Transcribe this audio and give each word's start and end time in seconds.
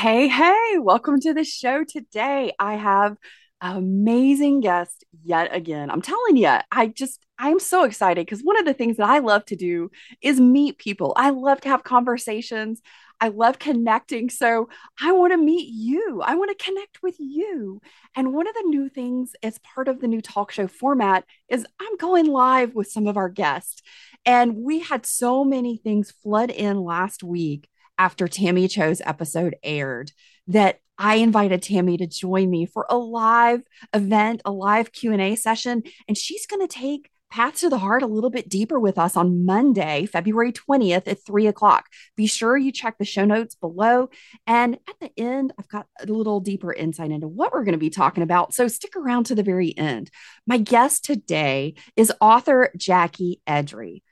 Hey, 0.00 0.28
hey, 0.28 0.78
welcome 0.78 1.20
to 1.20 1.34
the 1.34 1.44
show 1.44 1.84
today. 1.84 2.54
I 2.58 2.76
have 2.76 3.18
an 3.60 3.76
amazing 3.76 4.60
guest 4.60 5.04
yet 5.22 5.54
again. 5.54 5.90
I'm 5.90 6.00
telling 6.00 6.38
you, 6.38 6.56
I 6.72 6.86
just, 6.86 7.20
I'm 7.38 7.58
so 7.60 7.84
excited 7.84 8.24
because 8.24 8.40
one 8.40 8.58
of 8.58 8.64
the 8.64 8.72
things 8.72 8.96
that 8.96 9.10
I 9.10 9.18
love 9.18 9.44
to 9.44 9.56
do 9.56 9.90
is 10.22 10.40
meet 10.40 10.78
people. 10.78 11.12
I 11.16 11.28
love 11.28 11.60
to 11.60 11.68
have 11.68 11.84
conversations. 11.84 12.80
I 13.20 13.28
love 13.28 13.58
connecting. 13.58 14.30
So 14.30 14.70
I 14.98 15.12
want 15.12 15.34
to 15.34 15.36
meet 15.36 15.68
you. 15.68 16.22
I 16.24 16.34
want 16.34 16.50
to 16.56 16.64
connect 16.64 17.02
with 17.02 17.16
you. 17.18 17.82
And 18.16 18.32
one 18.32 18.48
of 18.48 18.54
the 18.54 18.68
new 18.68 18.88
things 18.88 19.32
as 19.42 19.58
part 19.58 19.86
of 19.86 20.00
the 20.00 20.08
new 20.08 20.22
talk 20.22 20.50
show 20.50 20.66
format 20.66 21.26
is 21.50 21.66
I'm 21.78 21.98
going 21.98 22.24
live 22.24 22.74
with 22.74 22.90
some 22.90 23.06
of 23.06 23.18
our 23.18 23.28
guests. 23.28 23.82
And 24.24 24.56
we 24.56 24.80
had 24.80 25.04
so 25.04 25.44
many 25.44 25.76
things 25.76 26.10
flood 26.10 26.48
in 26.48 26.78
last 26.78 27.22
week 27.22 27.68
after 28.00 28.26
Tammy 28.26 28.66
Cho's 28.66 29.02
episode 29.04 29.56
aired 29.62 30.10
that 30.46 30.78
I 30.96 31.16
invited 31.16 31.62
Tammy 31.62 31.98
to 31.98 32.06
join 32.06 32.48
me 32.48 32.64
for 32.64 32.86
a 32.88 32.96
live 32.96 33.60
event, 33.92 34.40
a 34.46 34.50
live 34.50 34.90
Q&A 34.90 35.36
session, 35.36 35.82
and 36.08 36.16
she's 36.16 36.46
going 36.46 36.66
to 36.66 36.74
take 36.74 37.10
Paths 37.30 37.60
to 37.60 37.68
the 37.68 37.78
Heart 37.78 38.02
a 38.02 38.06
little 38.06 38.30
bit 38.30 38.48
deeper 38.48 38.80
with 38.80 38.98
us 38.98 39.18
on 39.18 39.44
Monday, 39.44 40.06
February 40.06 40.50
20th 40.50 41.06
at 41.06 41.24
3 41.24 41.46
o'clock. 41.46 41.88
Be 42.16 42.26
sure 42.26 42.56
you 42.56 42.72
check 42.72 42.96
the 42.96 43.04
show 43.04 43.26
notes 43.26 43.54
below. 43.54 44.08
And 44.46 44.78
at 44.88 44.98
the 44.98 45.12
end, 45.18 45.52
I've 45.58 45.68
got 45.68 45.86
a 46.00 46.06
little 46.06 46.40
deeper 46.40 46.72
insight 46.72 47.10
into 47.10 47.28
what 47.28 47.52
we're 47.52 47.64
going 47.64 47.72
to 47.72 47.78
be 47.78 47.90
talking 47.90 48.22
about. 48.22 48.54
So 48.54 48.66
stick 48.66 48.96
around 48.96 49.24
to 49.24 49.34
the 49.34 49.42
very 49.42 49.76
end. 49.76 50.10
My 50.46 50.56
guest 50.56 51.04
today 51.04 51.74
is 51.96 52.12
author 52.18 52.72
Jackie 52.76 53.42
Edry. 53.46 54.02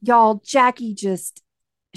Y'all, 0.00 0.42
Jackie 0.44 0.94
just 0.94 1.42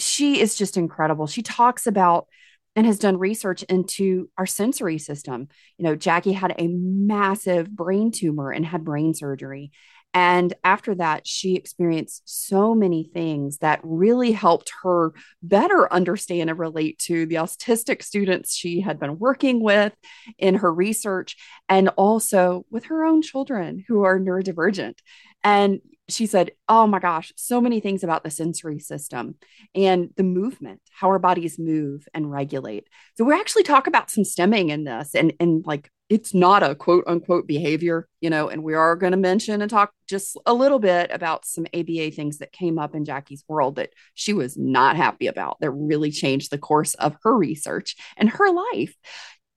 she 0.01 0.39
is 0.39 0.55
just 0.55 0.77
incredible. 0.77 1.27
She 1.27 1.41
talks 1.41 1.87
about 1.87 2.27
and 2.75 2.85
has 2.85 2.99
done 2.99 3.17
research 3.17 3.63
into 3.63 4.29
our 4.37 4.45
sensory 4.45 4.97
system. 4.97 5.47
You 5.77 5.85
know, 5.85 5.95
Jackie 5.95 6.33
had 6.33 6.55
a 6.57 6.67
massive 6.67 7.69
brain 7.69 8.11
tumor 8.11 8.51
and 8.51 8.65
had 8.65 8.85
brain 8.85 9.13
surgery. 9.13 9.71
And 10.13 10.53
after 10.63 10.95
that, 10.95 11.27
she 11.27 11.55
experienced 11.55 12.23
so 12.25 12.73
many 12.73 13.03
things 13.13 13.59
that 13.59 13.79
really 13.83 14.31
helped 14.31 14.71
her 14.81 15.13
better 15.43 15.91
understand 15.93 16.49
and 16.49 16.57
relate 16.57 16.97
to 16.99 17.27
the 17.27 17.35
autistic 17.35 18.01
students 18.01 18.55
she 18.55 18.81
had 18.81 18.99
been 18.99 19.19
working 19.19 19.61
with 19.61 19.93
in 20.39 20.55
her 20.55 20.73
research 20.73 21.35
and 21.67 21.89
also 21.89 22.65
with 22.71 22.85
her 22.85 23.05
own 23.05 23.21
children 23.21 23.83
who 23.87 24.03
are 24.03 24.19
neurodivergent. 24.19 24.95
And 25.43 25.79
she 26.11 26.25
said, 26.25 26.51
Oh 26.67 26.87
my 26.87 26.99
gosh, 26.99 27.31
so 27.35 27.61
many 27.61 27.79
things 27.79 28.03
about 28.03 28.23
the 28.23 28.31
sensory 28.31 28.79
system 28.79 29.35
and 29.75 30.09
the 30.17 30.23
movement, 30.23 30.81
how 30.91 31.07
our 31.07 31.19
bodies 31.19 31.59
move 31.59 32.07
and 32.13 32.31
regulate. 32.31 32.87
So 33.17 33.25
we 33.25 33.33
actually 33.33 33.63
talk 33.63 33.87
about 33.87 34.09
some 34.09 34.23
stimming 34.23 34.69
in 34.69 34.83
this 34.83 35.15
and, 35.15 35.33
and 35.39 35.65
like 35.65 35.91
it's 36.09 36.33
not 36.33 36.63
a 36.63 36.73
quote 36.73 37.03
unquote 37.05 37.47
behavior, 37.47 38.07
you 38.19 38.29
know, 38.31 38.49
and 38.49 38.63
we 38.63 38.73
are 38.73 38.95
going 38.95 39.11
to 39.11 39.17
mention 39.17 39.61
and 39.61 39.69
talk 39.69 39.91
just 40.07 40.37
a 40.45 40.53
little 40.53 40.79
bit 40.79 41.11
about 41.13 41.45
some 41.45 41.67
ABA 41.73 42.11
things 42.11 42.39
that 42.39 42.51
came 42.51 42.79
up 42.79 42.95
in 42.95 43.05
Jackie's 43.05 43.43
world 43.47 43.75
that 43.75 43.91
she 44.15 44.33
was 44.33 44.57
not 44.57 44.95
happy 44.95 45.27
about 45.27 45.57
that 45.59 45.69
really 45.69 46.09
changed 46.09 46.51
the 46.51 46.57
course 46.57 46.95
of 46.95 47.15
her 47.23 47.37
research 47.37 47.95
and 48.17 48.29
her 48.29 48.51
life. 48.51 48.95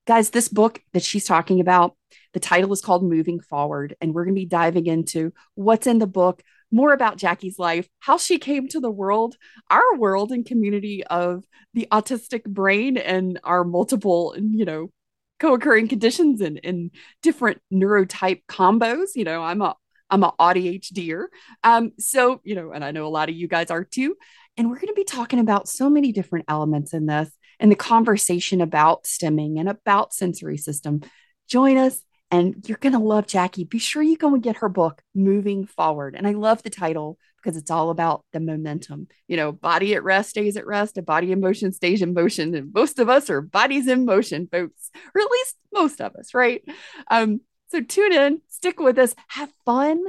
Guys, 0.07 0.31
this 0.31 0.49
book 0.49 0.83
that 0.93 1.03
she's 1.03 1.25
talking 1.25 1.61
about 1.61 1.97
the 2.33 2.41
title 2.41 2.73
is 2.73 2.81
called 2.81 3.05
Moving 3.05 3.41
Forward, 3.41 3.97
and 4.01 4.15
we're 4.15 4.25
going 4.25 4.35
to 4.35 4.41
be 4.41 4.47
diving 4.47 4.87
into 4.87 5.33
what's 5.55 5.87
in 5.87 5.99
the 5.99 6.07
book, 6.07 6.43
more 6.71 6.93
about 6.93 7.19
Jackie's 7.19 7.59
life, 7.59 7.89
how 8.01 8.17
she 8.17 8.39
came 8.39 8.69
to 8.69 8.81
the 8.81 8.91
world, 8.91 9.37
our 9.71 9.97
world 9.97 10.33
and 10.33 10.47
community 10.47 11.05
of 11.05 11.45
the 11.75 11.87
autistic 11.93 12.45
brain 12.45 12.97
and 12.97 13.39
our 13.45 13.65
multiple, 13.65 14.35
you 14.39 14.65
know, 14.65 14.91
co-occurring 15.39 15.89
conditions 15.89 16.41
and, 16.41 16.61
and 16.65 16.91
different 17.23 17.61
neurotype 17.73 18.43
combos. 18.49 19.09
You 19.15 19.25
know, 19.25 19.43
I'm 19.43 19.61
a 19.61 19.75
I'm 20.09 20.25
a 20.25 20.33
ADHDer. 20.39 21.27
Um, 21.65 21.93
so, 21.99 22.41
you 22.45 22.55
know, 22.55 22.73
and 22.73 22.85
I 22.85 22.91
know 22.91 23.07
a 23.07 23.09
lot 23.09 23.31
of 23.31 23.35
you 23.35 23.49
guys 23.49 23.71
are 23.71 23.83
too. 23.83 24.15
And 24.57 24.69
we're 24.69 24.77
going 24.77 24.89
to 24.89 24.95
be 24.95 25.05
talking 25.05 25.39
about 25.39 25.69
so 25.69 25.89
many 25.89 26.13
different 26.13 26.45
elements 26.49 26.93
in 26.93 27.07
this 27.07 27.31
and 27.59 27.71
the 27.71 27.77
conversation 27.77 28.61
about 28.61 29.05
stimming 29.05 29.59
and 29.59 29.71
about 29.71 30.13
sensory 30.13 30.59
system. 30.59 31.01
Join 31.49 31.79
us 31.79 32.03
and 32.33 32.67
you're 32.67 32.79
going 32.79 32.95
to 32.95 32.99
love 32.99 33.27
Jackie. 33.27 33.65
Be 33.65 33.79
sure 33.79 34.03
you 34.03 34.17
go 34.17 34.33
and 34.33 34.43
get 34.43 34.57
her 34.57 34.71
book, 34.71 35.03
Moving 35.15 35.67
Forward. 35.67 36.15
And 36.17 36.27
I 36.27 36.33
love 36.33 36.63
the 36.63 36.71
title 36.71 37.19
because 37.37 37.59
it's 37.59 37.71
all 37.71 37.91
about 37.91 38.25
the 38.33 38.41
momentum. 38.41 39.09
You 39.29 39.37
know, 39.37 39.53
body 39.53 39.95
at 39.95 40.03
rest 40.03 40.31
stays 40.31 40.57
at 40.57 40.67
rest, 40.67 40.97
a 40.97 41.03
body 41.03 41.31
in 41.31 41.41
motion 41.41 41.73
stays 41.73 42.01
in 42.01 42.15
motion. 42.15 42.55
And 42.55 42.73
most 42.73 42.99
of 42.99 43.11
us 43.11 43.29
are 43.29 43.43
bodies 43.43 43.87
in 43.87 44.07
motion, 44.07 44.49
folks, 44.51 44.91
or 45.15 45.21
at 45.21 45.31
least 45.31 45.57
most 45.75 46.01
of 46.01 46.17
us, 46.17 46.33
right? 46.33 46.63
Um, 47.11 47.43
so 47.69 47.83
tune 47.83 48.15
in, 48.15 48.41
stick 48.49 48.81
with 48.81 48.99
us, 48.99 49.15
have 49.29 49.51
fun, 49.67 50.03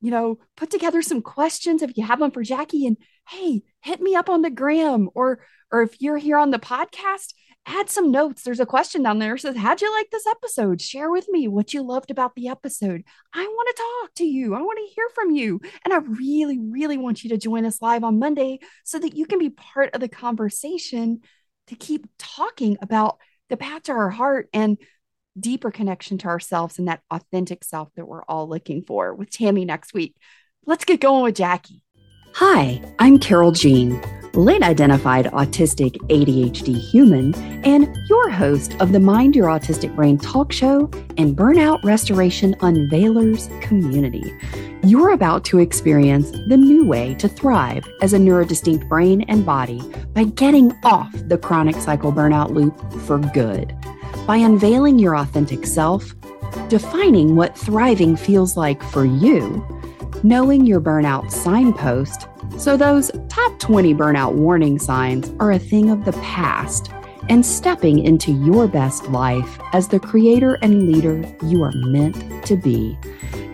you 0.00 0.10
know, 0.10 0.38
put 0.56 0.70
together 0.70 1.02
some 1.02 1.22
questions 1.22 1.82
if 1.82 1.96
you 1.96 2.04
have 2.04 2.18
them 2.18 2.32
for 2.32 2.42
Jackie. 2.42 2.84
And 2.86 2.96
hey, 3.28 3.62
hit 3.80 4.00
me 4.00 4.16
up 4.16 4.28
on 4.28 4.42
the 4.42 4.50
gram 4.50 5.08
or 5.14 5.38
or 5.70 5.82
if 5.82 6.00
you're 6.00 6.18
here 6.18 6.36
on 6.36 6.50
the 6.50 6.58
podcast, 6.58 7.32
add 7.66 7.90
some 7.90 8.10
notes. 8.10 8.42
There's 8.42 8.60
a 8.60 8.66
question 8.66 9.02
down 9.02 9.18
there 9.18 9.36
says, 9.36 9.56
How'd 9.56 9.80
you 9.80 9.92
like 9.92 10.10
this 10.10 10.26
episode? 10.26 10.80
Share 10.80 11.10
with 11.10 11.28
me 11.28 11.48
what 11.48 11.74
you 11.74 11.82
loved 11.82 12.10
about 12.10 12.34
the 12.34 12.48
episode. 12.48 13.04
I 13.32 13.46
want 13.46 13.68
to 13.68 13.82
talk 13.82 14.14
to 14.16 14.24
you. 14.24 14.54
I 14.54 14.62
want 14.62 14.78
to 14.78 14.94
hear 14.94 15.08
from 15.14 15.30
you. 15.30 15.60
And 15.84 15.92
I 15.92 15.98
really, 15.98 16.58
really 16.58 16.96
want 16.96 17.22
you 17.22 17.30
to 17.30 17.38
join 17.38 17.64
us 17.64 17.82
live 17.82 18.04
on 18.04 18.18
Monday 18.18 18.60
so 18.84 18.98
that 18.98 19.16
you 19.16 19.26
can 19.26 19.38
be 19.38 19.50
part 19.50 19.94
of 19.94 20.00
the 20.00 20.08
conversation 20.08 21.20
to 21.68 21.76
keep 21.76 22.06
talking 22.18 22.76
about 22.82 23.18
the 23.48 23.56
path 23.56 23.84
to 23.84 23.92
our 23.92 24.10
heart 24.10 24.48
and 24.52 24.78
deeper 25.38 25.70
connection 25.70 26.18
to 26.18 26.26
ourselves 26.26 26.78
and 26.78 26.88
that 26.88 27.02
authentic 27.10 27.62
self 27.64 27.88
that 27.96 28.06
we're 28.06 28.24
all 28.24 28.48
looking 28.48 28.82
for 28.82 29.14
with 29.14 29.30
Tammy 29.30 29.64
next 29.64 29.94
week. 29.94 30.16
Let's 30.66 30.84
get 30.84 31.00
going 31.00 31.22
with 31.22 31.36
Jackie. 31.36 31.82
Hi, 32.34 32.80
I'm 32.98 33.18
Carol 33.18 33.52
Jean 33.52 34.00
late 34.34 34.62
identified 34.62 35.26
autistic 35.26 35.96
ADHD 36.08 36.78
human, 36.78 37.34
and 37.64 37.96
your 38.08 38.30
host 38.30 38.74
of 38.80 38.92
the 38.92 39.00
Mind 39.00 39.34
Your 39.34 39.48
Autistic 39.48 39.94
Brain 39.96 40.18
talk 40.18 40.52
show 40.52 40.90
and 41.16 41.36
Burnout 41.36 41.82
Restoration 41.82 42.54
Unveilers 42.60 43.48
community. 43.60 44.32
You're 44.84 45.10
about 45.10 45.44
to 45.46 45.58
experience 45.58 46.30
the 46.30 46.56
new 46.56 46.86
way 46.86 47.14
to 47.14 47.28
thrive 47.28 47.86
as 48.02 48.12
a 48.12 48.18
neurodistinct 48.18 48.88
brain 48.88 49.22
and 49.22 49.44
body 49.44 49.82
by 50.14 50.24
getting 50.24 50.72
off 50.84 51.12
the 51.12 51.38
chronic 51.38 51.76
cycle 51.76 52.12
burnout 52.12 52.50
loop 52.50 52.78
for 53.02 53.18
good. 53.18 53.76
By 54.26 54.36
unveiling 54.36 54.98
your 54.98 55.16
authentic 55.16 55.66
self, 55.66 56.14
defining 56.68 57.36
what 57.36 57.58
thriving 57.58 58.16
feels 58.16 58.56
like 58.56 58.82
for 58.82 59.04
you, 59.04 59.66
knowing 60.22 60.66
your 60.66 60.80
burnout 60.80 61.30
signpost 61.30 62.26
so, 62.56 62.76
those 62.76 63.10
top 63.28 63.58
20 63.58 63.94
burnout 63.94 64.34
warning 64.34 64.78
signs 64.78 65.32
are 65.40 65.52
a 65.52 65.58
thing 65.58 65.90
of 65.90 66.04
the 66.04 66.12
past 66.12 66.90
and 67.28 67.44
stepping 67.44 68.00
into 68.00 68.32
your 68.32 68.66
best 68.66 69.08
life 69.08 69.58
as 69.72 69.88
the 69.88 70.00
creator 70.00 70.58
and 70.62 70.90
leader 70.90 71.24
you 71.44 71.62
are 71.62 71.72
meant 71.72 72.44
to 72.46 72.56
be. 72.56 72.98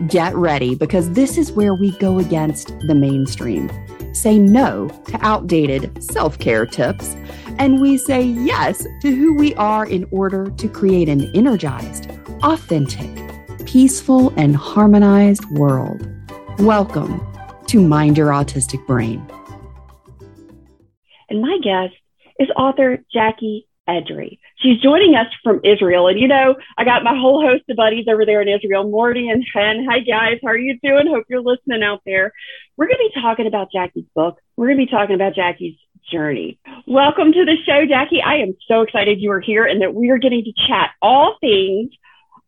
Get 0.09 0.35
ready 0.35 0.75
because 0.75 1.13
this 1.13 1.37
is 1.37 1.53
where 1.53 1.75
we 1.75 1.93
go 1.93 2.19
against 2.19 2.79
the 2.81 2.95
mainstream. 2.95 3.71
Say 4.15 4.39
no 4.39 4.89
to 5.07 5.25
outdated 5.25 6.03
self 6.03 6.39
care 6.39 6.65
tips, 6.65 7.15
and 7.59 7.81
we 7.81 7.99
say 7.99 8.23
yes 8.23 8.87
to 9.03 9.15
who 9.15 9.35
we 9.35 9.55
are 9.57 9.87
in 9.87 10.07
order 10.11 10.51
to 10.51 10.69
create 10.69 11.09
an 11.09 11.31
energized, 11.35 12.11
authentic, 12.43 13.11
peaceful, 13.67 14.33
and 14.37 14.57
harmonized 14.57 15.45
world. 15.51 16.16
Welcome 16.61 17.21
to 17.67 17.87
Mind 17.87 18.17
Your 18.17 18.29
Autistic 18.29 18.87
Brain. 18.87 19.31
And 21.29 21.43
my 21.43 21.59
guest 21.63 21.93
is 22.39 22.49
author 22.57 23.05
Jackie 23.13 23.69
Edrei. 23.87 24.39
She's 24.57 24.81
joining 24.81 25.15
us 25.17 25.27
from 25.45 25.61
Israel. 25.65 26.09
And 26.09 26.19
you 26.19 26.27
know, 26.27 26.57
I 26.79 26.85
got 26.85 27.05
my 27.05 27.15
whole 27.15 27.43
host 27.43 27.65
of 27.69 27.77
buddies 27.77 28.07
over 28.09 28.25
there 28.25 28.41
in 28.41 28.49
Israel, 28.49 28.89
Morty 28.89 29.29
and 29.29 29.45
Ken. 29.53 29.87
Hi 29.87 30.01
guys, 30.01 30.39
how 30.43 30.49
are 30.49 30.57
you 30.57 30.79
doing? 30.83 31.07
Hope 31.09 31.27
you're 31.29 31.43
listening 31.43 31.83
out 31.83 32.01
there. 32.07 32.33
We're 32.79 32.87
going 32.87 33.01
to 33.07 33.13
be 33.15 33.21
talking 33.21 33.47
about 33.47 33.71
Jackie's 33.71 34.07
book. 34.15 34.39
We're 34.57 34.69
going 34.69 34.79
to 34.79 34.87
be 34.87 34.91
talking 34.91 35.15
about 35.15 35.35
Jackie's 35.35 35.77
journey. 36.11 36.59
Welcome 36.87 37.33
to 37.33 37.45
the 37.45 37.57
show, 37.67 37.85
Jackie. 37.85 38.23
I 38.23 38.37
am 38.37 38.57
so 38.67 38.81
excited 38.81 39.21
you 39.21 39.31
are 39.33 39.41
here 39.41 39.67
and 39.67 39.83
that 39.83 39.93
we 39.95 40.09
are 40.09 40.19
getting 40.19 40.43
to 40.45 40.53
chat 40.67 40.93
all 41.03 41.37
things 41.39 41.91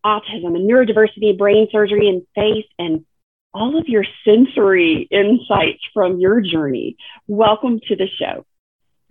autism 0.03 0.55
and 0.55 0.69
neurodiversity, 0.69 1.37
brain 1.37 1.67
surgery, 1.71 2.07
and 2.07 2.23
face 2.33 2.65
and 2.79 3.05
all 3.53 3.77
of 3.77 3.87
your 3.87 4.05
sensory 4.25 5.07
insights 5.11 5.81
from 5.93 6.19
your 6.19 6.41
journey. 6.41 6.97
Welcome 7.27 7.79
to 7.87 7.95
the 7.95 8.07
show. 8.07 8.45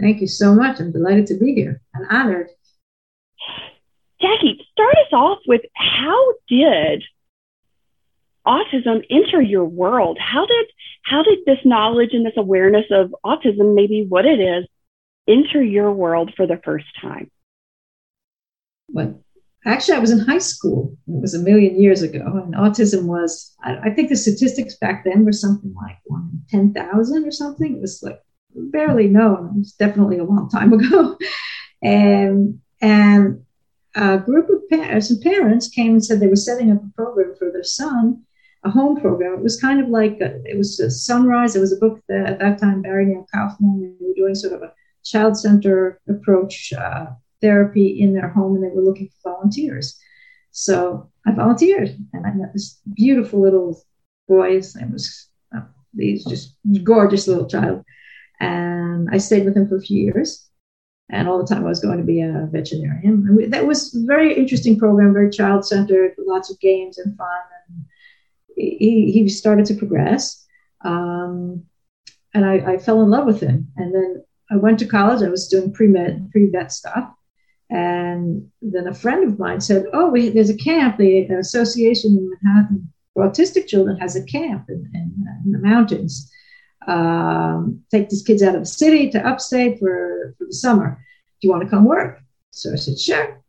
Thank 0.00 0.20
you 0.20 0.28
so 0.28 0.54
much. 0.54 0.80
I'm 0.80 0.92
delighted 0.92 1.26
to 1.28 1.38
be 1.38 1.54
here 1.54 1.80
and 1.94 2.06
honored. 2.10 2.50
Jackie, 4.20 4.60
start 4.72 4.94
us 4.94 5.12
off 5.12 5.38
with 5.46 5.62
how 5.74 6.34
did 6.48 7.04
autism 8.46 9.04
enter 9.10 9.40
your 9.42 9.64
world? 9.64 10.18
How 10.20 10.46
did 10.46 10.66
how 11.02 11.22
did 11.22 11.38
this 11.46 11.58
knowledge 11.64 12.10
and 12.12 12.26
this 12.26 12.36
awareness 12.36 12.86
of 12.90 13.14
autism, 13.24 13.74
maybe 13.74 14.04
what 14.08 14.26
it 14.26 14.40
is, 14.40 14.66
enter 15.26 15.62
your 15.62 15.92
world 15.92 16.32
for 16.36 16.46
the 16.46 16.60
first 16.64 16.86
time? 17.00 17.30
but 18.88 19.14
actually, 19.68 19.96
I 19.96 20.00
was 20.00 20.10
in 20.10 20.18
high 20.18 20.38
school. 20.38 20.96
It 21.06 21.20
was 21.20 21.34
a 21.34 21.38
million 21.38 21.80
years 21.80 22.02
ago, 22.02 22.24
and 22.44 22.54
autism 22.54 23.04
was. 23.04 23.54
I, 23.62 23.76
I 23.84 23.90
think 23.90 24.08
the 24.08 24.16
statistics 24.16 24.76
back 24.76 25.04
then 25.04 25.24
were 25.24 25.32
something 25.32 25.74
like 25.74 25.98
one 26.04 26.30
in 26.32 26.42
ten 26.48 26.74
thousand 26.74 27.24
or 27.24 27.30
something. 27.30 27.76
It 27.76 27.80
was 27.80 28.02
like 28.02 28.20
barely 28.54 29.08
known. 29.08 29.52
It 29.54 29.58
was 29.58 29.72
definitely 29.72 30.18
a 30.18 30.24
long 30.24 30.48
time 30.48 30.72
ago, 30.72 31.16
and 31.82 32.60
and 32.80 33.44
a 33.94 34.18
group 34.18 34.48
of 34.50 34.68
pa- 34.70 35.00
some 35.00 35.20
parents 35.20 35.68
came 35.68 35.92
and 35.92 36.04
said 36.04 36.20
they 36.20 36.28
were 36.28 36.36
setting 36.36 36.70
up 36.70 36.82
a 36.82 36.94
program 36.94 37.34
for 37.38 37.50
their 37.50 37.64
son 37.64 38.24
a 38.64 38.70
home 38.70 39.00
program. 39.00 39.34
It 39.34 39.42
was 39.42 39.60
kind 39.60 39.80
of 39.80 39.88
like 39.88 40.20
a, 40.20 40.40
it 40.44 40.56
was 40.56 40.80
a 40.80 40.90
Son-Rise. 40.90 41.54
It 41.54 41.60
was 41.60 41.72
a 41.72 41.76
book 41.76 42.00
that 42.08 42.26
at 42.26 42.38
that 42.40 42.58
time 42.58 42.82
Barry 42.82 43.06
Neil 43.06 43.26
Kaufman. 43.32 43.96
They 44.00 44.06
were 44.06 44.14
doing 44.14 44.34
sort 44.34 44.54
of 44.54 44.62
a 44.62 44.72
child 45.04 45.36
center 45.36 46.00
approach 46.08 46.72
uh, 46.72 47.06
therapy 47.40 48.00
in 48.00 48.14
their 48.14 48.28
home, 48.28 48.56
and 48.56 48.64
they 48.64 48.74
were 48.74 48.82
looking 48.82 49.08
for 49.22 49.32
volunteers. 49.32 49.98
So 50.50 51.10
I 51.26 51.32
volunteered, 51.32 51.96
and 52.12 52.26
I 52.26 52.32
met 52.32 52.52
this 52.52 52.80
beautiful 52.94 53.40
little 53.40 53.82
boy. 54.26 54.56
His 54.56 54.74
name 54.74 54.92
was 54.92 55.28
uh, 55.56 55.60
he's 55.96 56.24
just 56.24 56.56
gorgeous 56.82 57.28
little 57.28 57.46
child, 57.46 57.84
and 58.40 59.08
I 59.10 59.18
stayed 59.18 59.44
with 59.44 59.56
him 59.56 59.68
for 59.68 59.76
a 59.76 59.82
few 59.82 60.02
years. 60.02 60.44
And 61.10 61.26
all 61.26 61.38
the 61.38 61.46
time 61.46 61.64
I 61.64 61.68
was 61.70 61.80
going 61.80 61.96
to 61.96 62.04
be 62.04 62.20
a 62.20 62.48
veterinarian. 62.52 63.34
We, 63.34 63.46
that 63.46 63.66
was 63.66 63.94
very 63.94 64.34
interesting 64.36 64.78
program, 64.78 65.14
very 65.14 65.30
child 65.30 65.64
centered, 65.64 66.12
lots 66.18 66.50
of 66.50 66.60
games 66.60 66.98
and 66.98 67.16
fun. 67.16 67.40
And 67.68 67.84
he, 68.54 69.10
he 69.10 69.26
started 69.30 69.64
to 69.66 69.74
progress. 69.74 70.44
Um, 70.84 71.64
and 72.34 72.44
I, 72.44 72.74
I, 72.74 72.78
fell 72.78 73.02
in 73.02 73.08
love 73.08 73.24
with 73.24 73.40
him. 73.40 73.68
And 73.76 73.94
then 73.94 74.22
I 74.50 74.56
went 74.56 74.78
to 74.80 74.86
college. 74.86 75.22
I 75.22 75.30
was 75.30 75.48
doing 75.48 75.72
pre 75.72 75.86
med, 75.86 76.30
pre 76.30 76.50
vet 76.50 76.72
stuff. 76.72 77.10
And 77.70 78.50
then 78.62 78.86
a 78.86 78.94
friend 78.94 79.24
of 79.24 79.38
mine 79.38 79.60
said, 79.60 79.84
Oh, 79.92 80.08
we, 80.08 80.30
there's 80.30 80.50
a 80.50 80.56
camp. 80.56 80.96
The 80.96 81.24
Association 81.24 82.12
in 82.12 82.30
Manhattan 82.42 82.92
for 83.14 83.28
Autistic 83.28 83.66
Children 83.66 83.98
has 83.98 84.16
a 84.16 84.24
camp 84.24 84.66
in, 84.68 84.90
in, 84.94 85.26
in 85.44 85.52
the 85.52 85.58
mountains. 85.58 86.32
Um, 86.86 87.82
take 87.90 88.08
these 88.08 88.22
kids 88.22 88.42
out 88.42 88.54
of 88.54 88.62
the 88.62 88.66
city 88.66 89.10
to 89.10 89.26
upstate 89.26 89.78
for, 89.78 90.34
for 90.38 90.46
the 90.46 90.54
summer. 90.54 91.04
Do 91.40 91.46
you 91.46 91.50
want 91.50 91.62
to 91.62 91.68
come 91.68 91.84
work? 91.84 92.20
So 92.50 92.72
I 92.72 92.76
said, 92.76 92.98
Sure. 92.98 93.42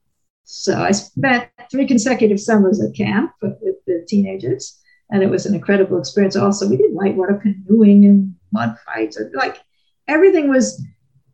So 0.44 0.82
I 0.82 0.92
spent 0.92 1.50
three 1.72 1.88
consecutive 1.88 2.40
summers 2.40 2.82
at 2.82 2.96
camp 2.96 3.32
with, 3.42 3.58
with 3.62 3.76
the 3.86 4.04
teenagers 4.08 4.80
and 5.12 5.24
it 5.24 5.30
was 5.30 5.46
an 5.46 5.56
incredible 5.56 6.00
experience. 6.00 6.36
Also, 6.36 6.68
we 6.68 6.78
did 6.78 6.94
light 6.94 7.16
whitewater 7.16 7.38
canoeing 7.38 8.06
and 8.06 8.36
mud 8.52 8.76
fights, 8.86 9.20
like 9.34 9.58
everything 10.08 10.50
was 10.50 10.84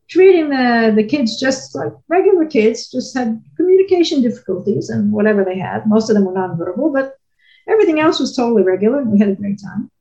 treating 0.10 0.50
the 0.50 0.94
the 0.96 1.04
kids 1.04 1.40
just 1.40 1.75
like 1.75 1.92
regular 2.07 2.46
kids, 2.46 2.90
just 2.90 3.16
had 3.18 3.42
communication 3.57 4.22
difficulties 4.22 4.90
and 4.90 5.12
whatever 5.12 5.44
they 5.44 5.57
had. 5.57 5.88
Most 5.88 6.10
of 6.10 6.16
them 6.16 6.25
were 6.25 6.34
nonverbal, 6.34 6.94
but 6.94 7.16
everything 7.68 8.00
else 8.00 8.19
was 8.19 8.36
totally 8.36 8.63
regular, 8.63 9.00
and 9.00 9.12
we 9.12 9.19
had 9.19 9.30
a 9.30 9.36
great 9.36 9.60
time. 9.62 9.92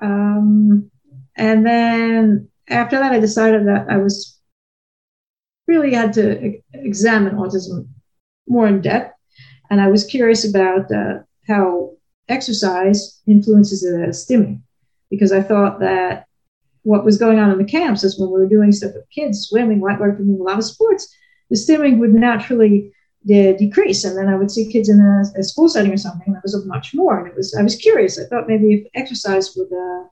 Um, 0.00 0.90
and 1.36 1.66
then 1.66 2.48
after 2.68 2.98
that, 2.98 3.12
I 3.12 3.20
decided 3.20 3.66
that 3.66 3.86
I 3.88 3.98
was 3.98 4.38
really 5.66 5.92
had 5.92 6.12
to 6.14 6.60
examine 6.72 7.36
autism 7.36 7.88
more 8.48 8.66
in 8.66 8.80
depth, 8.80 9.14
and 9.70 9.80
I 9.80 9.88
was 9.88 10.04
curious 10.04 10.48
about 10.48 10.90
uh, 10.90 11.20
how 11.46 11.92
exercise 12.28 13.20
influences 13.26 13.82
the 13.82 14.08
stimming 14.08 14.60
because 15.10 15.32
I 15.32 15.42
thought 15.42 15.80
that 15.80 16.27
what 16.88 17.04
was 17.04 17.18
going 17.18 17.38
on 17.38 17.50
in 17.50 17.58
the 17.58 17.64
camps 17.64 18.02
is 18.02 18.18
when 18.18 18.30
we 18.30 18.40
were 18.40 18.48
doing 18.48 18.72
stuff 18.72 18.94
with 18.94 19.10
kids, 19.10 19.46
swimming, 19.46 19.78
whitewater 19.78 20.14
canoeing, 20.14 20.40
a 20.40 20.42
lot 20.42 20.56
of 20.56 20.64
sports, 20.64 21.14
the 21.50 21.56
stimming 21.56 21.98
would 21.98 22.14
naturally 22.14 22.90
de- 23.26 23.54
decrease. 23.58 24.04
And 24.04 24.16
then 24.16 24.28
I 24.28 24.36
would 24.36 24.50
see 24.50 24.72
kids 24.72 24.88
in 24.88 24.98
a, 24.98 25.38
a, 25.38 25.42
school 25.42 25.68
setting 25.68 25.92
or 25.92 25.98
something, 25.98 26.34
it 26.34 26.42
was 26.42 26.64
much 26.64 26.94
more. 26.94 27.18
And 27.18 27.28
it 27.28 27.36
was 27.36 27.54
I 27.54 27.62
was 27.62 27.76
curious. 27.76 28.18
I 28.18 28.24
thought 28.24 28.48
maybe 28.48 28.72
if 28.72 28.86
exercise 28.94 29.54
would 29.54 29.70
uh, 29.70 30.04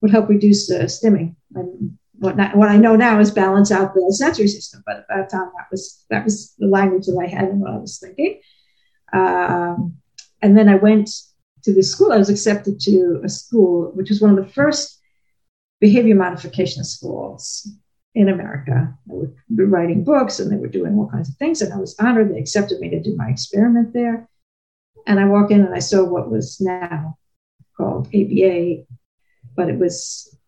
would 0.00 0.12
help 0.12 0.28
reduce 0.28 0.68
the 0.68 0.84
stimming. 0.84 1.34
And 1.56 1.98
what, 2.12 2.36
not, 2.36 2.56
what 2.56 2.68
I 2.68 2.76
know 2.76 2.94
now 2.94 3.18
is 3.18 3.32
balance 3.32 3.72
out 3.72 3.92
the 3.92 4.14
sensory 4.16 4.46
system. 4.46 4.84
But 4.86 4.98
at 4.98 5.06
that 5.08 5.30
time, 5.30 5.50
that 5.56 5.66
was 5.72 6.04
that 6.10 6.22
was 6.22 6.54
the 6.56 6.68
language 6.68 7.06
that 7.06 7.20
I 7.20 7.26
had 7.26 7.48
and 7.48 7.60
what 7.60 7.72
I 7.72 7.78
was 7.78 7.98
thinking. 7.98 8.40
Um, 9.12 9.96
and 10.40 10.56
then 10.56 10.68
I 10.68 10.76
went 10.76 11.10
to 11.64 11.74
this 11.74 11.90
school, 11.90 12.12
I 12.12 12.16
was 12.16 12.30
accepted 12.30 12.78
to 12.80 13.20
a 13.24 13.28
school 13.28 13.90
which 13.94 14.08
was 14.08 14.20
one 14.20 14.36
of 14.36 14.44
the 14.44 14.52
first 14.52 15.01
behavior 15.82 16.14
modification 16.14 16.84
schools 16.84 17.68
in 18.14 18.28
America. 18.28 18.94
They 19.08 19.64
were 19.64 19.66
writing 19.66 20.04
books 20.04 20.38
and 20.38 20.50
they 20.50 20.56
were 20.56 20.68
doing 20.68 20.96
all 20.96 21.10
kinds 21.10 21.28
of 21.28 21.34
things. 21.36 21.60
And 21.60 21.72
I 21.74 21.76
was 21.76 21.96
honored. 21.98 22.32
They 22.32 22.38
accepted 22.38 22.78
me 22.78 22.88
to 22.90 23.02
do 23.02 23.16
my 23.16 23.28
experiment 23.28 23.92
there. 23.92 24.28
And 25.08 25.18
I 25.18 25.24
walk 25.24 25.50
in 25.50 25.60
and 25.60 25.74
I 25.74 25.80
saw 25.80 26.04
what 26.04 26.30
was 26.30 26.60
now 26.60 27.18
called 27.76 28.06
ABA, 28.14 28.84
but 29.56 29.68
it 29.68 29.78
was 29.78 30.38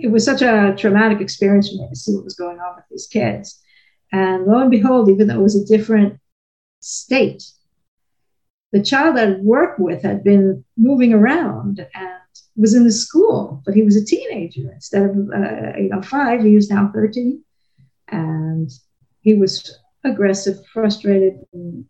it 0.00 0.10
was 0.10 0.24
such 0.24 0.42
a 0.42 0.74
traumatic 0.76 1.20
experience 1.20 1.68
for 1.68 1.76
me 1.76 1.88
to 1.88 1.94
see 1.94 2.12
what 2.12 2.24
was 2.24 2.34
going 2.34 2.58
on 2.58 2.74
with 2.74 2.84
these 2.90 3.06
kids. 3.06 3.62
And 4.10 4.46
lo 4.46 4.58
and 4.58 4.70
behold, 4.70 5.08
even 5.08 5.28
though 5.28 5.38
it 5.38 5.42
was 5.42 5.54
a 5.54 5.64
different 5.64 6.18
state, 6.80 7.44
the 8.72 8.82
child 8.82 9.16
I'd 9.16 9.42
worked 9.42 9.78
with 9.78 10.02
had 10.02 10.24
been 10.24 10.64
moving 10.76 11.12
around 11.12 11.86
and 11.94 12.21
was 12.56 12.74
in 12.74 12.84
the 12.84 12.92
school, 12.92 13.62
but 13.64 13.74
he 13.74 13.82
was 13.82 13.96
a 13.96 14.04
teenager 14.04 14.70
instead 14.72 15.02
of 15.02 15.10
uh, 15.10 15.78
you 15.78 15.88
know 15.88 16.02
five. 16.02 16.42
He 16.42 16.54
was 16.54 16.70
now 16.70 16.90
thirteen, 16.92 17.42
and 18.08 18.70
he 19.20 19.34
was 19.34 19.78
aggressive, 20.04 20.58
frustrated. 20.72 21.34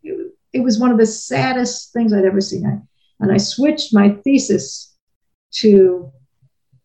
It, 0.03 0.33
it, 0.53 0.61
was 0.61 0.79
one 0.79 0.93
of 0.93 0.99
the 0.99 1.07
saddest 1.07 1.93
things 1.93 2.13
I'd 2.13 2.25
ever 2.25 2.41
seen. 2.41 2.67
I, 2.67 2.79
and 3.21 3.33
I 3.33 3.39
switched 3.39 3.95
my 3.95 4.11
thesis 4.25 4.95
to 5.53 6.13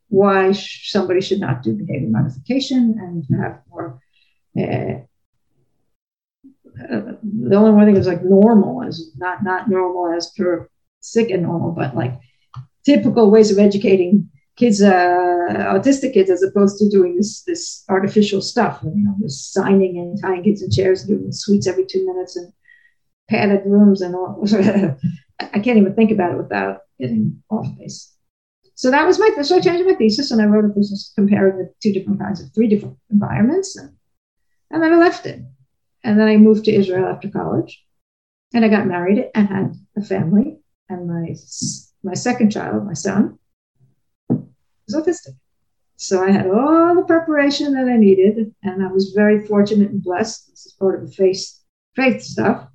why 0.09 0.53
somebody 0.53 1.21
should 1.21 1.39
not 1.39 1.63
do 1.63 1.73
behavior 1.73 2.09
modification 2.09 2.95
and 2.99 3.41
have 3.41 3.61
more 3.69 3.99
uh, 4.57 5.01
uh, 6.79 7.13
the 7.23 7.55
only 7.55 7.71
one 7.71 7.85
thing 7.85 7.97
is 7.97 8.07
like 8.07 8.23
normal 8.23 8.81
is 8.83 9.11
not 9.17 9.43
not 9.43 9.69
normal 9.69 10.13
as 10.15 10.31
per 10.37 10.69
sick 10.99 11.29
and 11.29 11.43
normal, 11.43 11.71
but 11.71 11.95
like 11.95 12.19
typical 12.87 13.29
ways 13.29 13.51
of 13.51 13.59
educating 13.59 14.29
kids, 14.55 14.81
uh, 14.81 15.47
autistic 15.75 16.13
kids, 16.13 16.29
as 16.29 16.41
opposed 16.41 16.77
to 16.79 16.89
doing 16.89 17.17
this 17.17 17.43
this 17.43 17.83
artificial 17.89 18.41
stuff. 18.41 18.79
You 18.83 19.03
know, 19.03 19.15
this 19.19 19.51
signing 19.51 19.97
and 19.97 20.19
tying 20.21 20.43
kids 20.43 20.61
in 20.61 20.71
chairs, 20.71 21.03
doing 21.03 21.31
sweets 21.31 21.67
every 21.67 21.85
two 21.85 22.05
minutes, 22.05 22.35
and 22.37 22.51
padded 23.29 23.61
rooms 23.65 24.01
and 24.01 24.15
all. 24.15 24.41
I 25.39 25.59
can't 25.59 25.77
even 25.77 25.93
think 25.95 26.11
about 26.11 26.31
it 26.33 26.37
without 26.37 26.79
getting 26.99 27.43
off 27.49 27.67
base. 27.77 28.13
So 28.73 28.91
that 28.91 29.05
was 29.05 29.19
my 29.19 29.29
so 29.41 29.57
I 29.57 29.61
changed 29.61 29.85
my 29.85 29.95
thesis 29.95 30.31
and 30.31 30.41
I 30.41 30.45
wrote 30.45 30.69
a 30.69 30.73
thesis 30.73 31.11
comparing 31.15 31.57
the 31.57 31.71
two 31.81 31.93
different 31.93 32.19
kinds 32.19 32.41
of 32.41 32.53
three 32.53 32.67
different 32.67 32.97
environments 33.09 33.75
and 33.75 33.97
and 34.71 34.83
then 34.83 34.93
I 34.93 34.97
left 34.97 35.25
it. 35.25 35.41
And 36.03 36.19
then 36.19 36.27
I 36.27 36.37
moved 36.37 36.65
to 36.65 36.73
Israel 36.73 37.07
after 37.07 37.29
college. 37.29 37.83
And 38.53 38.63
I 38.63 38.69
got 38.69 38.87
married 38.87 39.29
and 39.35 39.47
had 39.47 39.75
a 39.97 40.01
family. 40.01 40.59
And 40.89 41.07
my, 41.07 41.35
my 42.07 42.13
second 42.13 42.51
child, 42.51 42.85
my 42.85 42.93
son, 42.93 43.37
was 44.29 44.95
autistic. 44.95 45.35
So 45.97 46.23
I 46.23 46.31
had 46.31 46.47
all 46.47 46.95
the 46.95 47.03
preparation 47.05 47.73
that 47.73 47.87
I 47.87 47.97
needed. 47.97 48.53
And 48.63 48.83
I 48.83 48.91
was 48.91 49.11
very 49.11 49.45
fortunate 49.45 49.91
and 49.91 50.01
blessed. 50.01 50.49
This 50.49 50.65
is 50.67 50.73
part 50.73 50.95
of 50.95 51.07
the 51.07 51.13
faith, 51.13 51.59
faith 51.95 52.21
stuff 52.21 52.67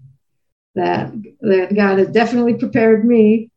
that, 0.74 1.12
that 1.40 1.74
God 1.74 1.98
had 1.98 2.12
definitely 2.12 2.54
prepared 2.54 3.04
me, 3.06 3.50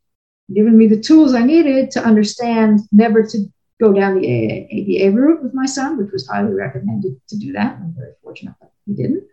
given 0.53 0.77
me 0.77 0.88
the 0.88 1.01
tools 1.01 1.34
I 1.34 1.44
needed 1.44 1.91
to 1.91 2.03
understand 2.03 2.79
never 2.91 3.24
to 3.24 3.38
go 3.82 3.91
down 3.91 4.22
the 4.22 4.65
ABA 4.72 5.17
route 5.17 5.44
with 5.44 5.53
my 5.53 5.65
son, 5.65 5.98
which 5.98 6.12
was 6.13 6.27
highly 6.27 6.53
recommended 6.53 7.20
to 7.27 7.38
do 7.38 7.51
that. 7.53 7.75
I'm 7.75 7.94
very 7.98 8.13
fortunate 8.24 8.55
that 8.62 8.72
he 8.86 8.94
didn't 8.94 9.27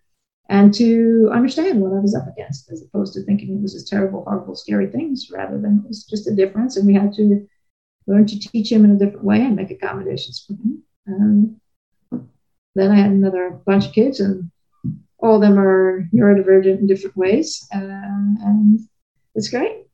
and 0.52 0.74
to 0.74 1.30
understand 1.32 1.80
what 1.80 1.94
I 1.94 2.00
was 2.00 2.14
up 2.14 2.28
against, 2.28 2.70
as 2.70 2.82
opposed 2.82 3.14
to 3.14 3.22
thinking 3.22 3.56
it 3.56 3.62
was 3.62 3.72
just 3.72 3.88
terrible, 3.88 4.22
horrible, 4.22 4.54
scary 4.54 4.86
things, 4.86 5.30
rather 5.32 5.58
than 5.58 5.80
it 5.82 5.88
was 5.88 6.04
just 6.04 6.28
a 6.28 6.34
difference. 6.34 6.76
And 6.76 6.86
we 6.86 6.92
had 6.92 7.14
to 7.14 7.48
learn 8.06 8.26
to 8.26 8.38
teach 8.38 8.70
him 8.70 8.84
in 8.84 8.90
a 8.90 8.98
different 8.98 9.24
way 9.24 9.40
and 9.40 9.56
make 9.56 9.70
accommodations 9.70 10.44
for 10.46 10.52
him. 10.52 10.82
And 11.06 11.60
then 12.74 12.90
I 12.90 12.96
had 12.96 13.12
another 13.12 13.62
bunch 13.64 13.86
of 13.86 13.94
kids, 13.94 14.20
and 14.20 14.50
all 15.16 15.36
of 15.36 15.40
them 15.40 15.58
are 15.58 16.06
neurodivergent 16.14 16.80
in 16.80 16.86
different 16.86 17.16
ways. 17.16 17.66
Um, 17.72 18.36
and 18.42 18.80
it's 19.34 19.48
great. 19.48 19.86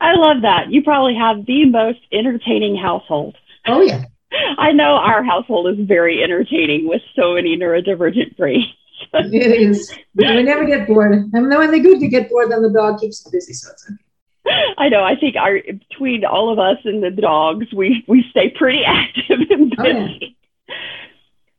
I 0.00 0.14
love 0.16 0.42
that. 0.42 0.72
You 0.72 0.82
probably 0.82 1.14
have 1.14 1.46
the 1.46 1.66
most 1.66 2.00
entertaining 2.12 2.74
household. 2.74 3.36
Oh, 3.64 3.80
yeah. 3.80 4.06
I 4.58 4.72
know 4.72 4.94
our 4.94 5.22
household 5.22 5.68
is 5.68 5.86
very 5.86 6.22
entertaining 6.22 6.88
with 6.88 7.02
so 7.14 7.34
many 7.34 7.56
neurodivergent 7.56 8.36
brains. 8.36 8.66
it 9.12 9.60
is. 9.60 9.92
We 10.14 10.42
never 10.42 10.64
get 10.64 10.86
bored. 10.86 11.12
I 11.12 11.38
And 11.38 11.48
when 11.48 11.70
they 11.70 11.80
do 11.80 11.98
get 12.08 12.30
bored, 12.30 12.50
then 12.50 12.62
the 12.62 12.70
dog 12.70 13.00
keeps 13.00 13.28
busy, 13.28 13.52
so 13.52 13.70
it's 13.70 13.86
okay. 13.86 13.96
I 14.76 14.88
know. 14.88 15.04
I 15.04 15.14
think 15.16 15.36
our 15.36 15.60
between 15.62 16.24
all 16.24 16.52
of 16.52 16.58
us 16.58 16.78
and 16.84 17.02
the 17.02 17.10
dogs, 17.10 17.66
we 17.72 18.04
we 18.08 18.24
stay 18.30 18.50
pretty 18.50 18.82
active 18.86 19.40
and 19.50 19.70
busy. 19.70 19.78
Oh, 19.78 20.16
yeah. 20.20 20.28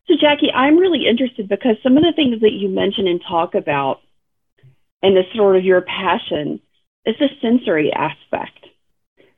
So, 0.07 0.15
Jackie, 0.19 0.51
I'm 0.51 0.77
really 0.77 1.07
interested 1.07 1.47
because 1.47 1.77
some 1.81 1.95
of 1.95 2.03
the 2.03 2.11
things 2.13 2.41
that 2.41 2.51
you 2.51 2.67
mention 2.67 3.07
and 3.07 3.21
talk 3.27 3.55
about, 3.55 4.01
and 5.01 5.15
this 5.15 5.25
sort 5.33 5.55
of 5.55 5.63
your 5.63 5.81
passion, 5.81 6.59
is 7.05 7.15
the 7.19 7.29
sensory 7.41 7.91
aspect. 7.93 8.59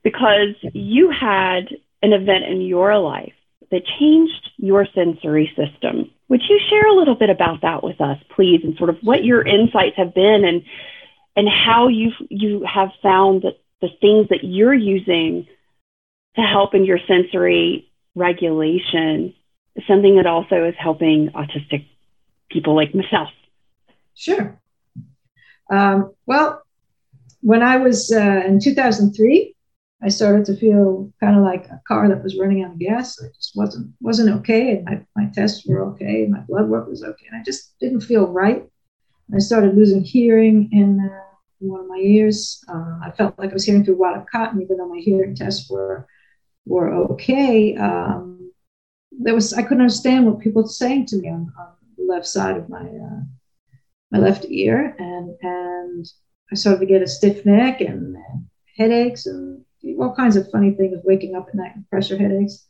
Because 0.04 0.56
you 0.74 1.12
had 1.12 1.70
an 2.06 2.14
event 2.14 2.46
in 2.46 2.62
your 2.62 2.98
life 3.00 3.34
that 3.72 3.82
changed 4.00 4.52
your 4.58 4.88
sensory 4.94 5.52
system. 5.56 6.12
Would 6.30 6.42
you 6.48 6.60
share 6.70 6.88
a 6.88 6.96
little 6.96 7.16
bit 7.16 7.30
about 7.30 7.62
that 7.62 7.84
with 7.84 8.00
us, 8.00 8.18
please, 8.36 8.62
and 8.64 8.78
sort 8.78 8.90
of 8.90 8.98
what 9.02 9.24
your 9.24 9.46
insights 9.46 9.98
have 9.98 10.14
been 10.14 10.46
and 10.46 10.64
and 11.36 11.50
how 11.50 11.90
you 11.90 12.12
you 12.30 12.66
have 12.72 12.90
found 13.02 13.42
that 13.42 13.60
the 13.82 13.90
things 14.00 14.30
that 14.30 14.44
you're 14.44 14.74
using 14.74 15.48
to 16.36 16.42
help 16.42 16.74
in 16.74 16.86
your 16.86 17.00
sensory 17.08 17.92
regulation 18.16 19.34
is 19.76 19.84
something 19.88 20.16
that 20.16 20.26
also 20.26 20.66
is 20.66 20.76
helping 20.78 21.30
autistic 21.30 21.86
people 22.50 22.76
like 22.76 22.96
myself. 22.96 23.30
Sure. 24.16 24.60
Um, 25.70 26.14
well, 26.26 26.62
when 27.42 27.62
I 27.62 27.78
was 27.78 28.12
uh, 28.12 28.44
in 28.46 28.60
2003, 28.60 29.55
I 30.04 30.10
started 30.10 30.46
to 30.46 30.58
feel 30.58 31.12
kind 31.20 31.38
of 31.38 31.44
like 31.44 31.66
a 31.68 31.82
car 31.88 32.08
that 32.10 32.22
was 32.22 32.38
running 32.38 32.64
out 32.64 32.74
of 32.74 32.80
gas. 32.80 33.22
I 33.22 33.28
just 33.36 33.54
wasn't 33.56 33.94
wasn't 34.02 34.36
okay, 34.40 34.72
and 34.72 34.86
my, 34.86 35.06
my 35.16 35.32
tests 35.34 35.66
were 35.66 35.86
okay, 35.92 36.28
my 36.28 36.42
blood 36.42 36.68
work 36.68 36.88
was 36.88 37.04
okay, 37.04 37.28
and 37.32 37.40
I 37.40 37.44
just 37.44 37.80
didn't 37.80 38.02
feel 38.02 38.28
right. 38.28 38.64
I 39.34 39.40
started 39.40 39.76
losing 39.76 40.04
hearing 40.04 40.70
in, 40.72 41.00
uh, 41.00 41.22
one 41.60 41.82
of 41.82 41.88
my 41.88 41.98
ears. 41.98 42.64
Uh, 42.68 43.00
I 43.04 43.12
felt 43.18 43.40
like 43.40 43.50
I 43.50 43.54
was 43.54 43.66
hearing 43.66 43.84
through 43.84 43.98
wadded 43.98 44.26
cotton, 44.32 44.62
even 44.62 44.78
though 44.78 44.90
my 44.90 45.00
hearing 45.00 45.36
tests 45.36 45.70
were 45.70 46.08
were 46.66 46.94
okay. 47.12 47.76
Um, 47.76 48.52
there 49.12 49.34
was 49.34 49.54
I 49.54 49.62
couldn't 49.62 49.82
understand 49.82 50.26
what 50.26 50.40
people 50.40 50.64
were 50.64 50.68
saying 50.68 51.08
to 51.08 51.18
me 51.18 51.30
on, 51.30 51.52
on 51.58 51.74
the 51.98 52.04
left 52.04 52.28
side 52.28 52.58
of 52.58 52.70
my 52.70 52.82
uh, 52.82 53.22
my 54.12 54.20
left 54.20 54.46
ear, 54.50 54.96
and 55.00 55.36
and 55.42 56.06
I 56.52 56.56
started 56.56 56.82
to 56.82 56.86
get 56.86 57.02
a 57.02 57.08
stiff 57.08 57.46
neck 57.46 57.82
and, 57.82 58.16
and 58.16 58.46
headaches 58.78 59.26
and 59.26 59.64
all 60.00 60.16
kinds 60.16 60.36
of 60.36 60.50
funny 60.52 60.72
things, 60.72 60.98
waking 61.04 61.36
up 61.36 61.48
at 61.48 61.56
night 61.56 61.72
with 61.76 61.90
pressure 61.90 62.18
headaches. 62.18 62.66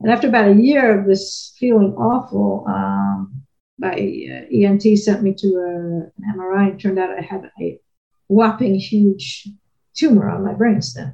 And 0.00 0.10
after 0.10 0.28
about 0.28 0.48
a 0.48 0.54
year 0.54 0.98
of 0.98 1.06
this 1.06 1.54
feeling 1.58 1.94
awful, 1.94 2.64
um, 2.68 3.42
my 3.78 3.92
uh, 3.92 4.46
ENT 4.52 4.82
sent 4.98 5.22
me 5.22 5.34
to 5.34 5.46
a, 5.56 5.68
an 5.68 6.34
MRI. 6.36 6.70
and 6.70 6.80
turned 6.80 6.98
out 6.98 7.16
I 7.16 7.22
had 7.22 7.50
a 7.60 7.80
whopping 8.28 8.76
huge 8.76 9.48
tumor 9.94 10.28
on 10.28 10.44
my 10.44 10.54
brainstem 10.54 11.12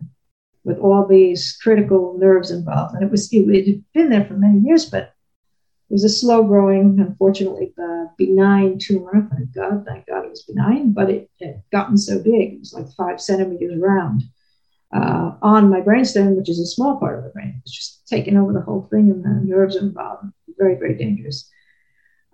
with 0.65 0.79
all 0.79 1.07
these 1.07 1.59
critical 1.63 2.17
nerves 2.19 2.51
involved. 2.51 2.95
And 2.95 3.05
it 3.05 3.11
was 3.11 3.29
it 3.33 3.67
had 3.67 3.85
been 3.93 4.11
there 4.11 4.25
for 4.25 4.35
many 4.35 4.61
years, 4.61 4.87
but 4.87 5.15
it 5.91 5.93
was 5.93 6.05
a 6.05 6.09
slow 6.09 6.43
growing, 6.43 6.99
unfortunately, 6.99 7.75
uh, 7.81 8.07
benign 8.17 8.79
tumor. 8.79 9.29
Thank 9.31 9.55
God, 9.55 9.85
thank 9.87 10.07
God 10.07 10.25
it 10.25 10.31
was 10.31 10.43
benign, 10.43 10.93
but 10.93 11.11
it 11.11 11.31
had 11.41 11.63
gotten 11.71 11.99
so 11.99 12.19
big. 12.23 12.55
It 12.55 12.59
was 12.61 12.73
like 12.73 12.91
five 12.97 13.21
centimeters 13.21 13.79
round 13.79 14.25
uh, 14.95 15.33
on 15.43 15.71
my 15.71 15.81
brainstem, 15.81 16.37
which 16.37 16.49
is 16.49 16.61
a 16.61 16.67
small 16.67 16.99
part 16.99 17.19
of 17.19 17.25
the 17.25 17.31
brain. 17.31 17.61
It's 17.63 17.75
just 17.75 18.07
taking 18.07 18.37
over 18.37 18.53
the 18.53 18.61
whole 18.61 18.83
thing, 18.91 19.11
and 19.11 19.25
the 19.25 19.55
nerves 19.55 19.77
involved. 19.77 20.27
Very, 20.57 20.77
very 20.77 20.95
dangerous. 20.97 21.51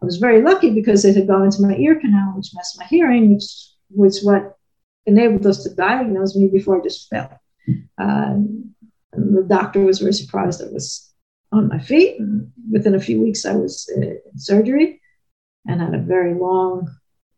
I 0.02 0.04
was 0.04 0.18
very 0.18 0.42
lucky 0.42 0.70
because 0.70 1.04
it 1.04 1.16
had 1.16 1.26
gone 1.26 1.44
into 1.44 1.62
my 1.62 1.74
ear 1.76 1.98
canal, 1.98 2.34
which 2.36 2.54
messed 2.54 2.78
my 2.78 2.86
hearing, 2.86 3.34
which 3.34 3.44
was 3.90 4.22
what 4.22 4.56
enabled 5.06 5.46
us 5.46 5.62
to 5.62 5.74
diagnose 5.74 6.36
me 6.36 6.48
before 6.48 6.78
I 6.78 6.84
just 6.84 7.08
fell. 7.08 7.38
Uh, 7.98 8.36
the 9.12 9.44
doctor 9.46 9.80
was 9.80 9.98
very 9.98 10.12
surprised 10.12 10.62
I 10.62 10.72
was 10.72 11.12
on 11.52 11.68
my 11.68 11.78
feet. 11.78 12.18
And 12.20 12.52
within 12.70 12.94
a 12.94 13.00
few 13.00 13.20
weeks, 13.20 13.44
I 13.44 13.54
was 13.54 13.90
uh, 13.96 14.00
in 14.00 14.38
surgery 14.38 15.00
and 15.66 15.80
had 15.80 15.94
a 15.94 15.98
very 15.98 16.34
long, 16.34 16.88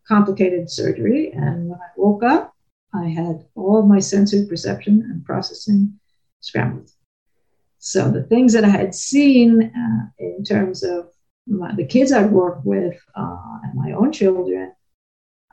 complicated 0.07 0.69
surgery. 0.69 1.31
And 1.31 1.69
when 1.69 1.79
I 1.79 1.89
woke 1.97 2.23
up, 2.23 2.52
I 2.93 3.09
had 3.09 3.45
all 3.55 3.83
my 3.83 3.99
sensory 3.99 4.45
perception 4.45 5.01
and 5.09 5.25
processing 5.25 5.99
scrambled. 6.41 6.89
So 7.79 8.09
the 8.09 8.23
things 8.23 8.53
that 8.53 8.63
I 8.63 8.69
had 8.69 8.95
seen 8.95 9.63
uh, 9.63 10.05
in 10.19 10.43
terms 10.43 10.83
of 10.83 11.09
my, 11.47 11.73
the 11.75 11.85
kids 11.85 12.11
I'd 12.11 12.31
worked 12.31 12.65
with 12.65 12.97
uh, 13.15 13.57
and 13.63 13.73
my 13.75 13.91
own 13.91 14.11
children, 14.11 14.73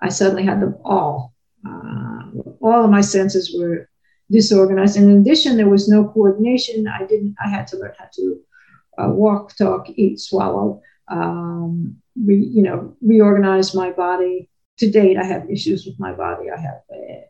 I 0.00 0.11
suddenly 0.11 0.44
had 0.44 0.61
them 0.61 0.76
all. 0.85 1.35
Uh, 1.66 2.23
all 2.61 2.85
of 2.85 2.90
my 2.90 3.00
senses 3.00 3.56
were 3.59 3.88
disorganized. 4.30 4.97
And 4.97 5.11
in 5.11 5.20
addition, 5.20 5.56
there 5.56 5.68
was 5.68 5.88
no 5.88 6.09
coordination. 6.09 6.87
I 6.87 7.04
didn't. 7.06 7.35
I 7.44 7.49
had 7.49 7.66
to 7.68 7.78
learn 7.78 7.94
how 7.99 8.09
to 8.14 8.40
uh, 8.99 9.09
walk, 9.11 9.56
talk, 9.56 9.88
eat, 9.90 10.20
swallow. 10.20 10.80
Um, 11.09 11.97
re, 12.23 12.37
you 12.37 12.62
know, 12.62 12.97
reorganize 13.02 13.75
my 13.75 13.90
body. 13.90 14.49
To 14.78 14.90
date, 14.90 15.18
I 15.18 15.25
have 15.25 15.50
issues 15.50 15.85
with 15.85 15.99
my 15.99 16.12
body. 16.12 16.47
I 16.50 16.59
have 16.59 16.80
uh, 16.90 17.20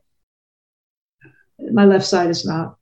my 1.72 1.84
left 1.84 2.06
side 2.06 2.30
is 2.30 2.44
not 2.44 2.76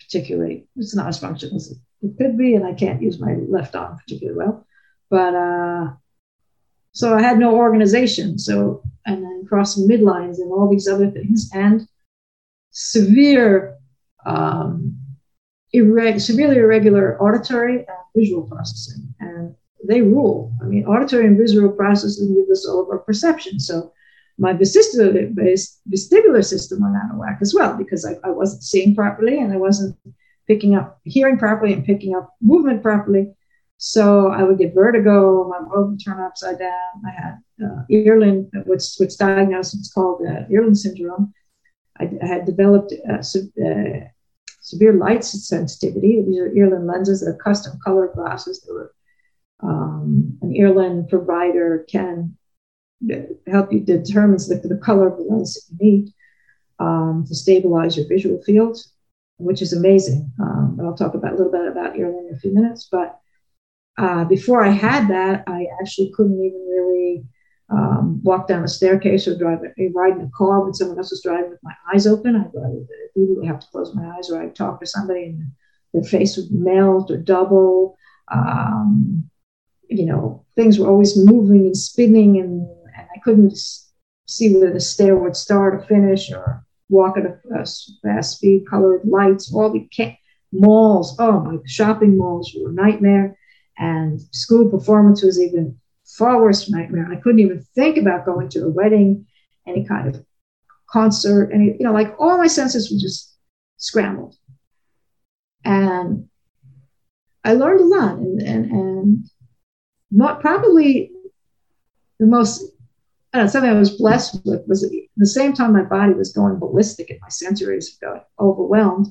particularly. 0.00 0.66
It's 0.76 0.94
not 0.94 1.08
as 1.08 1.18
functional 1.18 1.56
as 1.56 1.76
it 2.02 2.18
could 2.18 2.36
be, 2.36 2.54
and 2.54 2.66
I 2.66 2.74
can't 2.74 3.02
use 3.02 3.20
my 3.20 3.34
left 3.48 3.74
arm 3.74 3.96
particularly 3.98 4.38
well. 4.38 4.66
But 5.10 5.34
uh, 5.34 5.92
so 6.92 7.14
I 7.14 7.22
had 7.22 7.38
no 7.38 7.56
organization. 7.56 8.38
So 8.38 8.82
and 9.06 9.22
then 9.22 9.44
crossing 9.48 9.88
midlines 9.88 10.38
and 10.38 10.50
all 10.52 10.70
these 10.70 10.88
other 10.88 11.10
things, 11.10 11.50
and 11.54 11.86
severe, 12.70 13.76
um, 14.24 14.98
irreg- 15.74 16.20
severely 16.20 16.56
irregular 16.56 17.20
auditory 17.20 17.78
and 17.78 17.86
visual 18.16 18.42
processing. 18.44 19.14
And 19.20 19.54
they 19.86 20.00
rule. 20.00 20.52
I 20.62 20.64
mean, 20.64 20.86
auditory 20.86 21.26
and 21.26 21.36
visual 21.38 21.70
processing 21.70 22.34
give 22.34 22.48
us 22.50 22.66
all 22.66 22.82
of 22.82 22.88
our 22.88 22.98
perception. 22.98 23.60
So 23.60 23.92
my 24.38 24.52
vestibular, 24.52 26.44
system 26.44 26.82
went 26.82 26.96
out 26.96 27.12
of 27.12 27.18
whack 27.18 27.38
as 27.40 27.54
well 27.54 27.76
because 27.76 28.04
I, 28.04 28.16
I 28.26 28.30
wasn't 28.30 28.62
seeing 28.62 28.94
properly 28.94 29.38
and 29.38 29.52
I 29.52 29.56
wasn't 29.56 29.96
picking 30.46 30.74
up 30.74 31.00
hearing 31.04 31.38
properly 31.38 31.72
and 31.72 31.84
picking 31.84 32.14
up 32.14 32.34
movement 32.40 32.82
properly. 32.82 33.32
So 33.76 34.28
I 34.28 34.42
would 34.42 34.58
get 34.58 34.74
vertigo, 34.74 35.48
my 35.48 35.60
world 35.60 35.90
would 35.90 36.04
turn 36.04 36.20
upside 36.20 36.58
down. 36.58 37.02
I 37.06 37.10
had 37.10 37.38
uh, 37.64 37.82
Irlen, 37.90 38.50
what's, 38.64 38.98
what's 38.98 39.16
diagnosed, 39.16 39.74
it's 39.74 39.92
called 39.92 40.22
uh, 40.26 40.44
Irlen 40.50 40.74
syndrome. 40.74 41.32
I, 42.00 42.10
I 42.22 42.26
had 42.26 42.44
developed 42.44 42.92
uh, 43.08 43.18
uh, 43.18 44.00
severe 44.60 44.94
light 44.94 45.24
sensitivity. 45.24 46.22
These 46.26 46.38
are 46.38 46.50
Irlen 46.50 46.86
lenses, 46.86 47.20
they're 47.20 47.34
custom 47.34 47.78
color 47.84 48.10
glasses. 48.14 48.62
They 48.62 48.72
were, 48.72 48.94
um, 49.62 50.38
an 50.42 50.54
Irlen 50.54 51.08
provider 51.08 51.84
can 51.88 52.36
help 53.46 53.72
you 53.72 53.80
determine 53.80 54.36
the, 54.36 54.60
the 54.64 54.80
color 54.82 55.08
of 55.08 55.18
the 55.18 55.24
lens 55.24 55.54
that 55.54 55.62
you 55.70 55.90
need 55.90 56.12
um, 56.78 57.24
to 57.26 57.34
stabilize 57.34 57.96
your 57.96 58.08
visual 58.08 58.42
field, 58.42 58.78
which 59.38 59.62
is 59.62 59.72
amazing. 59.72 60.30
Um, 60.40 60.78
I'll 60.82 60.96
talk 60.96 61.14
about 61.14 61.32
a 61.32 61.36
little 61.36 61.52
bit 61.52 61.66
about 61.66 61.94
Irlen 61.94 62.28
in 62.28 62.34
a 62.34 62.38
few 62.38 62.54
minutes. 62.54 62.88
But 62.90 63.18
uh, 63.98 64.24
before 64.24 64.64
I 64.64 64.70
had 64.70 65.08
that, 65.08 65.44
I 65.46 65.66
actually 65.80 66.12
couldn't 66.14 66.42
even 66.42 66.66
really 66.68 67.24
um, 67.70 68.20
walk 68.22 68.48
down 68.48 68.64
a 68.64 68.68
staircase 68.68 69.26
or 69.26 69.36
drive 69.36 69.60
a, 69.62 69.90
ride 69.94 70.14
in 70.14 70.22
a 70.22 70.30
car 70.36 70.62
when 70.62 70.74
someone 70.74 70.98
else 70.98 71.10
was 71.10 71.22
driving 71.22 71.50
with 71.50 71.62
my 71.62 71.74
eyes 71.92 72.06
open. 72.06 72.36
I, 72.36 72.44
would 72.52 72.86
immediately 73.16 73.46
have 73.46 73.60
to 73.60 73.66
close 73.68 73.94
my 73.94 74.16
eyes 74.16 74.30
or 74.30 74.42
I'd 74.42 74.54
talk 74.54 74.80
to 74.80 74.86
somebody 74.86 75.24
and 75.24 75.50
their 75.92 76.02
face 76.02 76.36
would 76.36 76.50
melt 76.50 77.10
or 77.10 77.16
double. 77.16 77.96
Um, 78.32 79.30
you 79.88 80.06
know, 80.06 80.44
things 80.56 80.78
were 80.78 80.88
always 80.88 81.16
moving 81.16 81.66
and 81.66 81.76
spinning 81.76 82.38
and, 82.38 82.68
couldn't 83.24 83.56
see 84.26 84.54
whether 84.54 84.72
the 84.72 84.80
stair 84.80 85.16
would 85.16 85.36
start 85.36 85.74
or 85.74 85.82
finish 85.82 86.30
or 86.30 86.64
walk 86.88 87.16
at 87.16 87.26
a, 87.26 87.38
fast 88.02 88.36
speed, 88.36 88.64
colored 88.68 89.02
lights, 89.04 89.52
all 89.52 89.72
the 89.72 89.88
ca- 89.94 90.18
malls. 90.52 91.16
Oh, 91.18 91.40
my 91.40 91.56
shopping 91.66 92.16
malls 92.16 92.54
were 92.56 92.70
a 92.70 92.72
nightmare. 92.72 93.36
And 93.76 94.20
school 94.32 94.70
performance 94.70 95.22
was 95.22 95.40
even 95.40 95.78
far 96.04 96.40
worse 96.40 96.70
nightmare. 96.70 97.08
I 97.10 97.16
couldn't 97.16 97.40
even 97.40 97.64
think 97.74 97.96
about 97.96 98.26
going 98.26 98.48
to 98.50 98.64
a 98.64 98.70
wedding, 98.70 99.26
any 99.66 99.84
kind 99.84 100.14
of 100.14 100.24
concert, 100.88 101.50
any, 101.52 101.76
you 101.78 101.84
know, 101.84 101.92
like 101.92 102.14
all 102.18 102.38
my 102.38 102.46
senses 102.46 102.90
were 102.90 102.98
just 102.98 103.34
scrambled. 103.78 104.36
And 105.64 106.28
I 107.42 107.54
learned 107.54 107.80
a 107.80 107.84
lot 107.84 108.18
and, 108.18 108.40
and, 108.40 108.70
and 108.70 109.24
not 110.10 110.40
probably 110.40 111.10
the 112.20 112.26
most, 112.26 112.70
know, 113.40 113.46
something 113.46 113.70
I 113.70 113.78
was 113.78 113.96
blessed 113.96 114.44
with 114.44 114.62
was 114.66 114.88
the 115.16 115.26
same 115.26 115.52
time 115.52 115.72
my 115.72 115.82
body 115.82 116.12
was 116.12 116.32
going 116.32 116.58
ballistic 116.58 117.10
and 117.10 117.20
my 117.20 117.28
sensories 117.28 118.00
going 118.00 118.20
overwhelmed. 118.38 119.08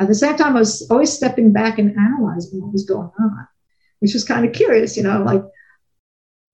At 0.00 0.08
the 0.08 0.14
same 0.14 0.36
time, 0.36 0.56
I 0.56 0.60
was 0.60 0.88
always 0.90 1.12
stepping 1.12 1.52
back 1.52 1.78
and 1.78 1.96
analyzing 1.96 2.60
what 2.60 2.72
was 2.72 2.84
going 2.84 3.10
on 3.18 3.48
which 4.00 4.14
was 4.14 4.24
kind 4.24 4.44
of 4.44 4.52
curious, 4.52 4.96
you 4.96 5.02
know, 5.02 5.22
like 5.22 5.42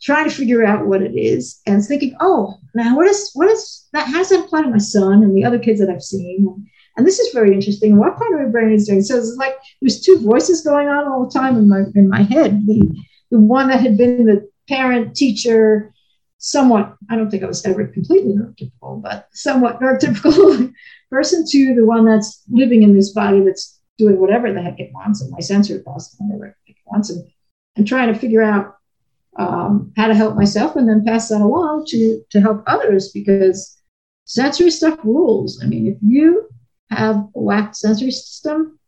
trying 0.03 0.29
to 0.29 0.35
figure 0.35 0.65
out 0.65 0.87
what 0.87 1.03
it 1.03 1.17
is 1.17 1.61
and 1.67 1.85
thinking, 1.85 2.17
oh, 2.21 2.59
now 2.75 2.97
what 2.97 3.07
is 3.07 3.31
what 3.35 3.51
is 3.51 3.87
that? 3.93 4.07
How 4.09 4.19
does 4.19 4.31
that 4.31 4.45
apply 4.45 4.63
to 4.63 4.71
my 4.71 4.79
son 4.79 5.23
and 5.23 5.37
the 5.37 5.45
other 5.45 5.59
kids 5.59 5.81
that 5.81 5.91
I've 5.91 6.03
seen? 6.03 6.47
And 6.47 6.67
And 6.97 7.07
this 7.07 7.19
is 7.19 7.35
very 7.35 7.53
interesting. 7.53 7.97
What 7.97 8.17
part 8.17 8.33
of 8.33 8.41
my 8.41 8.47
brain 8.47 8.73
is 8.73 8.87
doing? 8.87 9.03
So 9.03 9.17
it's 9.17 9.37
like 9.39 9.55
there's 9.81 10.01
two 10.01 10.21
voices 10.21 10.63
going 10.63 10.89
on 10.89 11.07
all 11.07 11.27
the 11.27 11.33
time 11.33 11.57
in 11.57 11.69
my 11.69 11.85
in 11.95 12.09
my 12.09 12.23
head. 12.23 12.67
The 12.67 12.83
the 13.31 13.41
one 13.41 13.69
that 13.69 13.81
had 13.81 13.97
been 13.97 14.27
the 14.27 14.49
parent, 14.69 15.15
teacher, 15.15 15.93
somewhat, 16.45 16.95
I 17.09 17.17
don't 17.17 17.31
think 17.31 17.43
I 17.43 17.47
was 17.47 17.65
ever 17.65 17.87
completely 17.87 18.35
neurotypical, 18.35 19.01
but 19.01 19.29
somewhat 19.33 19.81
neurotypical 19.81 20.73
person 21.11 21.47
to 21.51 21.75
the 21.75 21.87
one 21.87 22.05
that's 22.05 22.43
living 22.51 22.83
in 22.83 22.95
this 22.95 23.13
body 23.13 23.41
that's 23.41 23.81
doing 23.97 24.21
whatever 24.21 24.53
the 24.53 24.61
heck 24.61 24.79
it 24.79 24.93
wants, 24.93 25.23
and 25.23 25.31
my 25.31 25.41
sensory 25.41 25.79
process, 25.81 26.17
whatever 26.19 26.55
it 26.67 26.77
wants, 26.85 27.09
and, 27.09 27.27
and 27.77 27.87
trying 27.87 28.13
to 28.13 28.19
figure 28.19 28.43
out 28.43 28.77
um, 29.37 29.91
how 29.97 30.07
to 30.07 30.15
help 30.15 30.37
myself 30.37 30.77
and 30.77 30.87
then 30.87 31.05
pass 31.05 31.31
that 31.31 31.41
along 31.41 31.87
to, 31.89 32.23
to 32.31 32.41
help 32.43 32.63
others 32.67 33.11
because 33.11 33.81
sensory 34.27 34.71
stuff 34.71 34.99
rules. 35.03 35.63
I 35.63 35.67
mean, 35.67 35.87
if 35.87 35.97
you 36.03 36.51
have 36.91 37.17
a 37.17 37.41
whacked 37.41 37.77
sensory 37.77 38.11
system, 38.11 38.79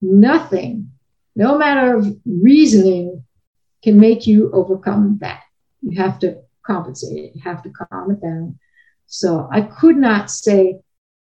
nothing, 0.00 0.90
no 1.36 1.58
matter 1.58 1.94
of 1.94 2.16
reasoning, 2.24 3.22
can 3.84 4.00
make 4.00 4.26
you 4.26 4.50
overcome 4.52 5.18
that. 5.20 5.42
You 5.82 6.00
have 6.00 6.18
to 6.20 6.42
compensate 6.66 7.16
it. 7.16 7.32
You 7.34 7.42
have 7.42 7.62
to 7.62 7.70
calm 7.70 8.10
it 8.10 8.22
down. 8.22 8.58
So 9.06 9.48
I 9.50 9.62
could 9.62 9.96
not 9.96 10.30
say, 10.30 10.80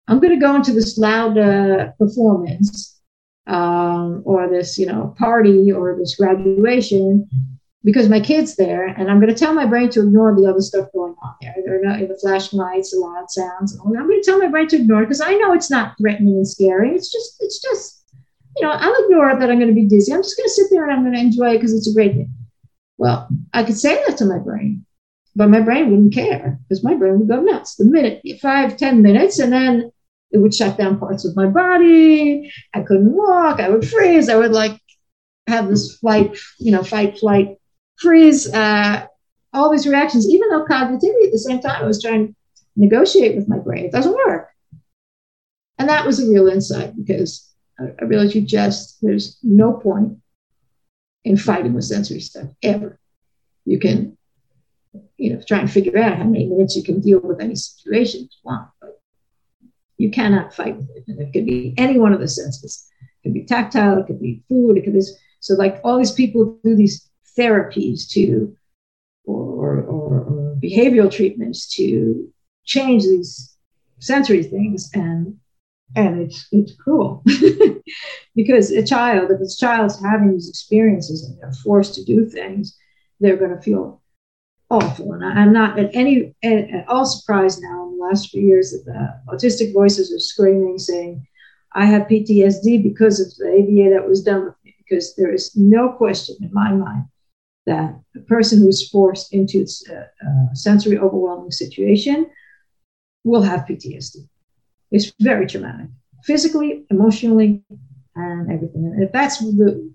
I'm 0.07 0.19
going 0.19 0.33
to 0.33 0.45
go 0.45 0.55
into 0.55 0.73
this 0.73 0.97
loud 0.97 1.37
uh, 1.37 1.91
performance 1.99 2.99
um, 3.45 4.21
or 4.25 4.49
this, 4.49 4.77
you 4.77 4.85
know, 4.85 5.15
party 5.17 5.71
or 5.71 5.95
this 5.97 6.15
graduation 6.15 7.27
because 7.83 8.09
my 8.09 8.19
kid's 8.19 8.57
there, 8.57 8.87
and 8.87 9.09
I'm 9.09 9.21
going 9.21 9.33
to 9.33 9.39
tell 9.39 9.53
my 9.53 9.65
brain 9.65 9.89
to 9.91 10.01
ignore 10.01 10.35
the 10.35 10.45
other 10.45 10.59
stuff 10.59 10.87
going 10.93 11.15
on 11.21 11.35
there. 11.39 11.55
There 11.63 11.79
are 11.79 11.85
not 11.85 11.99
the 11.99 12.17
flashing 12.19 12.59
lights, 12.59 12.91
the 12.91 12.99
loud 12.99 13.29
sounds. 13.29 13.79
I'm 13.79 13.93
going 13.93 14.09
to 14.09 14.25
tell 14.25 14.39
my 14.39 14.47
brain 14.47 14.67
to 14.69 14.75
ignore 14.75 15.03
it 15.03 15.05
because 15.05 15.21
I 15.21 15.35
know 15.35 15.53
it's 15.53 15.71
not 15.71 15.95
threatening 15.97 16.33
and 16.33 16.47
scary. 16.47 16.93
It's 16.93 17.09
just, 17.09 17.37
it's 17.39 17.61
just, 17.61 18.03
you 18.57 18.65
know, 18.65 18.71
I'll 18.71 19.05
ignore 19.05 19.29
it 19.29 19.39
that 19.39 19.49
I'm 19.49 19.59
going 19.59 19.69
to 19.69 19.73
be 19.73 19.85
dizzy. 19.85 20.11
I'm 20.11 20.23
just 20.23 20.35
going 20.35 20.47
to 20.47 20.53
sit 20.53 20.67
there 20.71 20.83
and 20.83 20.91
I'm 20.91 21.03
going 21.03 21.13
to 21.13 21.19
enjoy 21.19 21.51
it 21.51 21.59
because 21.59 21.73
it's 21.73 21.89
a 21.89 21.93
great 21.93 22.13
thing. 22.13 22.33
Well, 22.97 23.29
I 23.53 23.63
could 23.63 23.77
say 23.77 24.03
that 24.05 24.17
to 24.17 24.25
my 24.25 24.39
brain, 24.39 24.85
but 25.37 25.49
my 25.49 25.61
brain 25.61 25.91
wouldn't 25.91 26.15
care 26.15 26.59
because 26.63 26.83
my 26.83 26.95
brain 26.95 27.19
would 27.19 27.27
go 27.27 27.39
nuts 27.39 27.75
the 27.75 27.85
minute, 27.85 28.23
five, 28.41 28.75
ten 28.75 29.03
minutes, 29.03 29.37
and 29.37 29.53
then 29.53 29.91
it 30.31 30.39
would 30.39 30.53
shut 30.53 30.77
down 30.77 30.97
parts 30.97 31.25
of 31.25 31.35
my 31.35 31.45
body. 31.45 32.51
I 32.73 32.81
couldn't 32.81 33.13
walk. 33.13 33.59
I 33.59 33.69
would 33.69 33.87
freeze. 33.87 34.29
I 34.29 34.35
would 34.35 34.51
like 34.51 34.81
have 35.45 35.69
this 35.69 35.95
flight, 35.97 36.35
you 36.57 36.71
know, 36.71 36.83
fight, 36.83 37.19
flight, 37.19 37.57
freeze, 37.99 38.51
uh, 38.51 39.05
all 39.53 39.71
these 39.71 39.87
reactions, 39.87 40.27
even 40.27 40.49
though 40.49 40.65
cognitively 40.65 41.27
at 41.27 41.31
the 41.31 41.39
same 41.39 41.61
time 41.61 41.83
I 41.83 41.87
was 41.87 42.01
trying 42.01 42.29
to 42.29 42.35
negotiate 42.75 43.35
with 43.35 43.47
my 43.47 43.59
brain. 43.59 43.85
It 43.85 43.91
doesn't 43.91 44.15
work. 44.25 44.49
And 45.77 45.87
that 45.87 46.05
was 46.05 46.19
a 46.19 46.27
real 46.27 46.47
insight 46.47 46.97
because 46.97 47.47
I, 47.79 47.89
I 48.01 48.05
realized 48.05 48.33
you 48.33 48.41
just, 48.41 48.97
there's 49.03 49.37
no 49.43 49.73
point 49.73 50.17
in 51.23 51.37
fighting 51.37 51.73
with 51.73 51.85
sensory 51.85 52.21
stuff 52.21 52.47
ever. 52.63 52.99
You 53.65 53.79
can, 53.79 54.17
you 55.17 55.33
know, 55.33 55.41
try 55.47 55.59
and 55.59 55.71
figure 55.71 55.97
out 55.97 56.17
how 56.17 56.23
many 56.23 56.45
minutes 56.45 56.75
you 56.75 56.83
can 56.83 57.01
deal 57.01 57.19
with 57.19 57.41
any 57.41 57.55
situation 57.55 58.21
you 58.21 58.27
want, 58.43 58.69
but 58.79 59.01
you 59.97 60.11
cannot 60.11 60.53
fight 60.53 60.77
with 60.77 60.89
it. 60.95 61.03
And 61.07 61.19
it 61.19 61.33
could 61.33 61.45
be 61.45 61.73
any 61.77 61.99
one 61.99 62.13
of 62.13 62.19
the 62.19 62.27
senses. 62.27 62.87
It 63.01 63.29
could 63.29 63.33
be 63.33 63.45
tactile, 63.45 63.97
it 63.99 64.07
could 64.07 64.21
be 64.21 64.43
food, 64.47 64.77
it 64.77 64.83
could 64.83 64.93
be 64.93 65.01
so 65.39 65.53
like 65.55 65.79
all 65.83 65.97
these 65.97 66.11
people 66.11 66.59
do 66.63 66.75
these 66.75 67.09
therapies 67.37 68.09
to 68.11 68.55
or, 69.25 69.81
or, 69.81 70.19
or 70.21 70.57
behavioral 70.61 71.11
treatments 71.11 71.67
to 71.75 72.31
change 72.65 73.03
these 73.03 73.55
sensory 73.99 74.43
things 74.43 74.89
and 74.93 75.37
and 75.95 76.21
it's 76.21 76.47
it's 76.51 76.75
cruel 76.75 77.23
because 78.35 78.71
a 78.71 78.85
child 78.85 79.31
if 79.31 79.39
a 79.39 79.47
child's 79.57 80.01
having 80.03 80.33
these 80.33 80.49
experiences 80.49 81.23
and 81.23 81.39
they're 81.39 81.51
forced 81.63 81.95
to 81.95 82.03
do 82.03 82.25
things 82.25 82.77
they're 83.19 83.37
going 83.37 83.55
to 83.55 83.61
feel 83.61 84.01
awful 84.69 85.13
and 85.13 85.23
I, 85.23 85.43
am 85.43 85.53
not 85.53 85.79
at 85.79 85.89
any 85.93 86.35
at, 86.43 86.69
at, 86.69 86.87
all 86.89 87.05
surprised 87.05 87.61
now 87.61 87.87
in 87.87 87.97
the 87.97 88.03
last 88.03 88.29
few 88.29 88.41
years 88.41 88.71
that 88.71 88.85
the 88.85 89.33
autistic 89.33 89.73
voices 89.73 90.11
are 90.13 90.19
screaming 90.19 90.77
saying 90.77 91.25
i 91.73 91.85
have 91.85 92.07
ptsd 92.07 92.83
because 92.83 93.19
of 93.19 93.33
the 93.37 93.47
aba 93.47 93.95
that 93.95 94.07
was 94.07 94.23
done 94.23 94.45
with 94.45 94.55
me 94.65 94.75
because 94.79 95.15
there 95.15 95.33
is 95.33 95.55
no 95.55 95.89
question 95.89 96.35
in 96.41 96.49
my 96.53 96.71
mind 96.71 97.05
that 97.67 97.99
a 98.15 98.19
person 98.21 98.59
who 98.59 98.69
is 98.69 98.89
forced 98.89 99.33
into 99.33 99.65
a, 99.89 99.93
a 99.93 99.99
uh, 99.99 100.53
sensory 100.53 100.97
overwhelming 100.97 101.51
situation 101.51 102.25
will 103.25 103.41
have 103.41 103.65
PTSD. 103.65 104.27
It's 104.89 105.11
very 105.19 105.45
traumatic, 105.45 105.87
physically, 106.23 106.85
emotionally, 106.89 107.61
and 108.15 108.51
everything. 108.51 108.85
And 108.85 109.03
if 109.03 109.11
that's 109.11 109.39
the 109.39 109.93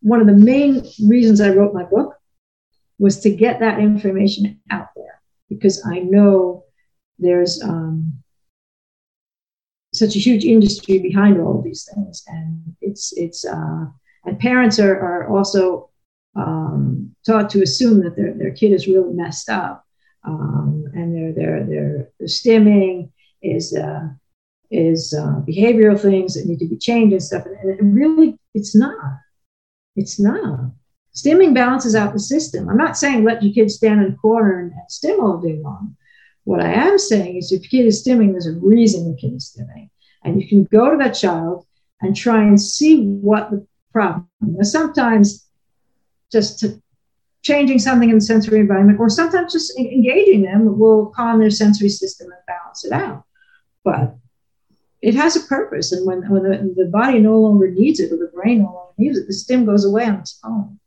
one 0.00 0.20
of 0.20 0.26
the 0.26 0.32
main 0.32 0.84
reasons 1.06 1.40
I 1.40 1.50
wrote 1.50 1.74
my 1.74 1.84
book 1.84 2.16
was 3.02 3.20
to 3.20 3.30
get 3.44 3.58
that 3.60 3.80
information 3.80 4.60
out 4.70 4.88
there 4.94 5.20
because 5.48 5.76
I 5.84 5.98
know 5.98 6.64
there's 7.18 7.62
um, 7.62 8.22
such 9.92 10.14
a 10.16 10.24
huge 10.26 10.44
industry 10.44 10.98
behind 10.98 11.40
all 11.40 11.58
of 11.58 11.64
these 11.64 11.88
things, 11.92 12.22
and 12.28 12.76
it's 12.80 13.12
it's 13.16 13.44
uh, 13.44 13.84
and 14.24 14.38
parents 14.38 14.78
are 14.78 14.98
are 15.08 15.28
also 15.28 15.90
um, 16.36 17.14
taught 17.26 17.50
to 17.50 17.62
assume 17.62 18.02
that 18.04 18.16
their, 18.16 18.34
their 18.34 18.52
kid 18.52 18.72
is 18.72 18.86
really 18.86 19.12
messed 19.12 19.48
up 19.50 19.84
um, 20.24 20.84
and 20.94 21.14
their, 21.14 21.32
their, 21.32 21.64
their, 21.64 22.08
stimming 22.26 23.10
is, 23.42 23.76
uh, 23.76 24.08
is 24.70 25.14
uh, 25.14 25.40
behavioral 25.46 26.00
things 26.00 26.34
that 26.34 26.46
need 26.46 26.58
to 26.60 26.68
be 26.68 26.78
changed 26.78 27.12
and 27.12 27.22
stuff. 27.22 27.44
And, 27.46 27.78
and 27.80 27.94
really, 27.94 28.38
it's 28.54 28.74
not. 28.74 29.18
It's 29.96 30.18
not. 30.18 30.72
Stimming 31.14 31.54
balances 31.54 31.94
out 31.94 32.12
the 32.12 32.18
system. 32.18 32.68
I'm 32.68 32.76
not 32.76 32.96
saying 32.96 33.24
let 33.24 33.42
your 33.42 33.52
kid 33.52 33.70
stand 33.70 34.02
in 34.02 34.12
a 34.12 34.16
corner 34.16 34.58
and, 34.58 34.72
and 34.72 34.90
stim 34.90 35.20
all 35.20 35.38
day 35.38 35.58
long. 35.62 35.96
What 36.44 36.60
I 36.60 36.72
am 36.72 36.98
saying 36.98 37.36
is 37.36 37.52
if 37.52 37.62
your 37.62 37.82
kid 37.82 37.86
is 37.86 38.02
stimming, 38.02 38.32
there's 38.32 38.46
a 38.46 38.58
reason 38.58 39.06
your 39.06 39.16
kid 39.16 39.34
is 39.34 39.54
stimming. 39.54 39.90
And 40.24 40.40
you 40.40 40.48
can 40.48 40.64
go 40.64 40.90
to 40.90 40.96
that 40.98 41.12
child 41.12 41.66
and 42.00 42.16
try 42.16 42.42
and 42.42 42.60
see 42.60 43.04
what 43.04 43.50
the 43.50 43.66
problem. 43.92 44.26
Now, 44.40 44.62
sometimes 44.62 45.46
just 46.32 46.64
changing 47.42 47.78
something 47.78 48.08
in 48.08 48.16
the 48.16 48.20
sensory 48.20 48.60
environment, 48.60 48.98
or 48.98 49.08
sometimes 49.08 49.52
just 49.52 49.78
engaging 49.78 50.42
them 50.42 50.78
will 50.78 51.06
calm 51.06 51.40
their 51.40 51.50
sensory 51.50 51.88
system 51.88 52.30
and 52.30 52.40
balance 52.46 52.84
it 52.84 52.92
out. 52.92 53.24
But 53.84 54.16
it 55.00 55.14
has 55.14 55.36
a 55.36 55.46
purpose, 55.46 55.92
and 55.92 56.06
when, 56.06 56.28
when 56.30 56.44
the, 56.44 56.74
the 56.76 56.90
body 56.90 57.18
no 57.18 57.38
longer 57.38 57.70
needs 57.70 58.00
it 58.00 58.12
or 58.12 58.16
the 58.16 58.30
brain 58.32 58.60
no 58.60 58.72
longer 58.72 58.92
needs 58.96 59.18
it, 59.18 59.26
the 59.26 59.32
stim 59.32 59.66
goes 59.66 59.84
away 59.84 60.06
on 60.06 60.16
its 60.16 60.38
own. 60.44 60.78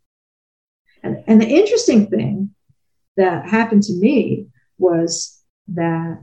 And, 1.05 1.23
and 1.27 1.41
the 1.41 1.47
interesting 1.47 2.07
thing 2.07 2.49
that 3.17 3.47
happened 3.47 3.83
to 3.83 3.93
me 3.93 4.47
was 4.77 5.41
that 5.69 6.21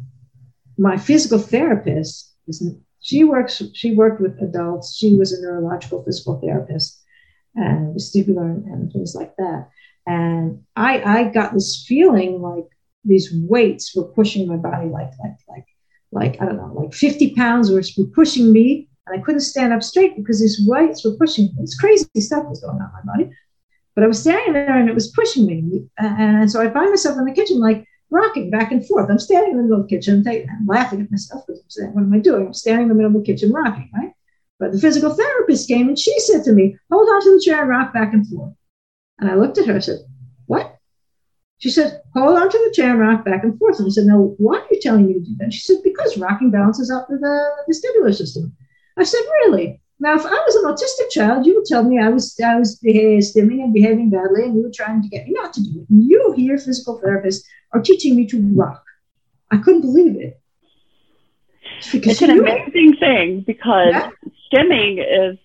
my 0.77 0.97
physical 0.97 1.39
therapist 1.39 2.35
is 2.49 2.63
she 3.01 3.25
works 3.25 3.63
she 3.75 3.95
worked 3.95 4.21
with 4.21 4.41
adults 4.41 4.97
she 4.97 5.17
was 5.17 5.33
a 5.33 5.43
neurological 5.43 6.05
physical 6.05 6.41
therapist 6.41 7.03
and 7.55 7.95
vestibular 7.95 8.51
and, 8.51 8.65
and 8.67 8.93
things 8.93 9.15
like 9.15 9.35
that. 9.37 9.69
And 10.07 10.63
I, 10.77 11.03
I 11.03 11.25
got 11.25 11.53
this 11.53 11.85
feeling 11.87 12.41
like 12.41 12.67
these 13.05 13.31
weights 13.33 13.95
were 13.95 14.05
pushing 14.05 14.49
my 14.49 14.57
body 14.57 14.89
like, 14.89 15.11
like, 15.23 15.37
like, 15.49 15.67
like, 16.11 16.41
I 16.41 16.47
don't 16.47 16.57
know, 16.57 16.73
like 16.75 16.95
50 16.95 17.35
pounds 17.35 17.71
were, 17.71 17.83
pushing 18.15 18.53
me. 18.53 18.89
And 19.07 19.19
I 19.19 19.23
couldn't 19.23 19.41
stand 19.41 19.73
up 19.73 19.83
straight 19.83 20.17
because 20.17 20.41
these 20.41 20.63
weights 20.67 21.05
were 21.05 21.17
pushing 21.17 21.47
me. 21.47 21.55
It's 21.59 21.79
crazy 21.79 22.07
stuff 22.19 22.47
was 22.47 22.61
going 22.61 22.81
on 22.81 22.83
in 22.83 23.07
my 23.07 23.13
body. 23.13 23.31
But 23.95 24.05
I 24.05 24.07
was 24.07 24.21
standing 24.21 24.55
there 24.55 24.79
and 24.79 24.89
it 24.89 24.95
was 24.95 25.13
pushing 25.13 25.47
me. 25.47 25.85
And 25.99 26.51
so 26.51 26.61
I 26.61 26.71
find 26.71 26.91
myself 26.91 27.19
in 27.19 27.25
the 27.25 27.33
kitchen, 27.33 27.61
like 27.61 27.87
rocking 28.11 28.51
back 28.51 28.73
and 28.73 28.87
forth. 28.87 29.11
I'm 29.11 29.19
standing 29.19 29.53
in 29.53 29.57
the 29.57 29.63
middle 29.65 29.81
of 29.81 29.89
the 29.89 29.97
kitchen, 29.97 30.25
I'm 30.27 30.67
laughing 30.67 31.01
at 31.01 31.11
myself 31.11 31.45
because 31.47 31.63
I'm 31.63 31.71
saying, 31.71 31.95
what 31.95 32.03
am 32.03 32.13
I 32.13 32.19
doing? 32.19 32.47
I'm 32.47 32.55
standing 32.55 32.85
in 32.85 32.89
the 32.89 32.95
middle 32.95 33.15
of 33.15 33.25
the 33.25 33.33
kitchen 33.33 33.53
rocking, 33.53 33.91
right? 33.95 34.13
But 34.63 34.71
the 34.71 34.79
physical 34.79 35.11
therapist 35.11 35.67
came 35.67 35.89
and 35.89 35.99
she 35.99 36.17
said 36.21 36.45
to 36.45 36.53
me, 36.53 36.79
Hold 36.91 37.09
on 37.09 37.23
to 37.23 37.35
the 37.35 37.43
chair 37.45 37.63
and 37.63 37.69
rock 37.69 37.93
back 37.93 38.13
and 38.13 38.25
forth. 38.29 38.55
And 39.19 39.29
I 39.29 39.35
looked 39.35 39.59
at 39.59 39.67
her 39.67 39.75
and 39.75 39.83
said, 39.83 39.99
What? 40.47 40.77
She 41.59 41.69
said, 41.69 42.01
Hold 42.15 42.39
on 42.39 42.49
to 42.49 42.59
the 42.59 42.73
chair 42.73 42.91
and 42.91 43.01
rock 43.01 43.25
back 43.25 43.43
and 43.43 43.59
forth. 43.59 43.81
And 43.81 43.87
I 43.87 43.91
said, 43.91 44.05
No, 44.07 44.37
why 44.39 44.59
are 44.59 44.67
you 44.71 44.81
telling 44.81 45.09
me 45.09 45.15
to 45.15 45.21
do 45.21 45.35
that? 45.41 45.53
She 45.53 45.61
said, 45.63 45.83
Because 45.83 46.17
rocking 46.17 46.53
balances 46.53 46.93
out 46.93 47.09
the 47.09 47.19
vestibular 47.69 48.15
system. 48.15 48.55
I 48.97 49.03
said, 49.03 49.23
Really? 49.47 49.82
Now, 50.03 50.15
if 50.17 50.27
I 50.27 50.31
was 50.31 50.55
an 50.57 50.65
autistic 50.65 51.11
child, 51.11 51.47
you 51.47 51.55
would 51.55 51.65
tell 51.65 51.85
me 51.85 51.99
I 51.99 52.09
was 52.09 52.39
I 52.45 52.59
was 52.59 52.79
stimming 52.83 53.63
and 53.63 53.73
behaving 53.73 54.11
badly, 54.11 54.43
and 54.43 54.57
you 54.57 54.63
were 54.65 54.73
trying 54.75 55.01
to 55.03 55.09
get 55.09 55.27
me 55.27 55.33
not 55.35 55.53
to 55.55 55.63
do 55.63 55.81
it. 55.81 55.91
And 55.91 56.05
you, 56.05 56.35
here, 56.37 56.59
physical 56.59 57.01
therapists, 57.01 57.45
are 57.73 57.81
teaching 57.81 58.17
me 58.17 58.27
to 58.27 58.41
rock. 58.55 58.83
I 59.51 59.59
couldn't 59.59 59.83
believe 59.83 60.17
it. 60.17 60.41
It's 61.93 62.23
an 62.23 62.31
amazing 62.31 62.97
thing 62.99 63.45
because 63.47 63.93
yeah 63.93 64.11
stimming 64.53 64.99
is, 65.01 65.39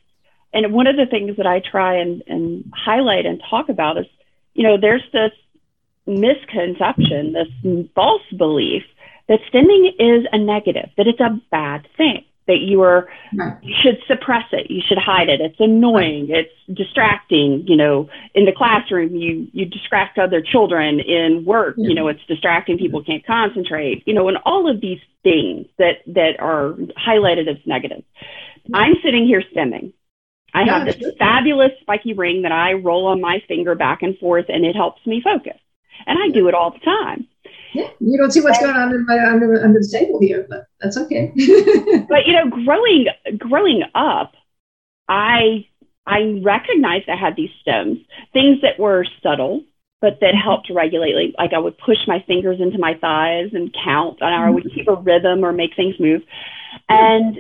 and 0.54 0.74
one 0.74 0.88
of 0.88 0.96
the 0.96 1.06
things 1.06 1.38
that 1.38 1.48
I 1.48 1.60
try 1.60 1.96
and, 1.96 2.24
and 2.28 2.72
highlight 2.74 3.26
and 3.26 3.41
talk 3.50 3.70
about 3.70 3.98
is, 3.98 4.06
you 4.54 4.63
know, 4.63 4.78
there's 4.80 5.04
this 5.13 5.32
misconception, 6.06 7.34
this 7.34 7.86
false 7.93 8.22
belief 8.38 8.84
that 9.28 9.39
stimming 9.52 9.89
is 10.00 10.26
a 10.32 10.38
negative, 10.38 10.89
that 10.98 11.08
it's 11.08 11.20
a 11.20 11.39
bad 11.52 11.88
thing. 11.98 12.24
That 12.48 12.60
you 12.60 12.82
are 12.82 13.08
right. 13.38 13.58
you 13.62 13.74
should 13.82 14.00
suppress 14.08 14.46
it. 14.52 14.72
You 14.72 14.82
should 14.88 14.98
hide 14.98 15.30
it. 15.30 15.42
It's 15.42 15.60
annoying. 15.60 16.28
It's 16.30 16.52
distracting 16.74 17.66
you 17.68 17.76
know. 17.76 18.10
In 18.34 18.46
the 18.46 18.54
classroom 18.56 19.16
you 19.16 19.48
you 19.54 19.66
distract 19.66 20.18
other 20.18 20.42
children 20.42 21.00
in 21.00 21.44
work. 21.46 21.76
Yeah. 21.78 21.90
you 21.90 21.96
know 21.96 22.08
it's 22.08 22.26
distracting 22.28 22.78
people 22.78 23.04
can't 23.04 23.26
concentrate 23.26 24.04
you 24.06 24.14
know 24.14 24.28
and 24.28 24.38
all 24.46 24.70
of 24.70 24.82
these 24.82 25.00
things 25.24 25.68
that 25.78 26.04
that 26.08 26.40
are 26.40 26.74
highlighted 26.98 27.48
as 27.50 27.58
negative. 27.66 28.04
Yeah. 28.66 28.78
i'm 28.78 28.96
sitting 29.04 29.26
here 29.26 29.44
stimming 29.54 29.94
i 30.54 30.64
yeah, 30.64 30.80
have 30.80 30.88
this 30.88 31.14
fabulous 31.20 31.72
spiky 31.82 32.14
ring 32.14 32.44
that 32.44 32.52
i 32.52 32.74
roll 32.74 33.08
on 33.08 33.22
my 33.22 33.42
finger 33.48 33.76
back 33.76 34.02
and 34.02 34.18
forth 34.18 34.46
and 34.50 34.66
it 34.66 34.76
helps 34.76 35.06
me 35.06 35.22
focus. 35.24 35.60
And 36.06 36.18
i 36.18 36.30
do 36.34 36.48
it 36.48 36.54
all 36.54 36.72
the 36.72 36.80
time 36.80 37.28
yeah, 37.78 37.90
you 38.00 38.18
don't 38.18 38.32
see 38.32 38.42
what's 38.42 38.60
going 38.60 38.76
on 38.76 38.82
under, 38.82 39.00
my, 39.00 39.20
under, 39.20 39.63
under 39.63 39.80
the 39.80 39.88
table 39.88 40.20
here, 40.20 40.48
but 40.50 40.66
that's 40.82 40.98
okay. 40.98 41.32
but 42.10 42.26
you 42.26 42.34
know, 42.34 42.50
growing 42.50 43.08
growing 43.38 43.84
up, 43.94 44.34
I 45.08 45.68
I 46.08 46.42
recognized 46.44 47.08
I 47.08 47.16
had 47.16 47.36
these 47.36 47.52
stims, 47.66 48.04
things 48.34 48.62
that 48.62 48.80
were 48.80 49.06
subtle, 49.22 49.63
but 50.02 50.20
that 50.22 50.34
helped 50.34 50.72
regulate. 50.74 51.13
Like, 51.13 51.36
like 51.38 51.54
I 51.54 51.60
would 51.60 51.78
push 51.78 51.98
my 52.08 52.24
fingers 52.26 52.60
into 52.60 52.80
my 52.80 52.96
thighs 53.00 53.50
and 53.54 53.76
count, 53.86 54.18
and 54.22 54.34
I 54.34 54.50
would 54.50 54.63
mm-hmm. 54.63 54.76
keep 54.76 54.88
a 54.88 54.96
rhythm 54.96 55.46
or 55.46 55.54
make 55.54 55.76
things 55.76 55.96
move. 56.00 56.24
And 56.90 57.38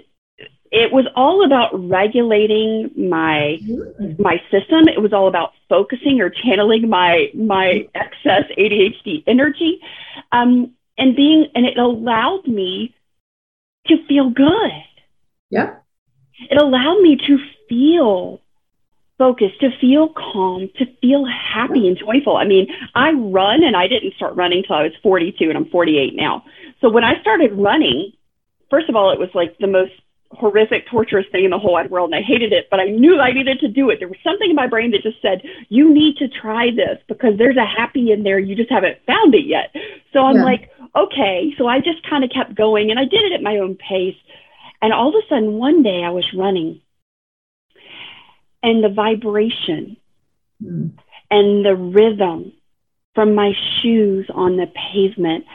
it 0.71 0.91
was 0.91 1.05
all 1.15 1.45
about 1.45 1.69
regulating 1.89 2.91
my 3.09 3.59
mm-hmm. 3.61 4.21
my 4.21 4.41
system. 4.51 4.87
It 4.87 5.01
was 5.01 5.13
all 5.13 5.27
about 5.27 5.53
focusing 5.69 6.21
or 6.21 6.29
channeling 6.29 6.89
my 6.89 7.29
my 7.33 7.87
excess 7.95 8.43
ADHD 8.57 9.23
energy, 9.27 9.79
um, 10.31 10.73
and 10.97 11.15
being 11.15 11.47
and 11.55 11.65
it 11.65 11.77
allowed 11.77 12.47
me 12.47 12.93
to 13.87 13.95
feel 14.07 14.29
good. 14.29 14.71
Yeah, 15.49 15.75
it 16.49 16.57
allowed 16.57 17.01
me 17.01 17.17
to 17.27 17.37
feel 17.69 18.41
focused, 19.17 19.59
to 19.61 19.69
feel 19.79 20.09
calm, 20.09 20.69
to 20.77 20.85
feel 21.01 21.25
happy 21.25 21.87
and 21.87 21.97
joyful. 21.97 22.37
I 22.37 22.45
mean, 22.45 22.67
I 22.93 23.11
run, 23.11 23.63
and 23.63 23.75
I 23.75 23.87
didn't 23.87 24.13
start 24.13 24.35
running 24.35 24.63
till 24.63 24.75
I 24.75 24.83
was 24.83 24.91
42, 25.01 25.49
and 25.49 25.57
I'm 25.57 25.69
48 25.69 26.15
now. 26.15 26.43
So 26.81 26.89
when 26.89 27.03
I 27.03 27.19
started 27.21 27.53
running, 27.53 28.13
first 28.69 28.89
of 28.89 28.95
all, 28.95 29.11
it 29.11 29.19
was 29.19 29.29
like 29.33 29.57
the 29.57 29.67
most 29.67 29.93
horrific, 30.31 30.87
torturous 30.87 31.25
thing 31.31 31.45
in 31.45 31.51
the 31.51 31.59
whole 31.59 31.73
wide 31.73 31.89
world, 31.89 32.11
and 32.11 32.23
I 32.23 32.25
hated 32.25 32.53
it, 32.53 32.67
but 32.69 32.79
I 32.79 32.85
knew 32.85 33.19
I 33.19 33.31
needed 33.31 33.59
to 33.61 33.67
do 33.67 33.89
it. 33.89 33.99
There 33.99 34.07
was 34.07 34.17
something 34.23 34.49
in 34.49 34.55
my 34.55 34.67
brain 34.67 34.91
that 34.91 35.03
just 35.03 35.21
said, 35.21 35.41
You 35.69 35.93
need 35.93 36.17
to 36.17 36.27
try 36.27 36.69
this 36.71 36.99
because 37.07 37.37
there's 37.37 37.57
a 37.57 37.65
happy 37.65 38.11
in 38.11 38.23
there. 38.23 38.39
You 38.39 38.55
just 38.55 38.71
haven't 38.71 38.97
found 39.05 39.35
it 39.35 39.45
yet. 39.45 39.73
So 40.13 40.19
I'm 40.19 40.37
yeah. 40.37 40.43
like, 40.43 40.71
Okay. 40.95 41.53
So 41.57 41.67
I 41.67 41.79
just 41.79 42.07
kind 42.09 42.23
of 42.23 42.31
kept 42.31 42.55
going 42.55 42.89
and 42.89 42.99
I 42.99 43.03
did 43.03 43.23
it 43.23 43.33
at 43.33 43.43
my 43.43 43.57
own 43.57 43.75
pace. 43.75 44.15
And 44.81 44.93
all 44.93 45.09
of 45.09 45.15
a 45.15 45.27
sudden, 45.27 45.53
one 45.53 45.83
day 45.83 46.03
I 46.03 46.09
was 46.09 46.25
running 46.35 46.81
and 48.63 48.83
the 48.83 48.89
vibration 48.89 49.97
mm. 50.63 50.91
and 51.29 51.65
the 51.65 51.75
rhythm 51.75 52.53
from 53.15 53.35
my 53.35 53.53
shoes 53.81 54.29
on 54.33 54.57
the 54.57 54.67
pavement, 54.67 55.45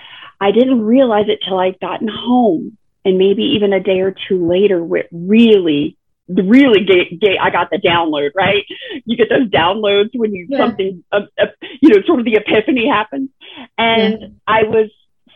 I 0.40 0.50
didn't 0.50 0.82
realize 0.82 1.26
it 1.28 1.40
till 1.46 1.58
I'd 1.58 1.78
gotten 1.80 2.08
home 2.08 2.76
and 3.04 3.18
maybe 3.18 3.42
even 3.42 3.72
a 3.72 3.80
day 3.80 4.00
or 4.00 4.14
two 4.28 4.46
later, 4.46 4.82
where 4.82 5.06
really, 5.10 5.96
really 6.28 6.84
gay, 6.84 7.16
gay, 7.20 7.38
I 7.38 7.50
got 7.50 7.70
the 7.70 7.78
download, 7.78 8.30
right? 8.34 8.64
You 9.04 9.16
get 9.16 9.28
those 9.28 9.48
downloads 9.48 10.10
when 10.14 10.34
you 10.34 10.46
yeah. 10.48 10.58
something, 10.58 11.04
uh, 11.12 11.22
uh, 11.38 11.46
you 11.80 11.90
know, 11.90 12.02
sort 12.06 12.20
of 12.20 12.24
the 12.24 12.36
epiphany 12.36 12.86
happens. 12.88 13.30
And 13.76 14.20
yeah. 14.20 14.28
I 14.46 14.62
was 14.64 14.90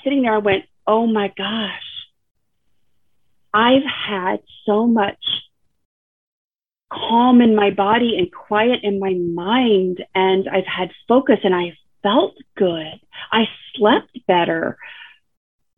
sitting 0.04 0.22
there, 0.22 0.34
I 0.34 0.38
went, 0.38 0.64
oh 0.86 1.06
my 1.06 1.32
gosh, 1.36 1.82
I've 3.52 3.84
had 3.84 4.40
so 4.64 4.86
much 4.86 5.18
calm 6.92 7.40
in 7.40 7.56
my 7.56 7.70
body 7.70 8.16
and 8.16 8.32
quiet 8.32 8.80
in 8.82 9.00
my 9.00 9.14
mind, 9.14 10.04
and 10.14 10.48
I've 10.48 10.66
had 10.66 10.90
focus 11.08 11.38
and 11.42 11.54
I 11.54 11.76
felt 12.02 12.36
good. 12.56 13.00
I 13.32 13.48
slept 13.74 14.16
better 14.28 14.78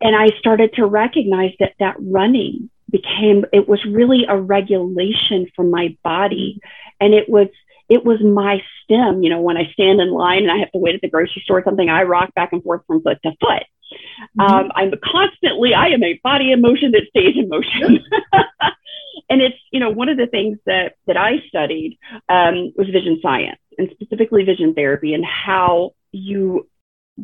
and 0.01 0.15
I 0.15 0.29
started 0.39 0.75
to 0.75 0.87
recognize 0.87 1.53
that 1.59 1.75
that 1.81 1.97
running 1.99 2.71
became, 2.91 3.45
it 3.53 3.69
was 3.69 3.85
really 3.85 4.25
a 4.29 4.41
regulation 4.41 5.47
for 5.55 5.65
my 5.65 5.97
body. 6.05 6.61
And 7.01 7.15
it 7.15 7.29
was, 7.29 7.49
it 7.89 8.05
was 8.05 8.21
my 8.23 8.63
stem. 8.83 9.23
You 9.23 9.31
know, 9.31 9.41
when 9.41 9.57
I 9.57 9.71
stand 9.73 10.01
in 10.01 10.11
line 10.11 10.43
and 10.43 10.51
I 10.51 10.59
have 10.59 10.71
to 10.73 10.79
wait 10.79 10.95
at 10.95 11.01
the 11.01 11.09
grocery 11.09 11.43
store 11.45 11.59
or 11.59 11.65
something, 11.65 11.89
I 11.89 12.03
rock 12.03 12.35
back 12.35 12.53
and 12.53 12.63
forth 12.63 12.83
from 12.87 13.03
foot 13.03 13.19
to 13.25 13.31
foot. 13.41 13.65
Mm-hmm. 14.39 14.41
Um, 14.41 14.73
I'm 14.75 14.93
constantly, 15.03 15.75
I 15.75 15.89
am 15.89 16.03
a 16.03 16.21
body 16.23 16.53
in 16.53 16.61
motion 16.61 16.93
that 16.93 17.07
stays 17.09 17.35
in 17.37 17.49
motion. 17.49 18.05
and 19.31 19.43
it's, 19.43 19.57
you 19.73 19.81
know, 19.81 19.91
one 19.91 20.09
of 20.09 20.17
the 20.17 20.27
things 20.27 20.59
that, 20.67 20.95
that 21.07 21.17
I 21.17 21.39
studied 21.49 21.99
um, 22.29 22.73
was 22.77 22.89
vision 22.93 23.19
science 23.21 23.59
and 23.79 23.89
specifically 23.93 24.45
vision 24.45 24.75
therapy 24.75 25.15
and 25.15 25.25
how 25.25 25.93
you 26.13 26.69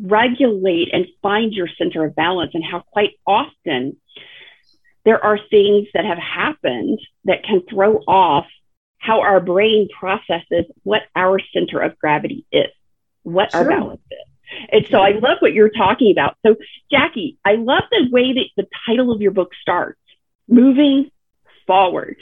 regulate 0.03 0.93
and 0.93 1.07
find 1.23 1.53
your 1.53 1.69
center 1.79 2.05
of 2.05 2.15
balance 2.15 2.51
and 2.55 2.65
how 2.65 2.81
quite 2.81 3.13
often 3.27 3.97
there 5.05 5.23
are 5.23 5.39
things 5.51 5.87
that 5.95 6.05
have 6.05 6.19
happened 6.19 6.99
that 7.25 7.45
can 7.45 7.63
throw 7.69 7.99
off 8.09 8.47
how 8.99 9.21
our 9.21 9.41
brain 9.41 9.89
processes 9.99 10.65
what 10.83 11.03
our 11.15 11.39
center 11.53 11.81
of 11.81 11.99
gravity 11.99 12.47
is, 12.51 12.71
what 13.23 13.53
sure. 13.53 13.61
our 13.61 13.69
balance 13.69 14.01
is. 14.11 14.19
And 14.71 14.87
so 14.91 15.01
I 15.01 15.11
love 15.11 15.39
what 15.41 15.53
you're 15.53 15.71
talking 15.71 16.13
about. 16.13 16.37
So, 16.45 16.57
Jackie, 16.91 17.39
I 17.45 17.55
love 17.55 17.83
the 17.91 18.09
way 18.11 18.33
that 18.35 18.47
the 18.57 18.67
title 18.87 19.13
of 19.13 19.21
your 19.21 19.31
book 19.31 19.53
starts 19.61 20.01
moving 20.49 21.11
forward, 21.67 22.17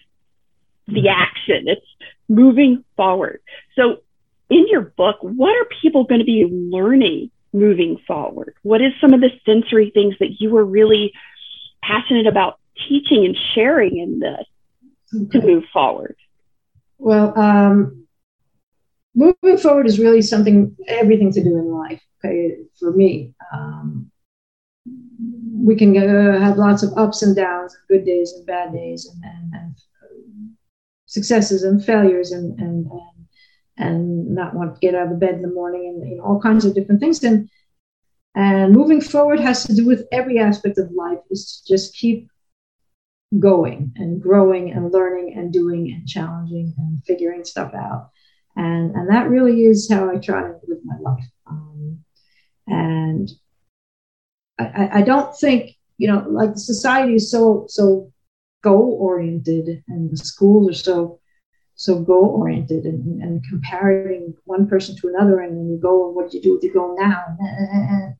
the 0.87 0.95
mm-hmm. 0.95 1.09
action. 1.09 1.65
It's 1.67 1.87
moving 2.29 2.85
forward. 2.97 3.41
So, 3.77 3.99
in 4.49 4.67
your 4.69 4.83
book, 4.83 5.17
what 5.21 5.57
are 5.57 5.67
people 5.81 6.05
going 6.05 6.21
to 6.21 6.25
be 6.25 6.45
learning 6.45 7.31
moving 7.53 7.99
forward? 8.07 8.55
What 8.62 8.81
is 8.81 8.93
some 9.01 9.12
of 9.12 9.21
the 9.21 9.31
sensory 9.45 9.91
things 9.91 10.15
that 10.21 10.41
you 10.41 10.51
were 10.51 10.65
really 10.65 11.12
passionate 11.83 12.27
about 12.27 12.59
teaching 12.88 13.25
and 13.25 13.37
sharing 13.55 13.99
in 13.99 14.21
this 14.21 14.47
okay. 15.15 15.41
to 15.41 15.47
move 15.47 15.65
forward? 15.73 16.17
Well, 16.99 17.38
um, 17.38 18.07
moving 19.15 19.59
forward 19.59 19.87
is 19.87 19.99
really 19.99 20.23
something, 20.23 20.77
everything 20.87 21.33
to 21.33 21.43
do 21.43 21.59
in 21.59 21.67
life. 21.67 22.03
Okay, 22.25 22.57
for 22.79 22.93
me, 22.93 23.35
um, 23.53 24.11
we 25.53 25.77
can 25.77 25.97
uh, 25.97 26.41
have 26.41 26.57
lots 26.57 26.83
of 26.83 26.97
ups 26.97 27.23
and 27.23 27.35
downs, 27.35 27.77
good 27.88 28.05
days 28.05 28.33
and 28.33 28.47
bad 28.47 28.73
days, 28.73 29.09
and, 29.12 29.25
and, 29.25 29.55
and 29.55 29.75
successes 31.07 31.65
and 31.65 31.85
failures, 31.85 32.31
and, 32.33 32.59
and, 32.59 32.87
and 32.87 33.12
and 33.83 34.35
not 34.35 34.55
want 34.55 34.75
to 34.75 34.81
get 34.81 34.95
out 34.95 35.12
of 35.12 35.21
bed 35.21 35.35
in 35.35 35.42
the 35.42 35.49
morning 35.49 35.87
and 35.87 36.09
you 36.09 36.16
know, 36.16 36.25
all 36.25 36.40
kinds 36.40 36.64
of 36.64 36.75
different 36.75 37.01
things. 37.01 37.23
And 37.25 37.49
and 38.35 38.73
moving 38.73 39.01
forward 39.01 39.40
has 39.40 39.64
to 39.64 39.75
do 39.75 39.85
with 39.85 40.07
every 40.11 40.38
aspect 40.38 40.79
of 40.79 40.90
life 40.92 41.18
is 41.31 41.62
to 41.66 41.75
just 41.75 41.95
keep 41.95 42.29
going 43.38 43.92
and 43.97 44.23
growing 44.23 44.73
and 44.73 44.92
learning 44.92 45.35
and 45.37 45.53
doing 45.53 45.92
and 45.92 46.07
challenging 46.07 46.75
and 46.79 47.03
figuring 47.05 47.45
stuff 47.45 47.75
out. 47.75 48.11
And 48.57 48.95
and 48.95 49.11
that 49.11 49.29
really 49.29 49.64
is 49.64 49.90
how 49.90 50.11
I 50.11 50.16
try 50.16 50.42
to 50.42 50.59
live 50.66 50.81
my 50.85 50.99
life. 51.01 51.29
Um, 51.47 52.05
and 52.66 53.31
I, 54.59 55.01
I 55.01 55.03
don't 55.03 55.37
think, 55.37 55.73
you 55.99 56.09
know, 56.09 56.25
like 56.29 56.53
society 56.57 57.14
is 57.14 57.31
so 57.31 57.66
so 57.68 58.12
goal 58.62 58.99
oriented 59.01 59.83
and 59.88 60.11
the 60.11 60.16
schools 60.16 60.71
are 60.71 60.75
so 60.75 61.21
so 61.83 62.01
goal 62.01 62.27
oriented 62.38 62.85
and, 62.85 63.23
and 63.23 63.45
comparing 63.49 64.35
one 64.45 64.68
person 64.68 64.97
to 64.97 65.09
another 65.09 65.40
and 65.40 65.57
then 65.57 65.68
you 65.68 65.79
go 65.79 66.07
and 66.07 66.14
what 66.14 66.31
do 66.31 66.37
you 66.37 66.42
do 66.42 66.55
with 66.55 66.62
your 66.62 66.75
goal 66.75 66.97
now? 66.99 67.25
And 67.29 68.14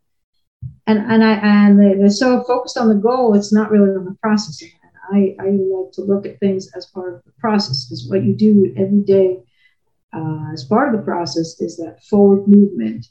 and, 0.87 0.99
and 0.99 1.25
I 1.25 1.33
and 1.35 1.81
they're 1.81 2.11
so 2.11 2.43
focused 2.45 2.77
on 2.77 2.89
the 2.89 2.95
goal 2.95 3.35
it's 3.35 3.53
not 3.53 3.71
really 3.71 3.91
on 3.91 4.05
the 4.05 4.17
process 4.21 4.61
and 4.63 4.73
I, 5.13 5.37
I 5.41 5.51
like 5.51 5.93
to 5.93 6.03
look 6.03 6.27
at 6.27 6.41
things 6.41 6.71
as 6.75 6.87
part 6.87 7.15
of 7.15 7.25
the 7.25 7.33
process 7.39 7.85
because 7.85 8.09
what 8.09 8.25
you 8.25 8.35
do 8.35 8.73
every 8.77 9.03
day 9.03 9.43
uh, 10.13 10.53
as 10.53 10.65
part 10.65 10.93
of 10.93 11.01
the 11.01 11.05
process 11.05 11.61
is 11.61 11.77
that 11.79 12.03
forward 12.05 12.47
movement. 12.47 13.07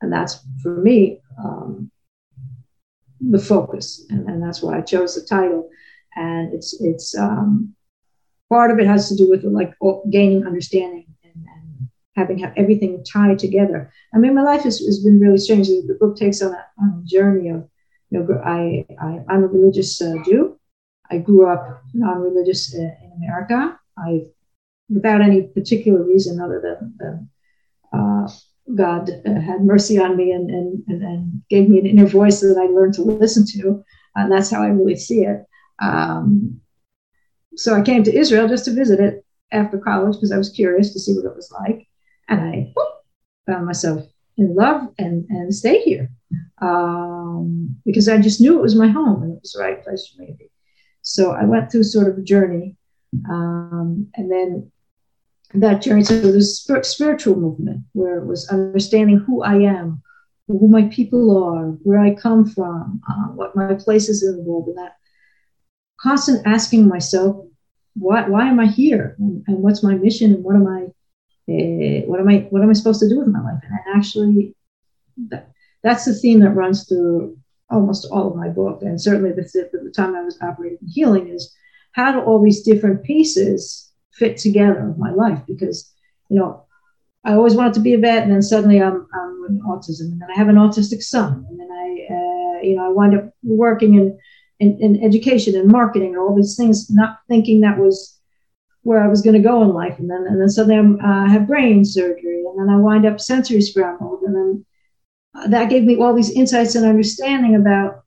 And 0.00 0.12
that's 0.12 0.44
for 0.62 0.76
me 0.76 1.20
um, 1.38 1.90
the 3.20 3.38
focus. 3.38 4.04
And, 4.10 4.28
and 4.28 4.42
that's 4.42 4.62
why 4.62 4.78
I 4.78 4.82
chose 4.82 5.14
the 5.14 5.26
title. 5.26 5.70
And 6.16 6.52
it's 6.52 6.80
it's 6.80 7.16
um, 7.16 7.74
part 8.52 8.70
of 8.70 8.78
it 8.78 8.86
has 8.86 9.08
to 9.08 9.16
do 9.16 9.30
with 9.30 9.44
like 9.44 9.72
gaining 10.10 10.44
understanding 10.44 11.06
and, 11.24 11.46
and 11.54 11.88
having 12.16 12.38
have 12.38 12.52
everything 12.58 13.02
tied 13.02 13.38
together. 13.38 13.90
I 14.14 14.18
mean, 14.18 14.34
my 14.34 14.42
life 14.42 14.64
has, 14.64 14.78
has 14.80 15.02
been 15.02 15.18
really 15.18 15.38
strange. 15.38 15.68
The 15.68 15.96
book 15.98 16.18
takes 16.18 16.42
on 16.42 16.52
a, 16.52 16.62
on 16.78 17.02
a 17.02 17.06
journey 17.06 17.48
of, 17.48 17.66
you 18.10 18.18
know, 18.18 18.42
I, 18.44 18.84
I, 19.00 19.34
am 19.34 19.44
a 19.44 19.46
religious 19.46 20.02
uh, 20.02 20.16
Jew. 20.26 20.60
I 21.10 21.16
grew 21.16 21.46
up 21.46 21.82
non-religious 21.94 22.74
in, 22.74 22.94
in 23.04 23.12
America. 23.16 23.78
I, 23.96 24.26
without 24.90 25.22
any 25.22 25.44
particular 25.44 26.02
reason 26.04 26.38
other 26.38 26.60
than, 26.60 26.94
than 26.98 27.30
uh, 27.98 28.28
God 28.74 29.08
uh, 29.08 29.40
had 29.40 29.62
mercy 29.62 29.98
on 29.98 30.14
me 30.14 30.32
and, 30.32 30.50
and, 30.50 30.84
and, 30.88 31.02
and, 31.02 31.42
gave 31.48 31.70
me 31.70 31.78
an 31.78 31.86
inner 31.86 32.06
voice 32.06 32.40
that 32.40 32.58
I 32.58 32.66
learned 32.66 32.94
to 32.94 33.02
listen 33.02 33.46
to. 33.54 33.82
And 34.14 34.30
that's 34.30 34.50
how 34.50 34.62
I 34.62 34.68
really 34.68 34.96
see 34.96 35.20
it. 35.22 35.46
Um, 35.80 36.61
so 37.56 37.74
I 37.74 37.82
came 37.82 38.02
to 38.04 38.14
Israel 38.14 38.48
just 38.48 38.64
to 38.66 38.72
visit 38.72 39.00
it 39.00 39.24
after 39.52 39.78
college 39.78 40.16
because 40.16 40.32
I 40.32 40.38
was 40.38 40.50
curious 40.50 40.92
to 40.92 41.00
see 41.00 41.14
what 41.14 41.26
it 41.26 41.36
was 41.36 41.50
like. 41.50 41.86
And 42.28 42.40
I 42.40 42.72
whoop, 42.74 42.88
found 43.46 43.66
myself 43.66 44.02
in 44.38 44.54
love 44.54 44.88
and, 44.98 45.26
and 45.28 45.54
stayed 45.54 45.82
here 45.82 46.10
um, 46.60 47.76
because 47.84 48.08
I 48.08 48.18
just 48.18 48.40
knew 48.40 48.58
it 48.58 48.62
was 48.62 48.74
my 48.74 48.88
home 48.88 49.22
and 49.22 49.32
it 49.32 49.40
was 49.42 49.52
the 49.52 49.62
right 49.62 49.82
place 49.82 50.06
for 50.08 50.22
me 50.22 50.28
to 50.28 50.34
be. 50.34 50.50
So 51.02 51.32
I 51.32 51.44
went 51.44 51.70
through 51.70 51.82
sort 51.82 52.08
of 52.08 52.18
a 52.18 52.22
journey. 52.22 52.76
Um, 53.28 54.08
and 54.14 54.30
then 54.30 54.72
that 55.54 55.82
journey, 55.82 56.04
so 56.04 56.14
it 56.14 56.34
was 56.34 56.66
spiritual 56.82 57.36
movement 57.36 57.82
where 57.92 58.18
it 58.18 58.26
was 58.26 58.48
understanding 58.48 59.18
who 59.18 59.42
I 59.42 59.56
am, 59.56 60.00
who 60.48 60.68
my 60.68 60.84
people 60.84 61.44
are, 61.44 61.66
where 61.82 61.98
I 61.98 62.14
come 62.14 62.46
from, 62.48 63.02
uh, 63.08 63.26
what 63.34 63.54
my 63.54 63.74
place 63.74 64.08
is 64.08 64.22
in 64.22 64.36
the 64.36 64.42
world, 64.42 64.68
and 64.68 64.78
that 64.78 64.96
constant 66.02 66.46
asking 66.46 66.88
myself, 66.88 67.36
why, 67.94 68.28
why 68.28 68.48
am 68.48 68.58
I 68.58 68.66
here? 68.66 69.16
And, 69.18 69.44
and 69.46 69.58
what's 69.58 69.82
my 69.82 69.94
mission? 69.94 70.34
And 70.34 70.44
what 70.44 70.56
am 70.56 70.66
I, 70.66 70.82
uh, 71.52 72.06
what 72.06 72.20
am 72.20 72.28
I, 72.28 72.46
what 72.50 72.62
am 72.62 72.70
I 72.70 72.72
supposed 72.72 73.00
to 73.00 73.08
do 73.08 73.18
with 73.18 73.28
my 73.28 73.40
life? 73.40 73.62
And 73.62 73.96
actually, 73.96 74.54
that, 75.28 75.50
that's 75.82 76.04
the 76.04 76.14
theme 76.14 76.40
that 76.40 76.50
runs 76.50 76.88
through 76.88 77.36
almost 77.70 78.08
all 78.10 78.28
of 78.28 78.36
my 78.36 78.48
book. 78.48 78.82
And 78.82 79.00
certainly 79.00 79.32
the, 79.32 79.42
the 79.72 79.92
time 79.94 80.14
I 80.14 80.22
was 80.22 80.38
operating 80.40 80.78
healing 80.88 81.28
is 81.28 81.54
how 81.92 82.12
do 82.12 82.20
all 82.20 82.42
these 82.42 82.62
different 82.62 83.02
pieces 83.04 83.90
fit 84.12 84.36
together 84.38 84.80
in 84.80 84.98
my 84.98 85.10
life? 85.10 85.40
Because, 85.46 85.92
you 86.28 86.38
know, 86.38 86.64
I 87.24 87.34
always 87.34 87.54
wanted 87.54 87.74
to 87.74 87.80
be 87.80 87.94
a 87.94 87.98
vet, 87.98 88.24
and 88.24 88.32
then 88.32 88.42
suddenly 88.42 88.82
I'm, 88.82 89.06
I'm 89.14 89.40
with 89.42 89.62
autism, 89.62 90.12
and 90.12 90.20
then 90.20 90.28
I 90.34 90.36
have 90.36 90.48
an 90.48 90.56
autistic 90.56 91.02
son, 91.02 91.46
and 91.48 91.60
then 91.60 91.68
I, 91.70 92.06
uh, 92.10 92.62
you 92.62 92.74
know, 92.74 92.86
I 92.86 92.88
wind 92.88 93.16
up 93.16 93.32
working 93.44 93.94
in 93.94 94.18
in, 94.62 94.78
in 94.80 95.04
education 95.04 95.56
and 95.56 95.68
marketing 95.68 96.10
and 96.10 96.18
all 96.18 96.36
these 96.36 96.56
things, 96.56 96.88
not 96.88 97.18
thinking 97.28 97.60
that 97.60 97.78
was 97.78 98.16
where 98.82 99.02
I 99.02 99.08
was 99.08 99.20
going 99.20 99.34
to 99.34 99.48
go 99.48 99.62
in 99.62 99.70
life. 99.70 99.98
And 99.98 100.08
then, 100.08 100.24
and 100.28 100.40
then 100.40 100.48
suddenly 100.48 100.78
I'm, 100.78 101.00
uh, 101.00 101.26
I 101.26 101.28
have 101.28 101.48
brain 101.48 101.84
surgery 101.84 102.44
and 102.46 102.58
then 102.58 102.72
I 102.72 102.78
wind 102.78 103.04
up 103.04 103.20
sensory 103.20 103.60
scrambled. 103.60 104.22
And 104.22 104.34
then 104.36 104.66
uh, 105.34 105.48
that 105.48 105.68
gave 105.68 105.82
me 105.82 105.96
all 105.96 106.14
these 106.14 106.30
insights 106.30 106.76
and 106.76 106.86
understanding 106.86 107.56
about 107.56 108.04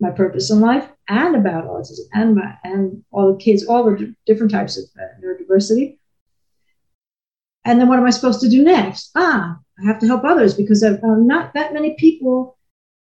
my 0.00 0.10
purpose 0.10 0.50
in 0.50 0.60
life 0.60 0.88
and 1.08 1.36
about 1.36 1.66
autism 1.66 2.06
and 2.14 2.36
my, 2.36 2.54
and 2.64 3.04
all 3.10 3.32
the 3.32 3.38
kids, 3.38 3.66
all 3.66 3.84
the 3.84 4.14
different 4.24 4.52
types 4.52 4.78
of 4.78 4.84
uh, 4.98 5.04
neurodiversity. 5.22 5.98
And 7.66 7.78
then 7.78 7.88
what 7.88 7.98
am 7.98 8.06
I 8.06 8.10
supposed 8.10 8.40
to 8.40 8.48
do 8.48 8.62
next? 8.62 9.10
Ah, 9.14 9.58
I 9.78 9.86
have 9.86 9.98
to 10.00 10.06
help 10.06 10.24
others 10.24 10.54
because 10.54 10.82
I've, 10.82 11.02
um, 11.04 11.26
not 11.26 11.52
that 11.52 11.74
many 11.74 11.96
people 11.98 12.55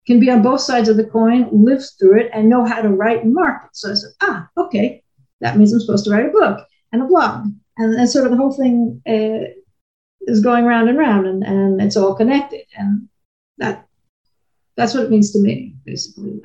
can 0.07 0.21
be 0.21 0.31
on 0.31 0.43
both 0.43 0.61
sides 0.61 0.89
of 0.89 0.97
the 0.97 1.05
coin, 1.05 1.49
live 1.53 1.83
through 1.99 2.21
it, 2.21 2.31
and 2.33 2.49
know 2.49 2.65
how 2.65 2.81
to 2.81 2.89
write 2.89 3.23
and 3.23 3.35
market. 3.35 3.71
So 3.75 3.91
I 3.91 3.95
said, 3.95 4.11
ah, 4.23 4.49
okay, 4.57 5.03
that 5.41 5.57
means 5.57 5.73
I'm 5.73 5.81
supposed 5.81 6.05
to 6.05 6.11
write 6.11 6.27
a 6.27 6.31
book 6.31 6.67
and 6.93 7.03
a 7.03 7.07
blog. 7.07 7.47
And, 7.77 7.95
and 7.95 8.09
sort 8.09 8.27
of 8.27 8.31
the 8.31 8.37
whole 8.37 8.53
thing 8.53 9.01
uh, 9.07 9.51
is 10.23 10.41
going 10.41 10.65
round 10.65 10.89
and 10.89 10.99
round, 10.99 11.27
and, 11.27 11.43
and 11.43 11.81
it's 11.81 11.97
all 11.97 12.15
connected. 12.15 12.65
And 12.77 13.09
that 13.59 13.87
that's 14.77 14.95
what 14.95 15.05
it 15.05 15.11
means 15.11 15.33
to 15.33 15.41
me, 15.41 15.77
basically. 15.85 16.41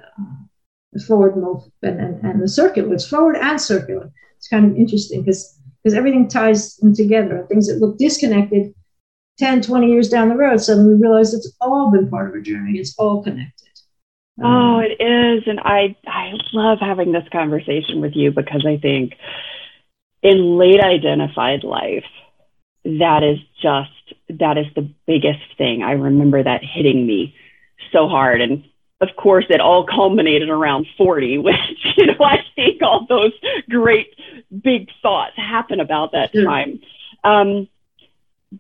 The 0.93 1.03
forward 1.03 1.35
move 1.35 1.63
and, 1.81 2.23
and, 2.23 2.41
the 2.41 2.47
circular. 2.47 2.93
It's 2.93 3.07
forward 3.07 3.35
and 3.35 3.59
circular. 3.59 4.11
It's 4.37 4.47
kind 4.47 4.65
of 4.65 4.77
interesting 4.77 5.23
because 5.23 5.59
because 5.83 5.97
everything 5.97 6.27
ties 6.27 6.79
in 6.79 6.93
together. 6.93 7.45
Things 7.49 7.67
that 7.67 7.79
look 7.79 7.97
disconnected 7.97 8.73
10, 9.37 9.61
20 9.61 9.87
years 9.87 10.09
down 10.09 10.29
the 10.29 10.35
road, 10.35 10.57
suddenly 10.61 10.95
we 10.95 11.01
realize 11.01 11.33
it's 11.33 11.55
all 11.59 11.91
been 11.91 12.09
part 12.09 12.29
of 12.29 12.35
a 12.35 12.41
journey. 12.41 12.79
It's 12.79 12.95
all 12.97 13.23
connected. 13.23 13.65
Oh, 14.41 14.79
it 14.79 15.01
is. 15.01 15.43
And 15.47 15.59
I, 15.61 15.95
I 16.05 16.33
love 16.51 16.79
having 16.79 17.11
this 17.11 17.27
conversation 17.31 18.01
with 18.01 18.15
you 18.15 18.31
because 18.31 18.65
I 18.65 18.77
think 18.77 19.13
in 20.21 20.57
late 20.57 20.81
identified 20.81 21.63
life, 21.63 22.05
that 22.83 23.23
is 23.23 23.39
just, 23.61 23.91
that 24.29 24.57
is 24.57 24.65
the 24.75 24.89
biggest 25.07 25.57
thing. 25.57 25.83
I 25.83 25.93
remember 25.93 26.43
that 26.43 26.63
hitting 26.63 27.07
me 27.07 27.35
so 27.91 28.07
hard. 28.09 28.41
And 28.41 28.65
of 28.99 29.09
course, 29.15 29.45
it 29.49 29.61
all 29.61 29.85
culminated 29.85 30.49
around 30.49 30.87
40, 30.97 31.37
which, 31.39 31.55
you 31.95 32.07
know, 32.07 32.25
I 32.25 32.39
think 32.55 32.81
all 32.81 33.05
those 33.07 33.33
great 33.69 34.15
big 34.63 34.89
thoughts 35.01 35.33
happen 35.37 35.79
about 35.79 36.11
that 36.11 36.33
time. 36.33 36.81
Um, 37.23 37.67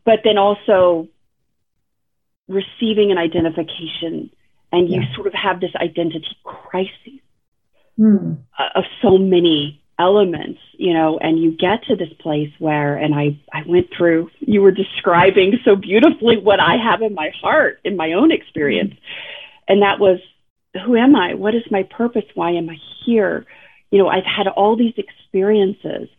but 0.03 0.19
then 0.23 0.37
also 0.37 1.07
receiving 2.47 3.11
an 3.11 3.17
identification. 3.17 4.29
And 4.71 4.89
you 4.89 5.01
yeah. 5.01 5.15
sort 5.15 5.27
of 5.27 5.33
have 5.33 5.61
this 5.61 5.71
identity 5.75 6.35
crisis 6.43 7.21
mm. 7.99 8.37
of 8.75 8.83
so 9.01 9.17
many 9.17 9.81
elements 9.97 10.59
you 10.73 10.93
know 10.93 11.17
and 11.19 11.41
you 11.41 11.51
get 11.51 11.81
to 11.83 11.95
this 11.95 12.11
place 12.19 12.51
where 12.59 12.97
and 12.97 13.15
i 13.15 13.39
i 13.53 13.63
went 13.65 13.87
through 13.95 14.29
you 14.41 14.61
were 14.61 14.71
describing 14.71 15.53
so 15.63 15.75
beautifully 15.77 16.37
what 16.37 16.59
i 16.59 16.75
have 16.75 17.01
in 17.01 17.13
my 17.13 17.31
heart 17.41 17.79
in 17.85 17.95
my 17.95 18.11
own 18.11 18.31
experience. 18.31 18.91
Mm. 18.91 18.97
and 19.69 19.81
that 19.81 19.99
was 19.99 20.19
who 20.85 20.97
am 20.97 21.15
i? 21.15 21.35
What 21.35 21.55
is 21.55 21.63
my 21.71 21.83
purpose? 21.83 22.25
Why 22.33 22.51
am 22.51 22.69
i 22.69 22.75
here? 23.05 23.45
You 23.89 23.99
know 23.99 24.09
i've 24.09 24.25
had 24.25 24.47
all 24.47 24.75
these 24.75 24.95
experiences. 24.97 26.09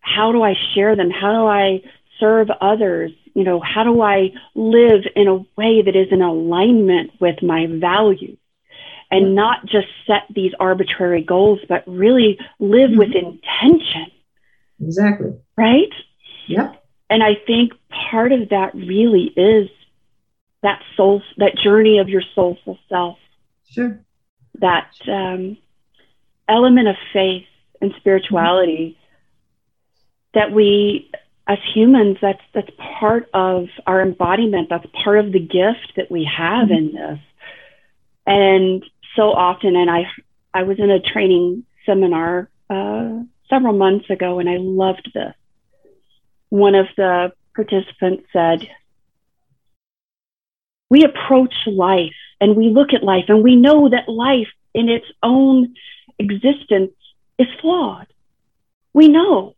How 0.00 0.32
do 0.32 0.42
i 0.42 0.54
share 0.74 0.96
them? 0.96 1.10
How 1.10 1.32
do 1.32 1.46
i 1.46 1.82
serve 2.20 2.48
others? 2.60 3.10
You 3.34 3.44
know, 3.44 3.60
how 3.60 3.84
do 3.84 4.00
I 4.00 4.30
live 4.54 5.02
in 5.16 5.26
a 5.26 5.36
way 5.56 5.82
that 5.82 5.96
is 5.96 6.08
in 6.10 6.22
alignment 6.22 7.12
with 7.20 7.42
my 7.42 7.66
values? 7.66 8.38
And 9.12 9.34
not 9.34 9.66
just 9.66 9.88
set 10.06 10.22
these 10.32 10.52
arbitrary 10.60 11.24
goals, 11.24 11.58
but 11.68 11.82
really 11.86 12.38
live 12.60 12.90
mm-hmm. 12.90 12.98
with 12.98 13.08
intention. 13.08 14.06
Exactly. 14.80 15.32
Right? 15.56 15.92
Yep. 16.46 16.84
And 17.08 17.22
I 17.22 17.34
think 17.44 17.72
part 18.10 18.30
of 18.30 18.50
that 18.50 18.72
really 18.72 19.32
is 19.36 19.68
that 20.62 20.80
soul, 20.96 21.22
that 21.38 21.56
journey 21.56 21.98
of 21.98 22.08
your 22.08 22.22
soulful 22.36 22.78
self. 22.88 23.18
Sure. 23.68 24.00
That 24.60 24.92
um, 25.08 25.58
element 26.48 26.88
of 26.88 26.96
faith 27.12 27.46
and 27.80 27.92
spirituality 27.98 28.96
mm-hmm. 28.96 30.38
that 30.38 30.54
we 30.54 31.10
as 31.50 31.58
humans, 31.74 32.16
that's 32.22 32.42
that's 32.54 32.70
part 33.00 33.28
of 33.34 33.66
our 33.84 34.00
embodiment. 34.00 34.68
That's 34.70 34.86
part 35.02 35.18
of 35.18 35.32
the 35.32 35.40
gift 35.40 35.94
that 35.96 36.08
we 36.08 36.24
have 36.24 36.68
mm-hmm. 36.68 36.74
in 36.74 36.92
this. 36.92 37.18
And 38.24 38.84
so 39.16 39.32
often, 39.32 39.74
and 39.74 39.90
I 39.90 40.04
I 40.54 40.62
was 40.62 40.78
in 40.78 40.90
a 40.90 41.00
training 41.00 41.64
seminar 41.84 42.48
uh, 42.70 43.18
several 43.48 43.72
months 43.72 44.08
ago, 44.10 44.38
and 44.38 44.48
I 44.48 44.58
loved 44.58 45.10
this. 45.12 45.34
One 46.50 46.76
of 46.76 46.86
the 46.96 47.32
participants 47.56 48.28
said, 48.32 48.68
"We 50.88 51.02
approach 51.02 51.54
life, 51.66 52.20
and 52.40 52.54
we 52.54 52.68
look 52.68 52.94
at 52.94 53.02
life, 53.02 53.24
and 53.26 53.42
we 53.42 53.56
know 53.56 53.88
that 53.88 54.08
life 54.08 54.52
in 54.72 54.88
its 54.88 55.06
own 55.20 55.74
existence 56.16 56.92
is 57.40 57.48
flawed. 57.60 58.06
We 58.92 59.08
know." 59.08 59.56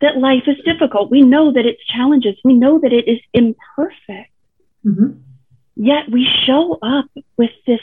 That 0.00 0.16
life 0.18 0.44
is 0.46 0.56
difficult. 0.64 1.10
We 1.10 1.22
know 1.22 1.52
that 1.52 1.66
it's 1.66 1.84
challenges. 1.86 2.36
We 2.44 2.54
know 2.54 2.78
that 2.78 2.92
it 2.92 3.08
is 3.08 3.18
imperfect. 3.32 4.32
Mm-hmm. 4.84 5.20
Yet 5.76 6.10
we 6.10 6.26
show 6.46 6.78
up 6.82 7.06
with 7.36 7.50
this 7.66 7.80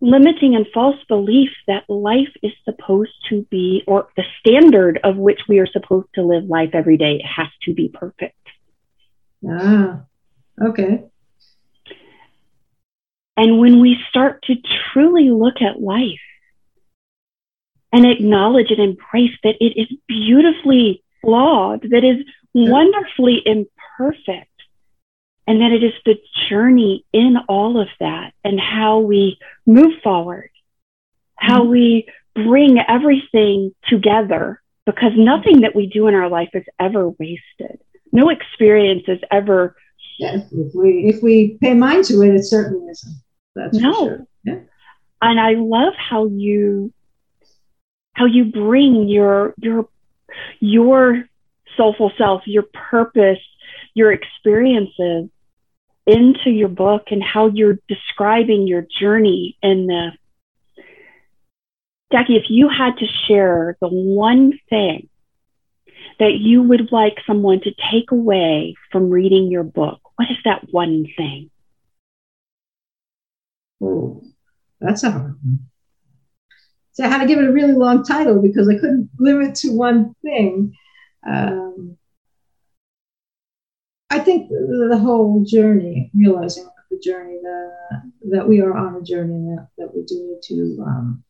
limiting 0.00 0.54
and 0.54 0.66
false 0.74 1.02
belief 1.08 1.50
that 1.66 1.88
life 1.88 2.32
is 2.42 2.52
supposed 2.64 3.14
to 3.30 3.46
be, 3.50 3.82
or 3.86 4.08
the 4.16 4.24
standard 4.40 5.00
of 5.02 5.16
which 5.16 5.40
we 5.48 5.58
are 5.58 5.66
supposed 5.66 6.08
to 6.14 6.22
live 6.22 6.44
life 6.44 6.70
every 6.72 6.96
day 6.96 7.22
has 7.24 7.48
to 7.62 7.74
be 7.74 7.88
perfect. 7.88 8.36
Ah, 9.48 10.02
okay. 10.62 11.04
And 13.36 13.58
when 13.58 13.80
we 13.80 13.98
start 14.08 14.42
to 14.44 14.54
truly 14.92 15.30
look 15.30 15.60
at 15.60 15.80
life 15.80 16.20
and 17.92 18.06
acknowledge 18.06 18.70
and 18.70 18.80
embrace 18.80 19.36
that 19.42 19.56
it 19.60 19.78
is 19.78 19.88
beautifully 20.08 21.02
flawed, 21.26 21.82
that 21.90 22.04
is 22.04 22.24
wonderfully 22.54 23.42
imperfect. 23.44 24.50
And 25.48 25.60
that 25.60 25.70
it 25.70 25.84
is 25.84 25.92
the 26.04 26.16
journey 26.48 27.04
in 27.12 27.36
all 27.48 27.80
of 27.80 27.86
that 28.00 28.32
and 28.42 28.58
how 28.58 28.98
we 28.98 29.38
move 29.64 29.92
forward, 30.02 30.50
how 31.36 31.60
mm-hmm. 31.60 31.70
we 31.70 32.08
bring 32.34 32.78
everything 32.80 33.72
together 33.88 34.60
because 34.86 35.12
nothing 35.16 35.60
that 35.62 35.74
we 35.74 35.86
do 35.86 36.06
in 36.06 36.14
our 36.14 36.28
life 36.28 36.50
is 36.54 36.64
ever 36.80 37.10
wasted. 37.10 37.80
No 38.12 38.28
experience 38.28 39.04
is 39.08 39.20
ever. 39.30 39.76
Yes, 40.18 40.48
if 40.52 40.74
we 40.74 41.06
if 41.06 41.22
we 41.22 41.58
pay 41.60 41.74
mind 41.74 42.04
to 42.06 42.22
it, 42.22 42.34
it 42.34 42.44
certainly 42.44 42.88
isn't. 42.90 43.14
That's 43.54 43.78
no. 43.78 43.92
Sure. 43.92 44.26
Yeah. 44.44 44.60
And 45.20 45.40
I 45.40 45.52
love 45.52 45.94
how 45.96 46.26
you 46.26 46.92
how 48.14 48.26
you 48.26 48.46
bring 48.46 49.08
your 49.08 49.54
your 49.58 49.88
your 50.60 51.24
soulful 51.76 52.12
self, 52.16 52.42
your 52.46 52.64
purpose, 52.90 53.38
your 53.94 54.12
experiences 54.12 55.28
into 56.06 56.50
your 56.50 56.68
book 56.68 57.04
and 57.10 57.22
how 57.22 57.48
you're 57.48 57.78
describing 57.88 58.66
your 58.66 58.86
journey 59.00 59.56
in 59.62 59.86
this. 59.86 60.84
Jackie, 62.12 62.36
if 62.36 62.44
you 62.48 62.68
had 62.68 62.96
to 62.98 63.06
share 63.26 63.76
the 63.80 63.88
one 63.88 64.52
thing 64.70 65.08
that 66.20 66.34
you 66.34 66.62
would 66.62 66.92
like 66.92 67.16
someone 67.26 67.60
to 67.60 67.72
take 67.90 68.12
away 68.12 68.74
from 68.92 69.10
reading 69.10 69.50
your 69.50 69.64
book, 69.64 70.00
what 70.14 70.30
is 70.30 70.36
that 70.44 70.66
one 70.70 71.06
thing? 71.16 71.50
Oh, 73.82 74.22
that's 74.80 75.02
a 75.02 75.10
hard 75.10 75.36
one. 75.42 75.66
So 76.96 77.04
I 77.04 77.08
had 77.08 77.18
to 77.18 77.26
give 77.26 77.38
it 77.38 77.48
a 77.48 77.52
really 77.52 77.74
long 77.74 78.02
title 78.04 78.40
because 78.40 78.70
I 78.70 78.78
couldn't 78.78 79.10
limit 79.18 79.54
to 79.56 79.68
one 79.68 80.14
thing. 80.22 80.74
Um, 81.28 81.98
I 84.08 84.18
think 84.18 84.48
the, 84.48 84.88
the, 84.88 84.96
whole 84.96 85.44
journey, 85.44 86.10
realizing 86.14 86.66
the 86.90 86.98
journey 86.98 87.38
that, 87.42 88.12
that 88.30 88.48
we 88.48 88.62
are 88.62 88.74
on 88.74 88.96
a 88.96 89.02
journey 89.02 89.56
that, 89.56 89.68
that 89.76 89.94
we 89.94 90.04
do 90.04 90.14
need 90.14 90.40
to 90.44 90.82
um, 90.86 91.24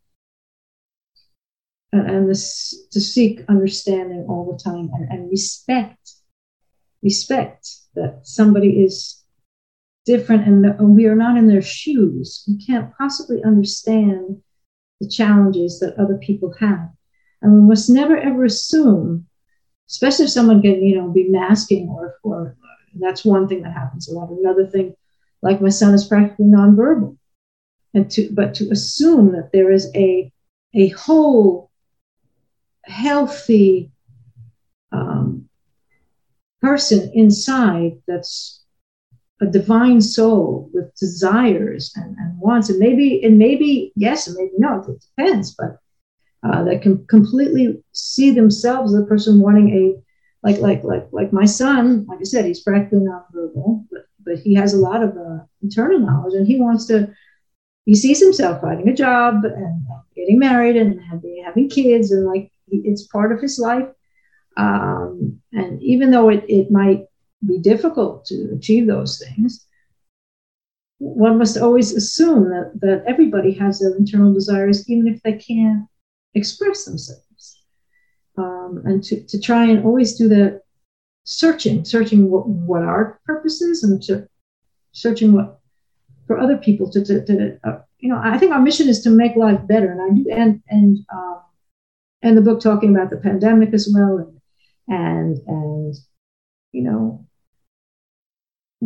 and, 1.93 2.09
and 2.09 2.31
this 2.31 2.87
to 2.93 3.01
seek 3.01 3.41
understanding 3.49 4.25
all 4.29 4.53
the 4.53 4.63
time 4.63 4.89
and, 4.95 5.11
and 5.11 5.31
respect 5.31 6.13
respect 7.03 7.69
that 7.97 8.21
somebody 8.23 8.85
is 8.85 9.21
different 10.05 10.47
and, 10.47 10.65
and 10.65 10.95
we 10.95 11.07
are 11.07 11.17
not 11.17 11.37
in 11.37 11.49
their 11.49 11.63
shoes 11.63 12.45
we 12.47 12.65
can't 12.65 12.93
possibly 12.97 13.43
understand 13.45 14.41
the 15.01 15.09
challenges 15.09 15.81
that 15.81 15.97
other 15.99 16.17
people 16.17 16.55
have. 16.61 16.91
And 17.43 17.53
we 17.53 17.61
must 17.61 17.91
never 17.91 18.17
ever 18.17 18.45
assume 18.45 19.27
especially 19.89 20.25
if 20.25 20.31
someone 20.31 20.63
can 20.63 20.83
you 20.85 20.97
know 20.97 21.09
be 21.09 21.29
masking 21.29 21.89
or 21.89 22.17
or 22.23 22.57
that's 22.99 23.25
one 23.25 23.47
thing 23.47 23.63
that 23.63 23.73
happens 23.73 24.09
a 24.09 24.15
lot. 24.15 24.31
Another 24.31 24.67
thing 24.67 24.95
like 25.43 25.61
my 25.61 25.69
son 25.69 25.95
is 25.95 26.07
practically 26.07 26.47
nonverbal. 26.47 27.17
And 27.95 28.11
to 28.13 28.31
but 28.33 28.55
to 28.55 28.71
assume 28.71 29.33
that 29.33 29.51
there 29.53 29.71
is 29.71 29.91
a 29.95 30.33
a 30.75 30.89
whole 30.89 31.71
healthy 32.85 33.91
um, 34.93 35.49
person 36.61 37.11
inside 37.15 38.01
that's 38.07 38.65
a 39.41 39.47
divine 39.47 40.01
soul 40.01 40.71
with 40.73 40.95
desires 40.97 41.93
and, 41.97 42.17
and, 42.17 42.39
wants 42.41 42.71
and 42.71 42.79
maybe 42.79 43.23
and 43.25 43.39
maybe 43.39 43.93
yes 43.97 44.27
and 44.27 44.37
maybe 44.37 44.53
no 44.59 44.83
it 44.89 45.05
depends 45.17 45.55
but 45.55 45.79
uh, 46.43 46.63
that 46.65 46.81
can 46.83 47.05
completely 47.07 47.83
see 47.93 48.31
themselves 48.31 48.95
as 48.95 49.03
a 49.03 49.07
person 49.07 49.41
wanting 49.41 49.69
a 49.71 50.47
like 50.47 50.61
like 50.61 50.83
like 50.85 51.07
like 51.13 51.33
my 51.33 51.45
son 51.45 52.07
like 52.09 52.21
i 52.21 52.25
said 52.25 52.45
he's 52.45 52.63
practically 52.63 53.01
nonverbal 53.01 53.85
but 53.91 54.07
but 54.25 54.39
he 54.39 54.55
has 54.55 54.75
a 54.75 54.79
lot 54.79 55.03
of 55.03 55.11
uh, 55.17 55.43
internal 55.63 55.99
knowledge 55.99 56.35
and 56.35 56.47
he 56.47 56.61
wants 56.61 56.87
to 56.87 57.13
he 57.87 57.95
sees 57.95 58.21
himself 58.21 58.61
finding 58.61 58.89
a 58.89 58.95
job 58.95 59.45
and 59.45 59.87
getting 60.17 60.39
married 60.39 60.77
and 60.77 61.01
having, 61.03 61.43
having 61.45 61.69
kids 61.69 62.11
and 62.11 62.27
like 62.27 62.51
it's 62.69 63.07
part 63.07 63.31
of 63.31 63.41
his 63.41 63.59
life. 63.59 63.87
Um, 64.57 65.41
and 65.53 65.81
even 65.83 66.11
though 66.11 66.29
it, 66.31 66.45
it 66.49 66.71
might 66.71 67.05
be 67.45 67.59
difficult 67.59 68.25
to 68.27 68.51
achieve 68.55 68.87
those 68.87 69.19
things, 69.19 69.67
one 70.99 71.39
must 71.39 71.59
always 71.59 71.93
assume 71.93 72.49
that, 72.51 72.73
that 72.81 73.05
everybody 73.07 73.53
has 73.53 73.81
their 73.81 73.95
internal 73.97 74.33
desires, 74.33 74.89
even 74.89 75.07
if 75.07 75.23
they 75.23 75.35
can't 75.35 75.87
express 76.35 76.85
themselves. 76.85 77.63
Um, 78.39 78.83
and 78.85 79.03
to, 79.05 79.23
to 79.25 79.41
try 79.41 79.65
and 79.65 79.85
always 79.85 80.17
do 80.17 80.29
the 80.29 80.61
searching, 81.25 81.85
searching 81.85 82.31
what, 82.31 82.49
what 82.49 82.83
our 82.83 83.21
purpose 83.27 83.61
is 83.61 83.83
and 83.83 84.03
to, 84.05 84.29
searching 84.93 85.33
what 85.33 85.61
for 86.27 86.39
other 86.39 86.57
people 86.57 86.91
to, 86.91 87.05
to, 87.05 87.25
to 87.25 87.59
uh, 87.65 87.79
you 87.99 88.09
know, 88.09 88.21
I 88.23 88.39
think 88.39 88.53
our 88.53 88.61
mission 88.61 88.89
is 88.89 89.03
to 89.03 89.11
make 89.11 89.37
life 89.37 89.61
better. 89.67 89.93
And 89.93 90.01
I 90.01 90.15
do, 90.15 90.31
and, 90.31 90.63
and, 90.69 90.99
um, 91.13 91.41
and 92.23 92.37
the 92.37 92.41
book 92.41 92.61
talking 92.61 92.95
about 92.95 93.11
the 93.11 93.19
pandemic 93.19 93.73
as 93.73 93.89
well 93.95 94.19
and 94.19 94.41
and 94.89 95.39
and 95.47 95.95
you 96.73 96.83
know 96.83 97.26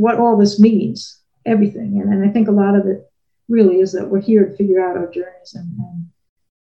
what 0.00 0.18
all 0.18 0.36
this 0.36 0.58
means 0.58 1.20
everything. 1.46 2.00
And, 2.02 2.12
and 2.12 2.28
i 2.28 2.32
think 2.32 2.48
a 2.48 2.52
lot 2.52 2.74
of 2.74 2.86
it 2.86 3.10
really 3.48 3.80
is 3.80 3.92
that 3.92 4.08
we're 4.08 4.20
here 4.20 4.46
to 4.46 4.56
figure 4.56 4.80
out 4.80 4.96
our 4.96 5.10
journeys 5.10 5.54
and, 5.54 5.76
and 5.78 6.06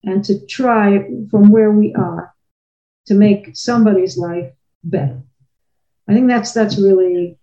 and 0.05 0.25
to 0.25 0.45
try 0.47 1.09
from 1.31 1.51
where 1.51 1.71
we 1.71 1.95
are 1.95 2.35
to 3.07 3.15
make 3.15 3.57
somebody's 3.57 4.17
life 4.17 4.53
better. 4.83 5.23
I 6.09 6.13
think 6.13 6.29
that's 6.29 6.53
that's 6.53 6.79
really 6.79 7.39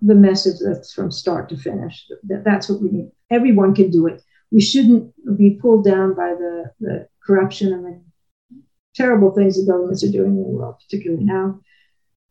the 0.00 0.14
message 0.14 0.56
that's 0.64 0.92
from 0.92 1.10
start 1.10 1.48
to 1.50 1.56
finish. 1.56 2.06
That, 2.24 2.44
that's 2.44 2.68
what 2.68 2.80
we 2.80 2.90
need. 2.90 3.10
Everyone 3.30 3.74
can 3.74 3.90
do 3.90 4.06
it. 4.06 4.22
We 4.50 4.60
shouldn't 4.60 5.12
be 5.36 5.58
pulled 5.60 5.84
down 5.84 6.14
by 6.14 6.30
the, 6.30 6.70
the 6.80 7.08
corruption 7.24 7.72
and 7.72 7.84
the 7.84 8.62
terrible 8.94 9.32
things 9.32 9.56
the 9.56 9.70
governments 9.70 10.04
are 10.04 10.12
doing 10.12 10.36
in 10.36 10.42
the 10.42 10.48
world, 10.48 10.76
particularly 10.86 11.24
now, 11.24 11.60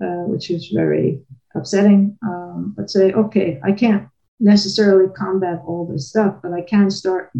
uh, 0.01 0.25
which 0.25 0.49
is 0.49 0.71
very 0.73 1.21
upsetting. 1.55 2.17
Um, 2.23 2.73
but 2.75 2.89
say, 2.89 3.11
okay, 3.13 3.59
I 3.63 3.71
can't 3.71 4.07
necessarily 4.39 5.11
combat 5.13 5.61
all 5.65 5.87
this 5.87 6.09
stuff, 6.09 6.35
but 6.41 6.53
I 6.53 6.61
can 6.61 6.89
start 6.89 7.31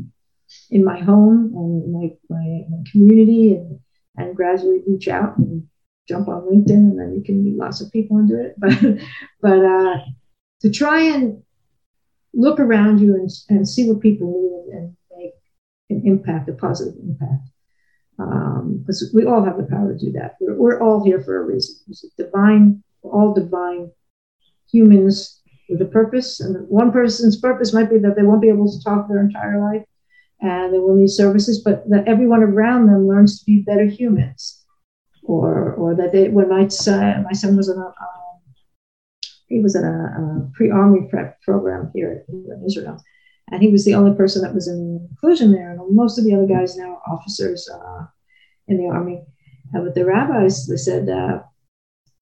in 0.70 0.84
my 0.84 1.00
home 1.00 1.52
and 1.56 1.92
my, 1.92 2.12
my, 2.30 2.62
my 2.70 2.84
community 2.92 3.54
and, 3.54 3.80
and 4.18 4.36
gradually 4.36 4.82
reach 4.88 5.08
out 5.08 5.38
and 5.38 5.68
jump 6.08 6.28
on 6.28 6.42
LinkedIn 6.42 6.70
and 6.70 7.00
then 7.00 7.14
you 7.14 7.24
can 7.24 7.44
meet 7.44 7.58
lots 7.58 7.82
of 7.82 7.92
people 7.92 8.18
and 8.18 8.30
do 8.30 8.38
it. 8.38 8.56
But, 8.60 9.60
but 9.60 9.66
uh, 9.66 9.98
to 10.62 10.70
try 10.70 11.02
and 11.02 11.42
look 12.34 12.60
around 12.60 13.00
you 13.00 13.16
and, 13.16 13.30
and 13.50 13.68
see 13.68 13.90
what 13.90 14.02
people 14.02 14.28
need 14.28 14.78
and 14.78 14.96
make 15.18 15.34
an 15.90 16.02
impact, 16.06 16.50
a 16.50 16.54
positive 16.54 16.96
impact 17.02 17.50
because 18.18 19.02
um, 19.04 19.10
we 19.14 19.26
all 19.26 19.44
have 19.44 19.58
the 19.58 19.64
power 19.64 19.94
to 19.94 20.00
do 20.06 20.12
that. 20.12 20.36
We're, 20.40 20.56
we're 20.56 20.82
all 20.82 21.04
here 21.04 21.22
for 21.22 21.42
a 21.42 21.46
reason. 21.46 21.76
It's 21.88 22.06
divine, 22.18 22.84
all 23.02 23.34
divine 23.34 23.92
humans 24.74 25.42
with 25.70 25.82
a 25.82 25.86
purpose. 25.86 26.40
And 26.40 26.68
one 26.68 26.92
person's 26.92 27.40
purpose 27.40 27.74
might 27.74 27.90
be 27.90 28.00
that 28.00 28.16
they 28.16 28.24
won't 28.24 28.42
be 28.42 28.50
able 28.50 28.70
to 28.72 28.84
talk 28.84 29.08
their 29.08 29.22
entire 29.22 29.62
life 29.62 29.86
and 30.42 30.74
they 30.74 30.80
will 30.80 30.96
need 30.96 31.10
services, 31.10 31.62
but 31.64 31.90
that 31.90 32.08
everyone 32.08 32.44
around 32.44 32.88
them 32.88 33.08
learns 33.08 33.40
to 33.40 33.46
be 33.46 33.62
better 33.62 33.86
humans. 33.86 34.60
Or, 35.26 35.72
or 35.76 35.96
that 35.96 36.12
they, 36.12 36.28
when 36.28 36.50
my 36.50 36.68
son, 36.68 37.24
my 37.24 37.32
son 37.32 37.56
was 37.56 37.70
in 37.70 37.78
a, 37.78 37.86
um, 37.86 37.94
he 39.48 39.62
was 39.62 39.74
in 39.74 39.86
a, 39.86 39.88
a 39.88 40.52
pre-army 40.54 41.08
prep 41.10 41.42
program 41.44 41.92
here 41.96 42.26
in 42.28 42.64
Israel, 42.66 43.02
and 43.50 43.62
he 43.62 43.70
was 43.70 43.86
the 43.86 43.96
only 43.96 44.18
person 44.18 44.42
that 44.42 44.54
was 44.54 44.68
in 44.68 45.08
inclusion 45.10 45.54
there. 45.54 45.72
And 45.72 45.96
most 45.96 46.18
of 46.18 46.26
the 46.26 46.36
other 46.36 46.46
guys 46.46 46.76
now 46.76 47.00
are 47.08 47.14
officers 47.14 47.70
uh, 47.70 48.06
in 48.68 48.78
the 48.78 48.90
army. 48.94 49.24
Uh, 49.74 49.80
but 49.80 49.96
the 49.96 50.04
rabbis, 50.04 50.68
they 50.68 50.76
said 50.76 51.08
uh, 51.08 51.40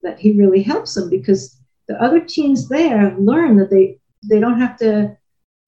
that 0.02 0.20
he 0.20 0.38
really 0.38 0.62
helps 0.62 0.94
them 0.94 1.10
because 1.10 1.60
the 1.92 2.02
other 2.02 2.20
teens 2.20 2.68
there 2.68 3.16
learn 3.18 3.56
that 3.56 3.70
they 3.70 3.98
they 4.28 4.40
don't 4.40 4.60
have 4.60 4.76
to 4.78 5.16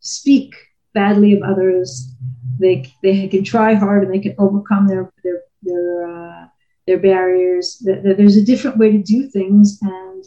speak 0.00 0.54
badly 0.94 1.32
of 1.34 1.42
others. 1.42 2.14
They 2.60 2.92
they 3.02 3.28
can 3.28 3.44
try 3.44 3.74
hard 3.74 4.04
and 4.04 4.12
they 4.12 4.20
can 4.20 4.34
overcome 4.38 4.86
their 4.86 5.12
their 5.22 5.42
their 5.62 6.10
uh, 6.10 6.46
their 6.86 6.98
barriers. 6.98 7.82
There's 7.84 8.36
a 8.36 8.44
different 8.44 8.78
way 8.78 8.92
to 8.92 9.02
do 9.02 9.28
things 9.28 9.78
and 9.82 10.24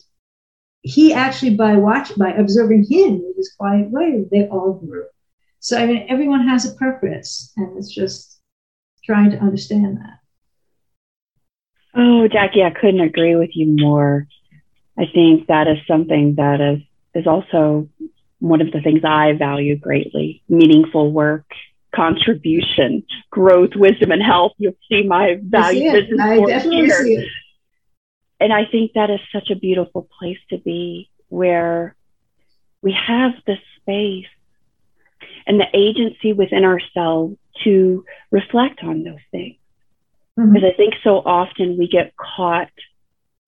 he 0.81 1.13
actually 1.13 1.55
by 1.55 1.75
watch 1.75 2.15
by 2.17 2.31
observing 2.31 2.85
him 2.89 3.15
in 3.15 3.33
his 3.35 3.53
quiet 3.57 3.89
way 3.91 4.23
they 4.31 4.47
all 4.47 4.73
grew 4.73 5.05
so 5.59 5.77
I 5.77 5.85
mean, 5.85 6.05
everyone 6.07 6.47
has 6.47 6.65
a 6.65 6.75
purpose, 6.75 7.51
and 7.57 7.77
it's 7.77 7.93
just 7.93 8.39
trying 9.03 9.31
to 9.31 9.37
understand 9.37 9.97
that. 9.97 10.19
Oh, 11.95 12.27
Jackie, 12.27 12.63
I 12.63 12.69
couldn't 12.69 13.01
agree 13.01 13.35
with 13.35 13.49
you 13.53 13.75
more. 13.77 14.27
I 14.97 15.05
think 15.13 15.47
that 15.47 15.67
is 15.67 15.77
something 15.87 16.35
that 16.35 16.61
is 16.61 16.81
is 17.13 17.27
also 17.27 17.89
one 18.39 18.61
of 18.61 18.71
the 18.71 18.81
things 18.81 19.01
I 19.03 19.33
value 19.33 19.75
greatly: 19.77 20.43
meaningful 20.49 21.11
work, 21.11 21.45
contribution, 21.95 23.03
growth, 23.29 23.71
wisdom, 23.75 24.11
and 24.11 24.21
health. 24.21 24.53
You'll 24.57 24.73
see 24.89 25.03
my 25.03 25.39
value 25.41 25.91
business 25.91 26.19
I 26.19 26.39
definitely 26.39 26.85
here. 26.85 27.03
see 27.03 27.15
it. 27.15 27.27
And 28.39 28.53
I 28.53 28.65
think 28.65 28.93
that 28.93 29.09
is 29.09 29.19
such 29.31 29.49
a 29.49 29.55
beautiful 29.55 30.07
place 30.19 30.37
to 30.51 30.57
be, 30.57 31.09
where 31.29 31.95
we 32.81 32.91
have 32.91 33.31
the 33.47 33.55
space 33.81 34.27
and 35.47 35.59
the 35.59 35.67
agency 35.73 36.33
within 36.33 36.63
ourselves 36.63 37.37
to 37.63 38.05
reflect 38.31 38.83
on 38.83 39.03
those 39.03 39.25
things. 39.31 39.57
Mm-hmm. 40.37 40.53
Because 40.53 40.69
I 40.71 40.77
think 40.77 40.93
so 41.03 41.17
often 41.17 41.77
we 41.77 41.87
get 41.87 42.13
caught 42.15 42.69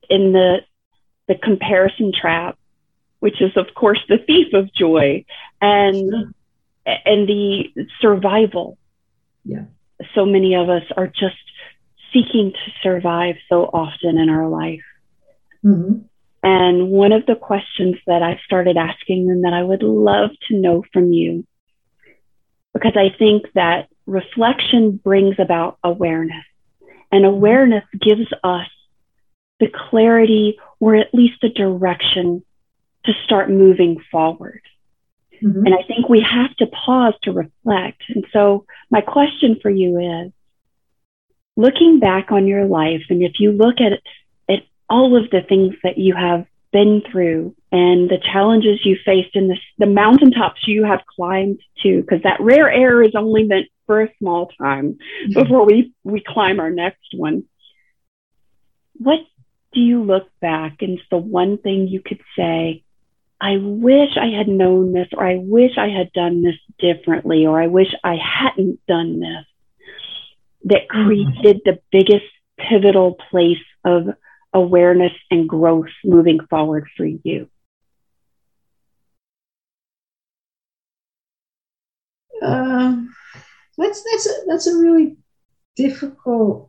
in 0.10 0.32
the 0.34 0.62
the 1.30 1.36
comparison 1.36 2.12
trap, 2.12 2.58
which 3.20 3.42
is 3.42 3.56
of 3.56 3.68
course 3.74 4.00
the 4.10 4.18
thief 4.18 4.54
of 4.54 4.74
joy 4.74 5.24
and 5.62 6.34
and 6.86 7.30
the 7.30 7.66
survival. 8.02 8.78
Yeah. 9.46 9.66
So 10.16 10.26
many 10.26 10.56
of 10.56 10.70
us 10.70 10.84
are 10.98 11.08
just 11.08 11.38
seeking 12.12 12.52
to 12.52 12.72
survive 12.84 13.36
so 13.48 13.64
often 13.66 14.18
in 14.18 14.30
our 14.30 14.50
life. 14.50 14.84
Mm-hmm. 15.64 16.00
And 16.42 16.90
one 16.90 17.12
of 17.12 17.26
the 17.26 17.36
questions 17.36 17.96
that 18.08 18.24
I 18.24 18.40
started 18.46 18.76
asking 18.76 19.30
and 19.30 19.44
that 19.44 19.54
I 19.54 19.62
would 19.62 19.84
love 19.84 20.32
to 20.48 20.58
know 20.58 20.84
from 20.92 21.14
you 21.14 21.46
because 22.74 22.96
I 22.96 23.16
think 23.18 23.46
that 23.56 23.90
reflection 24.06 25.00
brings 25.04 25.36
about 25.38 25.78
awareness, 25.84 26.46
and 27.12 27.26
awareness 27.26 27.84
gives 28.00 28.32
us 28.44 28.68
the 29.60 29.68
clarity 29.90 30.58
or 30.80 30.96
at 30.96 31.14
least 31.14 31.42
the 31.42 31.50
direction 31.50 32.44
to 33.06 33.14
start 33.26 33.50
moving 33.50 33.98
forward. 34.12 34.62
Mm-hmm. 35.44 35.66
And 35.66 35.74
I 35.74 35.84
think 35.84 36.10
we 36.10 36.22
have 36.22 36.56
to 36.58 36.68
pause 36.68 37.14
to 37.24 37.32
reflect. 37.32 38.04
And 38.10 38.26
so, 38.34 38.66
my 38.90 39.02
question 39.02 39.58
for 39.62 39.70
you 39.70 40.00
is 40.00 40.32
looking 41.56 42.00
back 42.00 42.32
on 42.32 42.48
your 42.48 42.66
life, 42.66 43.04
and 43.10 43.22
if 43.22 43.34
you 43.40 43.52
look 43.52 43.76
at, 43.80 43.94
at 44.54 44.64
all 44.90 45.16
of 45.16 45.30
the 45.30 45.42
things 45.42 45.76
that 45.84 45.98
you 45.98 46.14
have 46.16 46.46
been 46.72 47.02
through 47.10 47.56
and 47.72 48.10
the 48.10 48.20
challenges 48.32 48.86
you 48.86 48.98
faced 49.06 49.36
and 49.36 49.50
the, 49.50 49.58
the 49.78 49.86
mountaintops 49.86 50.68
you 50.68 50.84
have 50.84 51.02
climbed 51.16 51.60
to, 51.84 52.02
because 52.02 52.24
that 52.24 52.40
rare 52.42 52.70
air 52.72 53.02
is 53.02 53.16
only 53.16 53.44
meant 53.44 53.68
for 53.86 54.02
a 54.02 54.14
small 54.20 54.52
time 54.58 54.94
mm-hmm. 54.94 55.34
before 55.34 55.66
we, 55.66 55.94
we 56.04 56.22
climb 56.26 56.60
our 56.60 56.70
next 56.70 57.14
one. 57.16 57.44
What 58.94 59.20
do 59.74 59.80
you 59.80 60.04
look 60.04 60.28
back 60.42 60.82
and 60.82 60.98
it's 60.98 61.08
the 61.10 61.18
one 61.18 61.58
thing 61.58 61.88
you 61.88 62.02
could 62.02 62.22
say, 62.36 62.84
I 63.42 63.58
wish 63.58 64.18
I 64.18 64.28
had 64.38 64.48
known 64.48 64.92
this, 64.92 65.08
or 65.14 65.26
I 65.26 65.38
wish 65.38 65.78
I 65.78 65.88
had 65.88 66.12
done 66.12 66.44
this 66.44 66.58
differently, 66.78 67.46
or 67.46 67.62
I 67.62 67.68
wish 67.68 67.88
I 68.04 68.18
hadn't 68.18 68.86
done 68.88 69.20
this, 69.20 69.46
that 70.66 70.88
mm-hmm. 70.90 71.06
created 71.06 71.62
the 71.64 71.80
biggest 71.92 72.26
pivotal 72.58 73.18
place 73.30 73.58
of 73.86 74.10
awareness 74.54 75.14
and 75.32 75.48
growth 75.48 75.88
moving 76.04 76.40
forward 76.50 76.88
for 76.98 77.06
you? 77.06 77.50
Uh, 82.42 82.96
that's 83.78 84.04
that's 84.12 84.28
a, 84.28 84.32
that's 84.48 84.68
a 84.68 84.78
really 84.78 85.18
difficult. 85.76 86.69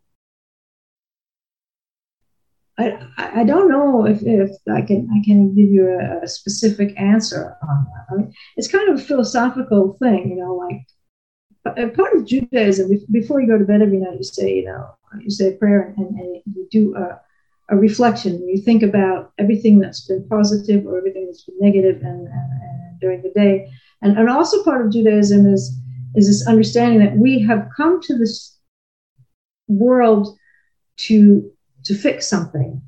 I, 2.80 3.40
I 3.40 3.44
don't 3.44 3.68
know 3.68 4.06
if, 4.06 4.22
if 4.22 4.50
I 4.72 4.82
can 4.82 5.08
I 5.14 5.24
can 5.24 5.54
give 5.54 5.70
you 5.70 5.88
a, 5.88 6.24
a 6.24 6.28
specific 6.28 6.98
answer 6.98 7.56
on 7.68 7.86
that. 7.92 8.04
I 8.10 8.16
mean, 8.16 8.34
it's 8.56 8.68
kind 8.68 8.88
of 8.88 8.98
a 8.98 9.04
philosophical 9.04 9.96
thing, 10.02 10.30
you 10.30 10.36
know, 10.36 10.54
like 10.54 10.86
uh, 11.66 11.88
part 11.90 12.14
of 12.14 12.26
Judaism. 12.26 12.90
Before 13.10 13.40
you 13.40 13.48
go 13.48 13.58
to 13.58 13.64
bed 13.64 13.82
every 13.82 13.98
night, 13.98 14.18
you 14.18 14.24
say, 14.24 14.54
you 14.56 14.64
know, 14.64 14.94
you 15.20 15.30
say 15.30 15.48
a 15.48 15.56
prayer 15.56 15.94
and, 15.96 16.08
and 16.18 16.42
you 16.54 16.68
do 16.70 16.96
a, 16.96 17.20
a 17.68 17.76
reflection. 17.76 18.48
You 18.48 18.60
think 18.62 18.82
about 18.82 19.32
everything 19.38 19.78
that's 19.78 20.06
been 20.06 20.26
positive 20.28 20.86
or 20.86 20.98
everything 20.98 21.26
that's 21.26 21.44
been 21.44 21.58
negative 21.60 22.02
and, 22.02 22.28
and, 22.28 22.52
and 22.62 23.00
during 23.00 23.22
the 23.22 23.30
day. 23.30 23.70
And, 24.02 24.16
and 24.16 24.28
also 24.28 24.64
part 24.64 24.84
of 24.84 24.92
Judaism 24.92 25.46
is 25.46 25.76
is 26.16 26.26
this 26.26 26.48
understanding 26.48 26.98
that 26.98 27.16
we 27.16 27.40
have 27.40 27.68
come 27.76 28.00
to 28.02 28.18
this 28.18 28.58
world 29.68 30.36
to 30.96 31.52
to 31.84 31.94
fix 31.94 32.28
something. 32.28 32.82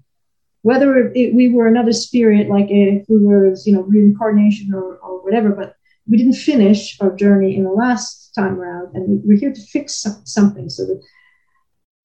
Whether 0.62 1.10
it, 1.14 1.34
we 1.34 1.48
were 1.48 1.66
another 1.66 1.92
spirit 1.92 2.48
like 2.48 2.66
if 2.68 3.08
we 3.08 3.18
were 3.18 3.54
you 3.64 3.74
know 3.74 3.82
reincarnation 3.82 4.72
or, 4.74 4.96
or 4.96 5.24
whatever 5.24 5.50
but 5.50 5.74
we 6.08 6.16
didn't 6.16 6.34
finish 6.34 7.00
our 7.00 7.14
journey 7.14 7.56
in 7.56 7.64
the 7.64 7.70
last 7.70 8.32
time 8.34 8.60
around 8.60 8.94
and 8.94 9.22
we're 9.24 9.38
here 9.38 9.52
to 9.52 9.60
fix 9.60 10.04
something. 10.24 10.68
So 10.68 10.86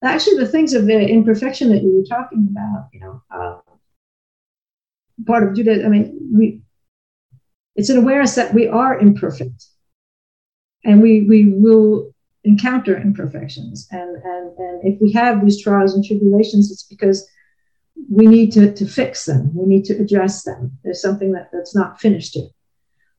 that 0.01 0.15
actually 0.15 0.37
the 0.37 0.47
things 0.47 0.73
of 0.73 0.85
the 0.85 1.07
imperfection 1.07 1.69
that 1.69 1.83
you 1.83 1.95
were 1.97 2.17
talking 2.17 2.47
about 2.51 2.89
you 2.93 2.99
know 2.99 3.21
uh, 3.31 3.59
part 5.25 5.43
of 5.43 5.55
judaism 5.55 5.85
i 5.85 5.89
mean 5.89 6.17
we 6.33 6.61
it's 7.77 7.89
an 7.89 7.97
awareness 7.97 8.35
that 8.35 8.53
we 8.53 8.67
are 8.67 8.99
imperfect. 8.99 9.67
And 10.83 11.01
we 11.01 11.21
we 11.21 11.45
will 11.45 12.13
encounter 12.47 12.95
imperfections. 12.99 13.87
And 13.91 14.15
and 14.23 14.57
and 14.57 14.81
if 14.83 15.01
we 15.01 15.11
have 15.13 15.43
these 15.43 15.61
trials 15.61 15.93
and 15.93 16.03
tribulations 16.03 16.71
it's 16.71 16.83
because 16.83 17.29
we 18.09 18.27
need 18.27 18.51
to, 18.51 18.73
to 18.73 18.85
fix 18.85 19.25
them. 19.25 19.51
We 19.55 19.65
need 19.65 19.85
to 19.85 19.99
address 19.99 20.43
them. 20.43 20.77
There's 20.83 21.01
something 21.01 21.31
that, 21.33 21.49
that's 21.51 21.75
not 21.75 21.99
finished 21.99 22.35
yet. 22.35 22.49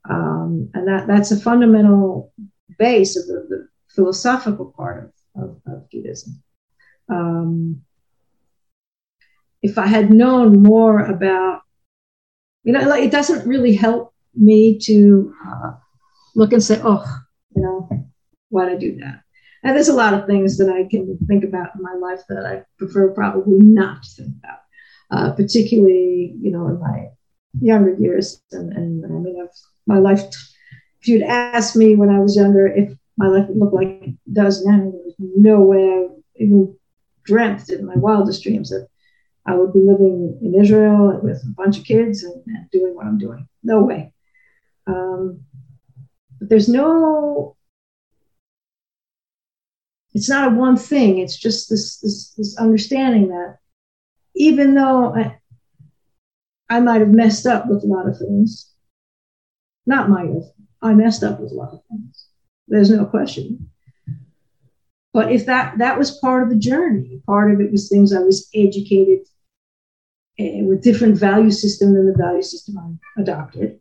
Um, 0.09 0.71
and 0.75 0.87
that 0.89 1.07
that's 1.07 1.33
a 1.33 1.41
fundamental 1.41 2.33
base 2.79 3.17
of 3.17 3.27
the, 3.27 3.47
the 3.49 3.69
philosophical 3.89 4.73
part 4.77 5.13
of, 5.35 5.43
of, 5.43 5.61
of 5.67 5.91
Judaism. 5.91 6.43
Um, 7.09 7.83
if 9.63 9.77
I 9.77 9.87
had 9.87 10.11
known 10.11 10.63
more 10.63 11.01
about, 11.01 11.63
you 12.63 12.73
know, 12.73 12.89
like 12.89 13.03
it 13.03 13.11
doesn't 13.11 13.47
really 13.47 13.75
help 13.75 14.15
me 14.35 14.79
to 14.85 15.35
uh, 15.45 15.73
look 16.35 16.53
and 16.53 16.63
say, 16.63 16.81
oh, 16.85 17.05
you 17.57 17.63
know, 17.63 18.08
why'd 18.49 18.71
I 18.71 18.77
do 18.77 18.97
that? 19.01 19.23
And 19.63 19.75
there's 19.75 19.89
a 19.89 19.95
lot 19.95 20.15
of 20.15 20.27
things 20.27 20.57
that 20.59 20.69
I 20.69 20.89
can 20.89 21.19
think 21.27 21.45
about 21.45 21.75
in 21.75 21.83
my 21.83 21.95
life 21.95 22.21
that 22.29 22.47
I 22.47 22.63
prefer 22.79 23.11
probably 23.11 23.59
not 23.59 24.03
to 24.05 24.23
think 24.23 24.37
about, 24.39 24.59
uh, 25.11 25.33
particularly, 25.33 26.37
you 26.41 26.53
know, 26.53 26.69
in 26.69 26.79
my 26.79 27.09
younger 27.61 27.95
years. 27.95 28.41
And, 28.53 28.73
and 28.73 29.05
I 29.05 29.09
mean, 29.09 29.41
I've, 29.43 29.49
my 29.87 29.99
life, 29.99 30.23
if 31.01 31.09
you'd 31.09 31.23
asked 31.23 31.77
me 31.77 31.97
when 31.97 32.11
I 32.11 32.21
was 32.21 32.37
younger 32.37 32.67
if 32.69 32.93
my 33.17 33.27
life 33.27 33.49
would 33.49 33.59
look 33.59 33.73
like 33.73 33.89
it 33.89 34.15
does 34.33 34.65
now, 34.65 34.79
there 34.79 34.91
was 34.93 35.15
no 35.19 35.61
way 35.61 35.83
I 35.83 36.07
even 36.37 36.77
dreamt 37.25 37.69
in 37.69 37.85
my 37.85 37.97
wildest 37.97 38.45
dreams 38.45 38.71
that 38.71 38.87
I 39.45 39.55
would 39.55 39.73
be 39.73 39.81
living 39.81 40.39
in 40.41 40.55
Israel 40.55 41.19
with 41.23 41.43
a 41.43 41.55
bunch 41.57 41.79
of 41.79 41.85
kids 41.85 42.23
and, 42.23 42.43
and 42.47 42.71
doing 42.71 42.95
what 42.95 43.07
I'm 43.07 43.19
doing. 43.19 43.49
No 43.63 43.83
way. 43.83 44.13
Um, 44.87 45.41
but 46.39 46.49
there's 46.49 46.69
no 46.69 47.57
it's 50.19 50.29
not 50.29 50.53
a 50.53 50.57
one 50.57 50.77
thing. 50.77 51.19
It's 51.19 51.37
just 51.37 51.71
this 51.71 52.01
this, 52.01 52.35
this 52.37 52.59
understanding 52.59 53.29
that 53.29 53.59
even 54.35 54.75
though 54.75 55.15
I, 55.15 55.39
I 56.69 56.81
might 56.81 57.01
have 57.01 57.11
messed 57.11 57.47
up 57.47 57.69
with 57.69 57.85
a 57.85 57.87
lot 57.87 58.09
of 58.09 58.19
things 58.19 58.73
not 59.87 60.11
might 60.11 60.29
have 60.29 60.43
i 60.83 60.93
messed 60.93 61.23
up 61.23 61.39
with 61.41 61.53
a 61.53 61.55
lot 61.55 61.73
of 61.73 61.81
things. 61.89 62.27
There's 62.67 62.91
no 62.91 63.07
question. 63.07 63.71
But 65.15 65.31
if 65.33 65.47
that 65.47 65.79
that 65.79 65.97
was 65.97 66.19
part 66.19 66.43
of 66.43 66.51
the 66.51 66.59
journey 66.59 67.23
part 67.25 67.53
of 67.53 67.61
it 67.61 67.71
was 67.71 67.89
things 67.89 68.13
i 68.13 68.19
was 68.19 68.49
educated 68.55 69.21
uh, 70.41 70.65
with 70.69 70.83
different 70.83 71.17
value 71.17 71.53
system 71.53 71.95
than 71.95 72.07
the 72.07 72.19
value 72.19 72.43
system 72.43 72.77
i 72.79 73.23
adopted. 73.23 73.81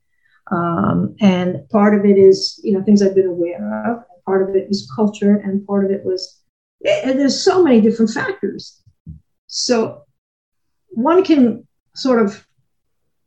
Um, 0.51 1.15
and 1.19 1.67
part 1.69 1.93
of 1.97 2.05
it 2.05 2.17
is, 2.17 2.61
you 2.63 2.71
know, 2.73 2.81
things 2.83 3.01
I've 3.01 3.15
been 3.15 3.27
aware 3.27 3.83
of. 3.91 4.03
Part 4.27 4.49
of 4.49 4.55
it 4.57 4.67
was 4.67 4.91
culture, 4.93 5.37
and 5.37 5.65
part 5.65 5.85
of 5.85 5.91
it 5.91 6.03
was 6.03 6.41
eh, 6.85 7.13
there's 7.13 7.41
so 7.41 7.63
many 7.63 7.79
different 7.79 8.11
factors. 8.11 8.83
So 9.47 10.03
one 10.89 11.23
can 11.23 11.65
sort 11.95 12.21
of 12.21 12.45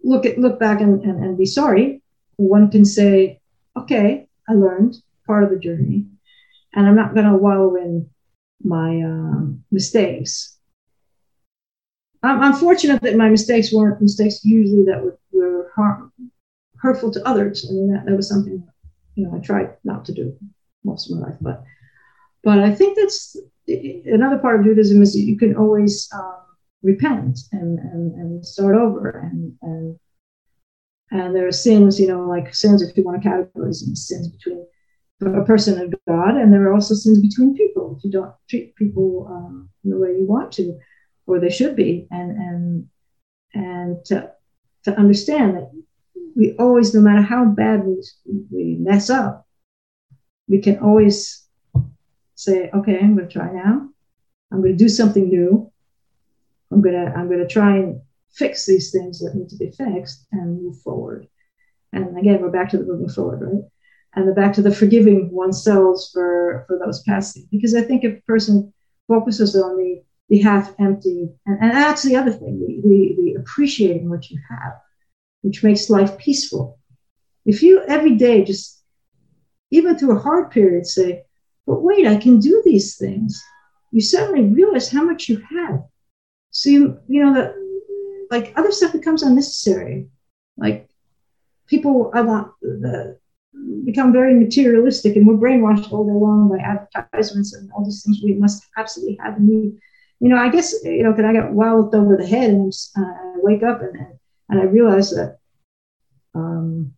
look 0.05 0.27
at 0.27 0.39
look 0.39 0.61
back 0.61 0.83
and, 0.83 1.03
and, 1.03 1.25
and 1.25 1.39
be 1.39 1.47
sorry. 1.47 2.03
One 2.37 2.71
can 2.71 2.85
say, 2.85 3.41
okay, 3.79 4.29
I 4.47 4.53
learned 4.53 4.97
part 5.27 5.43
of 5.43 5.49
the 5.49 5.59
journey, 5.59 6.05
and 6.75 6.87
I'm 6.87 6.97
not 6.97 7.15
going 7.15 7.27
to 7.27 7.37
wallow 7.37 7.77
in 7.77 8.11
my 8.63 9.01
um, 9.01 9.65
mistakes. 9.71 10.59
I'm, 12.23 12.43
I'm, 12.43 12.53
fortunate 12.53 13.01
that 13.01 13.17
my 13.17 13.31
mistakes 13.31 13.73
weren't 13.73 14.03
mistakes 14.03 14.45
usually 14.45 14.85
that 14.85 15.03
were, 15.03 15.19
were 15.33 15.73
harm, 15.75 16.13
hurtful 16.77 17.11
to 17.13 17.27
others. 17.27 17.67
I 17.67 17.73
mean, 17.73 17.91
that, 17.91 18.05
that 18.05 18.15
was 18.15 18.29
something, 18.29 18.63
you 19.15 19.25
know, 19.25 19.35
I 19.35 19.39
tried 19.39 19.77
not 19.83 20.05
to 20.05 20.13
do 20.13 20.37
most 20.85 21.11
of 21.11 21.19
my 21.19 21.29
life. 21.29 21.37
But, 21.41 21.63
but 22.43 22.59
I 22.61 22.75
think 22.75 22.97
that's 22.97 23.37
another 23.69 24.39
part 24.39 24.61
of 24.61 24.67
Judaism 24.67 25.03
is 25.03 25.17
you 25.17 25.39
can 25.39 25.57
always 25.57 26.09
um, 26.15 26.37
repent 26.83 27.39
and, 27.53 27.79
and, 27.79 28.15
and 28.15 28.47
start 28.47 28.77
over. 28.77 29.31
And, 29.31 29.55
and, 29.63 29.99
and 31.11 31.37
there 31.37 31.47
are 31.47 31.53
sins, 31.53 32.01
you 32.01 32.09
know, 32.09 32.23
like 32.23 32.55
sins, 32.55 32.83
if 32.83 32.97
you 32.97 33.05
want 33.05 33.23
to 33.23 33.29
categorize 33.29 33.85
them, 33.85 33.97
sins 33.97 34.29
between 34.29 34.67
a 35.23 35.45
person 35.45 35.79
and 35.79 35.95
God. 36.09 36.37
And 36.37 36.53
there 36.53 36.67
are 36.67 36.73
also 36.73 36.95
sins 36.95 37.21
between 37.21 37.57
people 37.57 37.97
if 37.99 38.05
you 38.05 38.11
don't 38.11 38.33
treat 38.49 38.75
people 38.77 39.27
um, 39.31 39.69
the 39.85 39.99
way 39.99 40.11
you 40.11 40.27
want 40.27 40.53
to, 40.53 40.79
or 41.27 41.39
they 41.39 41.51
should 41.51 41.77
be. 41.77 42.07
And, 42.11 42.31
and, 42.31 42.89
and 43.53 44.05
to, 44.07 44.31
to 44.85 44.97
understand 44.97 45.57
that 45.57 45.71
we 46.37 46.55
always, 46.59 46.95
no 46.95 47.01
matter 47.01 47.23
how 47.23 47.45
bad 47.45 47.85
we, 47.85 48.03
we 48.51 48.77
mess 48.81 49.11
up, 49.11 49.47
we 50.51 50.61
can 50.61 50.79
always 50.81 51.47
say, 52.35 52.71
okay, 52.75 52.99
I'm 52.99 53.17
going 53.17 53.29
to 53.29 53.33
try 53.33 53.53
now. 53.53 53.89
I'm 54.53 54.61
going 54.61 54.77
to 54.77 54.85
do 54.85 54.89
something 54.89 55.29
new. 55.29 55.71
I'm 56.73 56.83
going 56.83 56.95
to, 56.95 57.13
I'm 57.17 57.29
going 57.29 57.41
to 57.41 57.49
try 57.49 57.77
and 57.77 58.01
fix 58.33 58.67
these 58.67 58.91
things 58.91 59.21
that 59.21 59.35
need 59.35 59.49
to 59.51 59.57
be 59.57 59.71
fixed 59.71 60.27
and 60.33 60.63
move 60.63 60.81
forward. 60.81 61.29
And 61.93 62.19
again, 62.19 62.41
we're 62.41 62.51
back 62.51 62.71
to 62.71 62.79
the 62.79 62.85
moving 62.85 63.09
forward, 63.09 63.43
right? 63.43 63.65
And 64.15 64.29
the 64.29 64.33
back 64.33 64.53
to 64.55 64.63
the 64.63 64.75
forgiving 64.75 65.31
oneself 65.31 66.01
for, 66.13 66.65
for 66.67 66.79
those 66.79 67.03
past 67.03 67.35
things. 67.35 67.47
Because 67.51 67.75
I 67.75 67.83
think 67.83 68.05
if 68.05 68.19
a 68.19 68.23
person 68.23 68.73
focuses 69.07 69.57
on 69.57 69.77
the, 69.77 70.03
the 70.29 70.41
half 70.41 70.75
empty, 70.81 71.29
and, 71.47 71.59
and 71.61 71.71
that's 71.73 72.03
the 72.03 72.17
other 72.17 72.33
thing, 72.33 72.59
the, 72.59 72.89
the, 72.89 73.15
the 73.17 73.41
appreciating 73.41 74.11
what 74.11 74.31
you 74.31 74.41
have 74.51 74.73
which 75.43 75.63
makes 75.63 75.91
life 75.91 76.19
peaceful. 76.19 76.79
If 77.47 77.63
you 77.63 77.83
every 77.83 78.17
day 78.17 78.45
just, 78.45 78.80
even 79.71 79.97
through 79.97 80.17
a 80.17 80.21
hard 80.21 80.51
period, 80.51 80.87
say, 80.87 81.23
but 81.67 81.83
wait, 81.83 82.07
I 82.07 82.17
can 82.17 82.41
do 82.41 82.63
these 82.65 82.97
things. 82.97 83.43
You 83.93 84.01
suddenly 84.01 84.43
realize 84.43 84.91
how 84.91 85.03
much 85.03 85.29
you 85.29 85.43
have. 85.51 85.83
So 86.51 86.71
you, 86.71 86.99
you 87.09 87.25
know, 87.25 87.35
that 87.35 87.55
like 88.31 88.53
other 88.57 88.73
stuff 88.73 88.93
becomes 88.93 89.23
unnecessary. 89.23 90.09
Like 90.57 90.89
people, 91.67 92.11
I 92.15 92.21
want 92.23 92.53
the 92.61 93.19
become 93.85 94.13
very 94.13 94.35
materialistic 94.35 95.17
and 95.17 95.27
we're 95.27 95.35
brainwashed 95.35 95.93
all 95.93 96.07
day 96.07 96.13
long 96.13 96.49
by 96.49 96.59
advertisements 96.59 97.53
and 97.53 97.71
all 97.73 97.85
these 97.85 98.03
things 98.05 98.21
we 98.23 98.35
must 98.35 98.63
absolutely 98.77 99.19
have 99.21 99.37
and 99.37 99.49
need. 99.49 99.79
You 100.21 100.29
know, 100.29 100.37
I 100.37 100.51
guess 100.51 100.75
you 100.85 101.03
know, 101.03 101.13
because 101.13 101.25
I 101.25 101.33
got 101.33 101.53
walloped 101.53 101.95
over 101.95 102.17
the 102.17 102.27
head 102.27 102.51
and 102.51 102.73
uh, 102.97 103.33
wake 103.37 103.63
up 103.63 103.81
and 103.83 103.97
and 104.49 104.61
I 104.61 104.65
realize 104.65 105.11
that 105.11 105.39
um, 106.35 106.93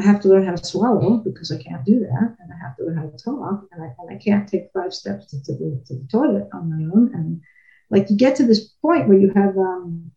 I 0.00 0.04
have 0.04 0.20
to 0.22 0.28
learn 0.28 0.46
how 0.46 0.54
to 0.54 0.64
swallow 0.64 1.18
because 1.18 1.52
I 1.52 1.62
can't 1.62 1.84
do 1.84 2.00
that, 2.00 2.36
and 2.40 2.52
I 2.52 2.66
have 2.66 2.76
to 2.76 2.84
learn 2.84 2.96
how 2.96 3.08
to 3.08 3.16
talk, 3.18 3.66
and 3.70 3.82
I, 3.82 3.94
and 3.98 4.10
I 4.10 4.22
can't 4.22 4.48
take 4.48 4.70
five 4.72 4.94
steps 4.94 5.26
to, 5.26 5.42
to, 5.44 5.52
the, 5.52 5.82
to 5.86 5.94
the 5.94 6.08
toilet 6.10 6.48
on 6.54 6.70
my 6.70 6.90
own. 6.92 7.14
And 7.14 7.42
like 7.90 8.08
you 8.08 8.16
get 8.16 8.36
to 8.36 8.46
this 8.46 8.68
point 8.82 9.08
where 9.08 9.18
you 9.18 9.30
have, 9.34 9.58
um, 9.58 10.10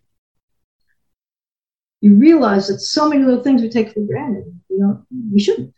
you 2.00 2.16
realize 2.16 2.68
that 2.68 2.80
so 2.80 3.10
many 3.10 3.24
little 3.24 3.44
things 3.44 3.62
we 3.62 3.70
take 3.70 3.92
for 3.92 4.02
granted, 4.02 4.46
you 4.70 4.80
know, 4.80 5.06
we 5.32 5.40
shouldn't. 5.40 5.74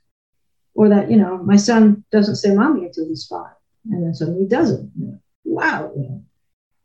Or 0.75 0.89
that, 0.89 1.09
you 1.09 1.17
know, 1.17 1.37
my 1.37 1.55
son 1.55 2.03
doesn't 2.11 2.35
say 2.35 2.53
mommy 2.53 2.85
until 2.85 3.07
he's 3.07 3.25
five, 3.25 3.55
and 3.89 4.03
then 4.03 4.13
suddenly 4.13 4.41
he 4.41 4.47
doesn't. 4.47 4.91
Wow. 5.45 5.93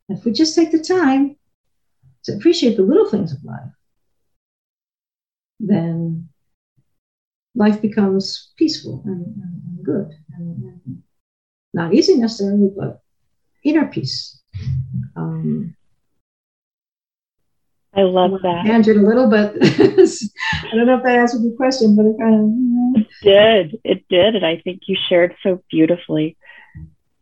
If 0.09 0.25
we 0.25 0.33
just 0.33 0.55
take 0.55 0.73
the 0.73 0.79
time 0.83 1.37
to 2.25 2.35
appreciate 2.35 2.77
the 2.77 2.83
little 2.83 3.09
things 3.11 3.33
of 3.33 3.45
life, 3.45 3.73
then 5.59 6.30
life 7.55 7.81
becomes 7.81 8.53
peaceful 8.57 9.03
and, 9.05 9.27
and, 9.27 9.63
and 9.67 9.85
good. 9.85 10.11
And, 10.37 10.65
and, 10.65 11.03
not 11.73 11.95
easy 11.95 12.17
necessarily, 12.17 12.69
but 12.77 13.01
inner 13.63 13.87
peace. 13.87 14.41
Um, 15.15 15.77
I 17.95 18.03
love 18.03 18.33
that. 18.43 18.67
Answered 18.67 18.97
a 18.97 19.07
little 19.07 19.29
bit. 19.29 19.57
I 19.63 20.75
don't 20.75 20.87
know 20.87 20.97
if 20.97 21.05
that 21.05 21.19
answered 21.19 21.43
your 21.43 21.57
question, 21.57 21.95
but 21.95 22.07
it 22.07 22.17
kind 22.19 22.97
of. 22.97 23.03
It 23.03 23.09
did. 23.23 23.81
It 23.85 24.05
did. 24.09 24.35
And 24.35 24.45
I 24.45 24.61
think 24.63 24.83
you 24.87 24.97
shared 25.09 25.37
so 25.45 25.63
beautifully. 25.71 26.37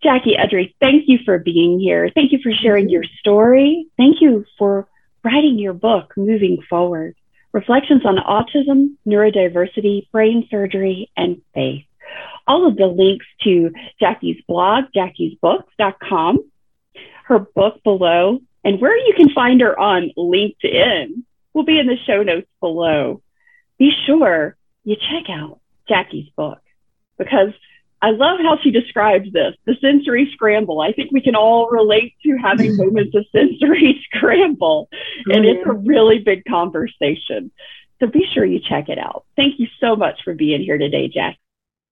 Jackie 0.03 0.37
Edry, 0.39 0.75
thank 0.81 1.05
you 1.09 1.19
for 1.25 1.39
being 1.39 1.79
here. 1.79 2.11
Thank 2.15 2.33
you 2.33 2.39
for 2.43 2.53
sharing 2.53 2.89
your 2.89 3.05
story. 3.19 3.89
Thank 3.97 4.21
you 4.21 4.45
for 4.57 4.89
writing 5.25 5.59
your 5.59 5.75
book, 5.75 6.13
Moving 6.17 6.63
Forward 6.71 7.17
reflections 7.53 8.03
on 8.05 8.17
autism, 8.17 8.97
neurodiversity, 9.07 10.11
brain 10.11 10.47
surgery, 10.51 11.11
and 11.17 11.41
faith. 11.55 11.85
All 12.47 12.67
of 12.67 12.77
the 12.77 12.87
links 12.87 13.27
to 13.45 13.71
Jackie's 14.01 14.43
blog, 14.47 14.85
jackiesbooks.com, 14.95 16.51
her 17.25 17.39
book 17.39 17.83
below, 17.85 18.41
and 18.65 18.81
where 18.81 18.97
you 18.97 19.15
can 19.17 19.31
find 19.31 19.61
her 19.61 19.79
on 19.79 20.11
LinkedIn 20.17 21.23
will 21.53 21.65
be 21.65 21.79
in 21.79 21.87
the 21.87 21.97
show 22.07 22.23
notes 22.23 22.49
below. 22.61 23.23
Be 23.79 23.93
sure 24.07 24.57
you 24.85 24.97
check 24.97 25.31
out 25.31 25.61
Jackie's 25.89 26.29
book 26.37 26.61
because 27.19 27.53
I 28.01 28.11
love 28.11 28.39
how 28.41 28.59
she 28.63 28.71
describes 28.71 29.33
this 29.33 29.55
the 29.67 29.75
sensory 29.81 30.31
scramble. 30.33 30.81
I 30.81 30.93
think 30.93 31.11
we 31.13 31.21
can 31.21 31.35
all 31.35 31.69
relate 31.69 32.15
to 32.25 32.37
having 32.37 32.77
moments 32.79 33.15
of 33.15 33.27
sensory 33.33 34.05
scramble, 34.15 34.89
and 35.27 35.45
it's 35.45 35.67
a 35.67 35.71
mm-hmm. 35.71 35.87
really 35.87 36.19
big 36.19 36.45
conversation. 36.45 37.51
So 38.01 38.07
be 38.07 38.25
sure 38.33 38.45
you 38.45 38.61
check 38.61 38.89
it 38.89 38.99
out. 38.99 39.25
Thank 39.37 39.59
you 39.59 39.67
so 39.81 39.97
much 39.97 40.21
for 40.23 40.33
being 40.33 40.63
here 40.63 40.79
today, 40.79 41.09
Jack. 41.09 41.37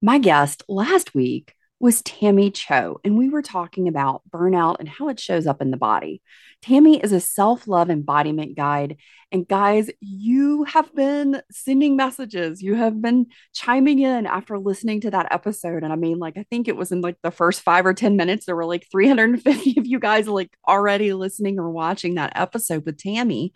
My 0.00 0.18
guest 0.18 0.62
last 0.68 1.14
week 1.14 1.55
was 1.78 2.02
Tammy 2.02 2.50
Cho, 2.50 3.00
and 3.04 3.18
we 3.18 3.28
were 3.28 3.42
talking 3.42 3.86
about 3.86 4.22
burnout 4.30 4.76
and 4.78 4.88
how 4.88 5.08
it 5.08 5.20
shows 5.20 5.46
up 5.46 5.60
in 5.60 5.70
the 5.70 5.76
body. 5.76 6.22
Tammy 6.62 6.98
is 6.98 7.12
a 7.12 7.20
self 7.20 7.68
love 7.68 7.90
embodiment 7.90 8.56
guide. 8.56 8.96
And 9.30 9.46
guys, 9.46 9.90
you 10.00 10.64
have 10.64 10.94
been 10.94 11.42
sending 11.50 11.96
messages. 11.96 12.62
You 12.62 12.76
have 12.76 13.02
been 13.02 13.26
chiming 13.52 13.98
in 13.98 14.26
after 14.26 14.58
listening 14.58 15.00
to 15.02 15.10
that 15.10 15.28
episode. 15.30 15.82
And 15.82 15.92
I 15.92 15.96
mean, 15.96 16.18
like, 16.18 16.38
I 16.38 16.44
think 16.48 16.68
it 16.68 16.76
was 16.76 16.92
in 16.92 17.00
like 17.00 17.16
the 17.22 17.30
first 17.30 17.60
five 17.60 17.84
or 17.84 17.92
10 17.92 18.16
minutes, 18.16 18.46
there 18.46 18.56
were 18.56 18.64
like 18.64 18.86
350 18.90 19.78
of 19.78 19.86
you 19.86 19.98
guys 19.98 20.28
like 20.28 20.56
already 20.66 21.12
listening 21.12 21.58
or 21.58 21.70
watching 21.70 22.14
that 22.14 22.32
episode 22.36 22.86
with 22.86 22.98
Tammy 22.98 23.52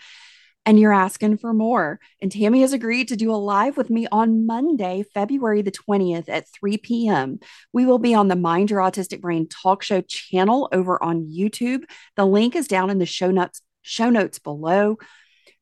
and 0.66 0.78
you're 0.78 0.92
asking 0.92 1.38
for 1.38 1.52
more. 1.52 2.00
And 2.20 2.30
Tammy 2.30 2.60
has 2.60 2.72
agreed 2.72 3.08
to 3.08 3.16
do 3.16 3.32
a 3.32 3.36
live 3.36 3.76
with 3.76 3.90
me 3.90 4.06
on 4.12 4.46
Monday, 4.46 5.04
February 5.14 5.62
the 5.62 5.72
20th 5.72 6.28
at 6.28 6.48
3 6.48 6.76
p.m. 6.78 7.40
We 7.72 7.86
will 7.86 7.98
be 7.98 8.14
on 8.14 8.28
the 8.28 8.36
Mind 8.36 8.70
Your 8.70 8.80
Autistic 8.80 9.20
Brain 9.20 9.48
talk 9.48 9.82
show 9.82 10.00
channel 10.02 10.68
over 10.72 11.02
on 11.02 11.26
YouTube. 11.26 11.84
The 12.16 12.26
link 12.26 12.54
is 12.54 12.68
down 12.68 12.90
in 12.90 12.98
the 12.98 13.06
show 13.06 13.30
notes 13.30 13.62
show 13.82 14.10
notes 14.10 14.38
below. 14.38 14.98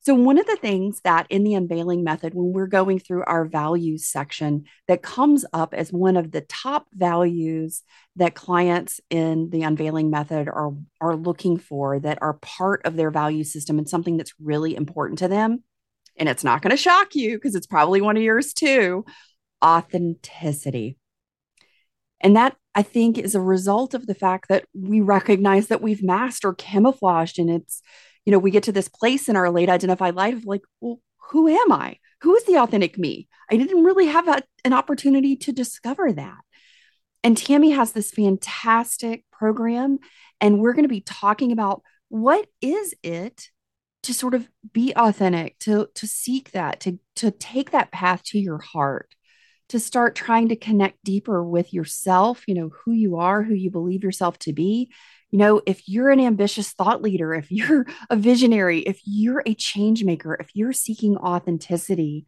So, 0.09 0.15
one 0.15 0.39
of 0.39 0.47
the 0.47 0.57
things 0.57 1.03
that 1.03 1.27
in 1.29 1.45
the 1.45 1.53
unveiling 1.53 2.03
method, 2.03 2.33
when 2.33 2.55
we're 2.55 2.67
going 2.67 2.99
through 2.99 3.25
our 3.25 3.45
values 3.45 4.07
section, 4.07 4.65
that 4.87 5.03
comes 5.03 5.45
up 5.53 5.75
as 5.75 5.93
one 5.93 6.17
of 6.17 6.31
the 6.31 6.41
top 6.41 6.87
values 6.95 7.83
that 8.17 8.35
clients 8.35 9.03
in 9.11 9.51
the 9.51 9.65
unveiling 9.65 10.09
method 10.09 10.49
are, 10.49 10.71
are 11.03 11.15
looking 11.15 11.59
for, 11.59 12.01
that 12.01 12.23
are 12.23 12.39
part 12.41 12.87
of 12.87 12.97
their 12.97 13.11
value 13.11 13.45
system 13.45 13.77
and 13.77 13.87
something 13.87 14.17
that's 14.17 14.33
really 14.41 14.75
important 14.75 15.19
to 15.19 15.29
them. 15.29 15.63
And 16.17 16.27
it's 16.27 16.43
not 16.43 16.63
going 16.63 16.71
to 16.71 16.79
shock 16.79 17.15
you 17.15 17.37
because 17.37 17.55
it's 17.55 17.67
probably 17.67 18.01
one 18.01 18.17
of 18.17 18.23
yours 18.23 18.55
too 18.55 19.05
authenticity. 19.63 20.97
And 22.23 22.35
that 22.35 22.57
I 22.75 22.83
think 22.83 23.19
is 23.19 23.35
a 23.35 23.43
result 23.43 23.93
of 23.93 24.07
the 24.07 24.15
fact 24.15 24.49
that 24.49 24.65
we 24.73 25.03
recognize 25.03 25.67
that 25.67 25.83
we've 25.83 26.03
masked 26.03 26.47
or 26.47 26.55
camouflaged 26.55 27.39
and 27.39 27.51
it's 27.51 27.83
you 28.29 28.33
know, 28.33 28.39
we 28.39 28.51
get 28.51 28.65
to 28.65 28.73
this 28.73 28.89
place 28.89 29.31
in 29.31 29.37
our 29.37 29.51
late 29.51 29.71
identified 29.71 30.15
life 30.15 30.35
of 30.35 30.45
like, 30.45 30.61
well, 30.83 31.01
who 31.31 31.49
am 31.49 31.73
I? 31.73 31.97
Who 32.21 32.37
is 32.37 32.45
the 32.45 32.59
authentic 32.59 32.99
me? 32.99 33.27
I 33.51 33.57
didn't 33.57 33.83
really 33.83 34.09
have 34.09 34.29
a, 34.29 34.43
an 34.67 34.75
opportunity 34.75 35.35
to 35.37 35.51
discover 35.51 36.13
that. 36.13 36.37
And 37.25 37.39
Tammy 37.39 37.71
has 37.71 37.93
this 37.93 38.11
fantastic 38.11 39.25
program, 39.33 39.99
and 40.43 40.61
we're 40.61 40.75
going 40.75 40.85
to 40.85 40.91
be 40.91 41.01
talking 41.01 41.53
about 41.53 41.81
what 42.11 42.47
is 42.61 42.95
it 43.03 43.49
to 44.03 44.13
sort 44.13 44.35
of 44.35 44.47
be 44.75 44.93
authentic, 44.95 45.59
to 45.61 45.89
to 45.95 46.07
seek 46.07 46.51
that, 46.51 46.81
to 46.81 47.01
to 47.17 47.31
take 47.31 47.71
that 47.71 47.93
path 47.93 48.23
to 48.25 48.39
your 48.39 48.59
heart, 48.59 49.15
to 49.71 49.81
start 49.81 50.15
trying 50.15 50.51
to 50.51 50.57
connect 50.57 51.03
deeper 51.03 51.43
with 51.43 51.73
yourself, 51.73 52.45
you 52.47 52.55
know, 52.55 52.73
who 52.85 52.93
you 52.93 53.17
are, 53.17 53.43
who 53.43 53.55
you 53.55 53.71
believe 53.71 54.05
yourself 54.05 54.39
to 54.41 54.53
be, 54.53 54.91
you 55.31 55.39
know, 55.39 55.61
if 55.67 55.89
you're 55.89 56.11
an 56.11 56.21
ambitious 56.21 56.73
thought 56.73 57.03
leader, 57.03 57.35
if 57.35 57.51
you're 57.51 57.87
a 58.11 58.17
visionary, 58.17 58.81
if 58.81 59.01
you're 59.05 59.43
a 59.45 59.55
change 59.55 60.05
maker, 60.05 60.37
if 60.41 60.51
you're 60.55 60.73
seeking 60.73 61.17
authenticity, 61.17 62.27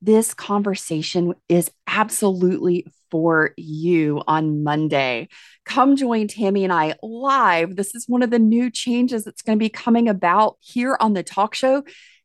this 0.00 0.32
conversation 0.32 1.34
is 1.48 1.70
absolutely 1.88 2.86
for 3.10 3.52
you 3.56 4.22
on 4.28 4.62
Monday. 4.62 5.28
Come 5.64 5.96
join 5.96 6.28
Tammy 6.28 6.62
and 6.62 6.72
I 6.72 6.94
live. 7.02 7.74
This 7.74 7.94
is 7.94 8.08
one 8.08 8.22
of 8.22 8.30
the 8.30 8.38
new 8.38 8.70
changes 8.70 9.24
that's 9.24 9.42
going 9.42 9.58
to 9.58 9.62
be 9.62 9.70
coming 9.70 10.08
about 10.08 10.56
here 10.60 10.96
on 11.00 11.14
the 11.14 11.24
talk 11.24 11.54
show 11.54 11.82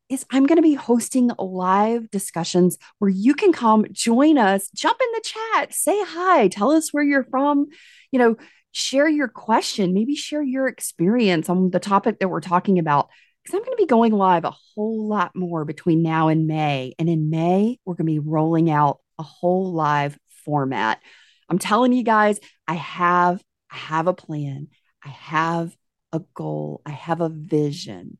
is 0.09 0.26
I'm 0.30 0.45
going 0.45 0.57
to 0.57 0.61
be 0.61 0.76
hosting 0.76 1.32
live 1.39 2.11
discussions 2.11 2.78
where 2.99 3.09
you 3.09 3.34
can 3.34 3.53
come 3.53 3.86
join 3.91 4.38
us, 4.38 4.70
jump 4.76 4.99
in 5.01 5.07
the 5.14 5.24
chat, 5.24 5.74
say 5.74 6.03
hi, 6.05 6.49
tell 6.49 6.72
us 6.72 6.93
where 6.93 7.03
you're 7.03 7.24
from, 7.24 7.68
you 8.11 8.20
know, 8.20 8.36
share 8.74 9.07
your 9.07 9.30
question, 9.30 9.93
maybe 9.93 10.15
share 10.15 10.41
your 10.41 10.67
experience 10.67 11.47
on 11.47 11.69
the 11.69 11.80
topic 11.80 12.19
that 12.19 12.28
we're 12.28 12.41
talking 12.41 12.80
about. 12.80 13.07
Because 13.43 13.55
I'm 13.55 13.63
going 13.63 13.78
to 13.78 13.84
be 13.84 13.88
going 13.88 14.13
live 14.13 14.45
a 14.45 14.53
whole 14.76 15.07
lot 15.07 15.36
more 15.36 15.63
between 15.63 16.01
now 16.01 16.30
and 16.30 16.47
May. 16.47 16.93
And 16.97 17.09
in 17.09 17.30
May, 17.30 17.78
we're 17.86 17.93
going 17.93 18.07
to 18.07 18.13
be 18.13 18.19
rolling 18.19 18.69
out 18.71 18.99
a 19.19 19.24
whole 19.24 19.74
live 19.74 20.17
format. 20.45 21.01
I'm 21.49 21.59
telling 21.59 21.93
you 21.93 22.03
guys, 22.03 22.39
I 22.67 22.76
have, 22.76 23.43
I 23.69 23.78
have 23.78 24.07
a 24.07 24.13
plan. 24.13 24.69
I 25.03 25.09
have 25.09 25.76
a 26.13 26.21
goal. 26.34 26.82
I 26.86 26.91
have 26.91 27.21
a 27.21 27.30
vision 27.30 28.17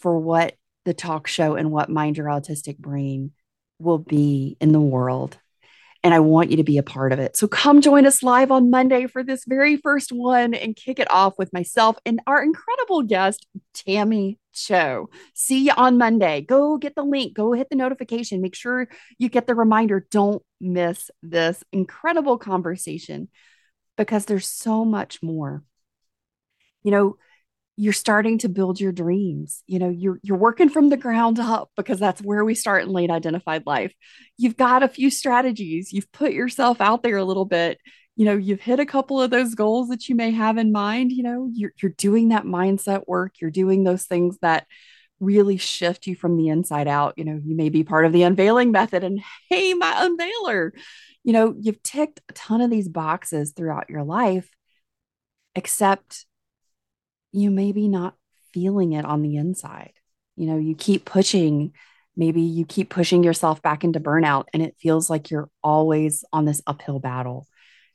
for 0.00 0.18
what 0.18 0.54
the 0.84 0.94
talk 0.94 1.26
show 1.26 1.54
and 1.54 1.70
what 1.70 1.90
Mind 1.90 2.18
Your 2.18 2.26
Autistic 2.26 2.78
Brain 2.78 3.32
will 3.78 3.98
be 3.98 4.56
in 4.60 4.72
the 4.72 4.80
world 4.80 5.38
and 6.08 6.14
I 6.14 6.20
want 6.20 6.50
you 6.50 6.56
to 6.56 6.64
be 6.64 6.78
a 6.78 6.82
part 6.82 7.12
of 7.12 7.18
it. 7.18 7.36
So 7.36 7.46
come 7.46 7.82
join 7.82 8.06
us 8.06 8.22
live 8.22 8.50
on 8.50 8.70
Monday 8.70 9.06
for 9.06 9.22
this 9.22 9.44
very 9.44 9.76
first 9.76 10.10
one 10.10 10.54
and 10.54 10.74
kick 10.74 10.98
it 10.98 11.10
off 11.10 11.34
with 11.36 11.52
myself 11.52 11.98
and 12.06 12.18
our 12.26 12.42
incredible 12.42 13.02
guest, 13.02 13.46
Tammy 13.74 14.38
Cho. 14.54 15.10
See 15.34 15.66
you 15.66 15.72
on 15.76 15.98
Monday. 15.98 16.40
Go 16.40 16.78
get 16.78 16.94
the 16.94 17.02
link, 17.02 17.34
go 17.34 17.52
hit 17.52 17.68
the 17.68 17.76
notification, 17.76 18.40
make 18.40 18.54
sure 18.54 18.88
you 19.18 19.28
get 19.28 19.46
the 19.46 19.54
reminder. 19.54 20.06
Don't 20.10 20.42
miss 20.62 21.10
this 21.22 21.62
incredible 21.74 22.38
conversation 22.38 23.28
because 23.98 24.24
there's 24.24 24.50
so 24.50 24.86
much 24.86 25.22
more. 25.22 25.62
You 26.84 26.90
know, 26.90 27.16
you're 27.80 27.92
starting 27.92 28.38
to 28.38 28.48
build 28.48 28.80
your 28.80 28.90
dreams. 28.90 29.62
You 29.68 29.78
know 29.78 29.88
you're 29.88 30.18
you're 30.24 30.36
working 30.36 30.68
from 30.68 30.88
the 30.88 30.96
ground 30.96 31.38
up 31.38 31.70
because 31.76 32.00
that's 32.00 32.20
where 32.20 32.44
we 32.44 32.56
start 32.56 32.82
in 32.82 32.88
late 32.88 33.10
identified 33.10 33.66
life. 33.66 33.94
You've 34.36 34.56
got 34.56 34.82
a 34.82 34.88
few 34.88 35.10
strategies. 35.10 35.92
You've 35.92 36.10
put 36.10 36.32
yourself 36.32 36.80
out 36.80 37.04
there 37.04 37.16
a 37.16 37.24
little 37.24 37.44
bit. 37.44 37.78
You 38.16 38.24
know, 38.24 38.36
you've 38.36 38.60
hit 38.60 38.80
a 38.80 38.86
couple 38.86 39.22
of 39.22 39.30
those 39.30 39.54
goals 39.54 39.90
that 39.90 40.08
you 40.08 40.16
may 40.16 40.32
have 40.32 40.58
in 40.58 40.72
mind, 40.72 41.12
you 41.12 41.22
know, 41.22 41.48
you're, 41.52 41.72
you're 41.80 41.94
doing 41.96 42.30
that 42.30 42.42
mindset 42.42 43.06
work, 43.06 43.34
you're 43.40 43.52
doing 43.52 43.84
those 43.84 44.06
things 44.06 44.36
that 44.42 44.66
really 45.20 45.56
shift 45.56 46.08
you 46.08 46.16
from 46.16 46.36
the 46.36 46.48
inside 46.48 46.88
out. 46.88 47.14
You 47.16 47.24
know, 47.24 47.40
you 47.40 47.54
may 47.54 47.68
be 47.68 47.84
part 47.84 48.06
of 48.06 48.12
the 48.12 48.24
unveiling 48.24 48.72
method 48.72 49.04
and 49.04 49.20
hey, 49.48 49.72
my 49.74 49.92
unveiler, 49.98 50.72
you 51.22 51.32
know, 51.32 51.54
you've 51.60 51.80
ticked 51.84 52.20
a 52.28 52.32
ton 52.32 52.60
of 52.60 52.70
these 52.70 52.88
boxes 52.88 53.52
throughout 53.52 53.88
your 53.88 54.02
life, 54.02 54.50
except 55.54 56.26
you 57.40 57.50
may 57.50 57.72
be 57.72 57.88
not 57.88 58.14
feeling 58.52 58.92
it 58.92 59.04
on 59.04 59.22
the 59.22 59.36
inside. 59.36 59.92
You 60.36 60.46
know, 60.46 60.58
you 60.58 60.74
keep 60.74 61.04
pushing, 61.04 61.72
maybe 62.16 62.42
you 62.42 62.64
keep 62.64 62.90
pushing 62.90 63.24
yourself 63.24 63.62
back 63.62 63.84
into 63.84 64.00
burnout 64.00 64.44
and 64.52 64.62
it 64.62 64.76
feels 64.78 65.10
like 65.10 65.30
you're 65.30 65.50
always 65.62 66.24
on 66.32 66.44
this 66.44 66.62
uphill 66.66 67.00
battle. 67.00 67.46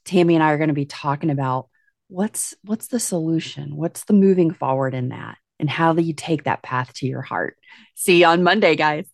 Tammy 0.05 0.35
and 0.35 0.43
I 0.43 0.51
are 0.51 0.57
going 0.57 0.67
to 0.69 0.73
be 0.73 0.85
talking 0.85 1.29
about 1.29 1.69
what's 2.07 2.53
what's 2.63 2.87
the 2.87 2.99
solution? 2.99 3.75
What's 3.75 4.03
the 4.03 4.13
moving 4.13 4.53
forward 4.53 4.93
in 4.93 5.09
that? 5.09 5.37
And 5.59 5.69
how 5.69 5.93
do 5.93 6.01
you 6.01 6.13
take 6.13 6.43
that 6.43 6.61
path 6.61 6.93
to 6.95 7.07
your 7.07 7.21
heart? 7.21 7.57
See 7.95 8.19
you 8.19 8.25
on 8.25 8.43
Monday, 8.43 8.75
guys. 8.75 9.12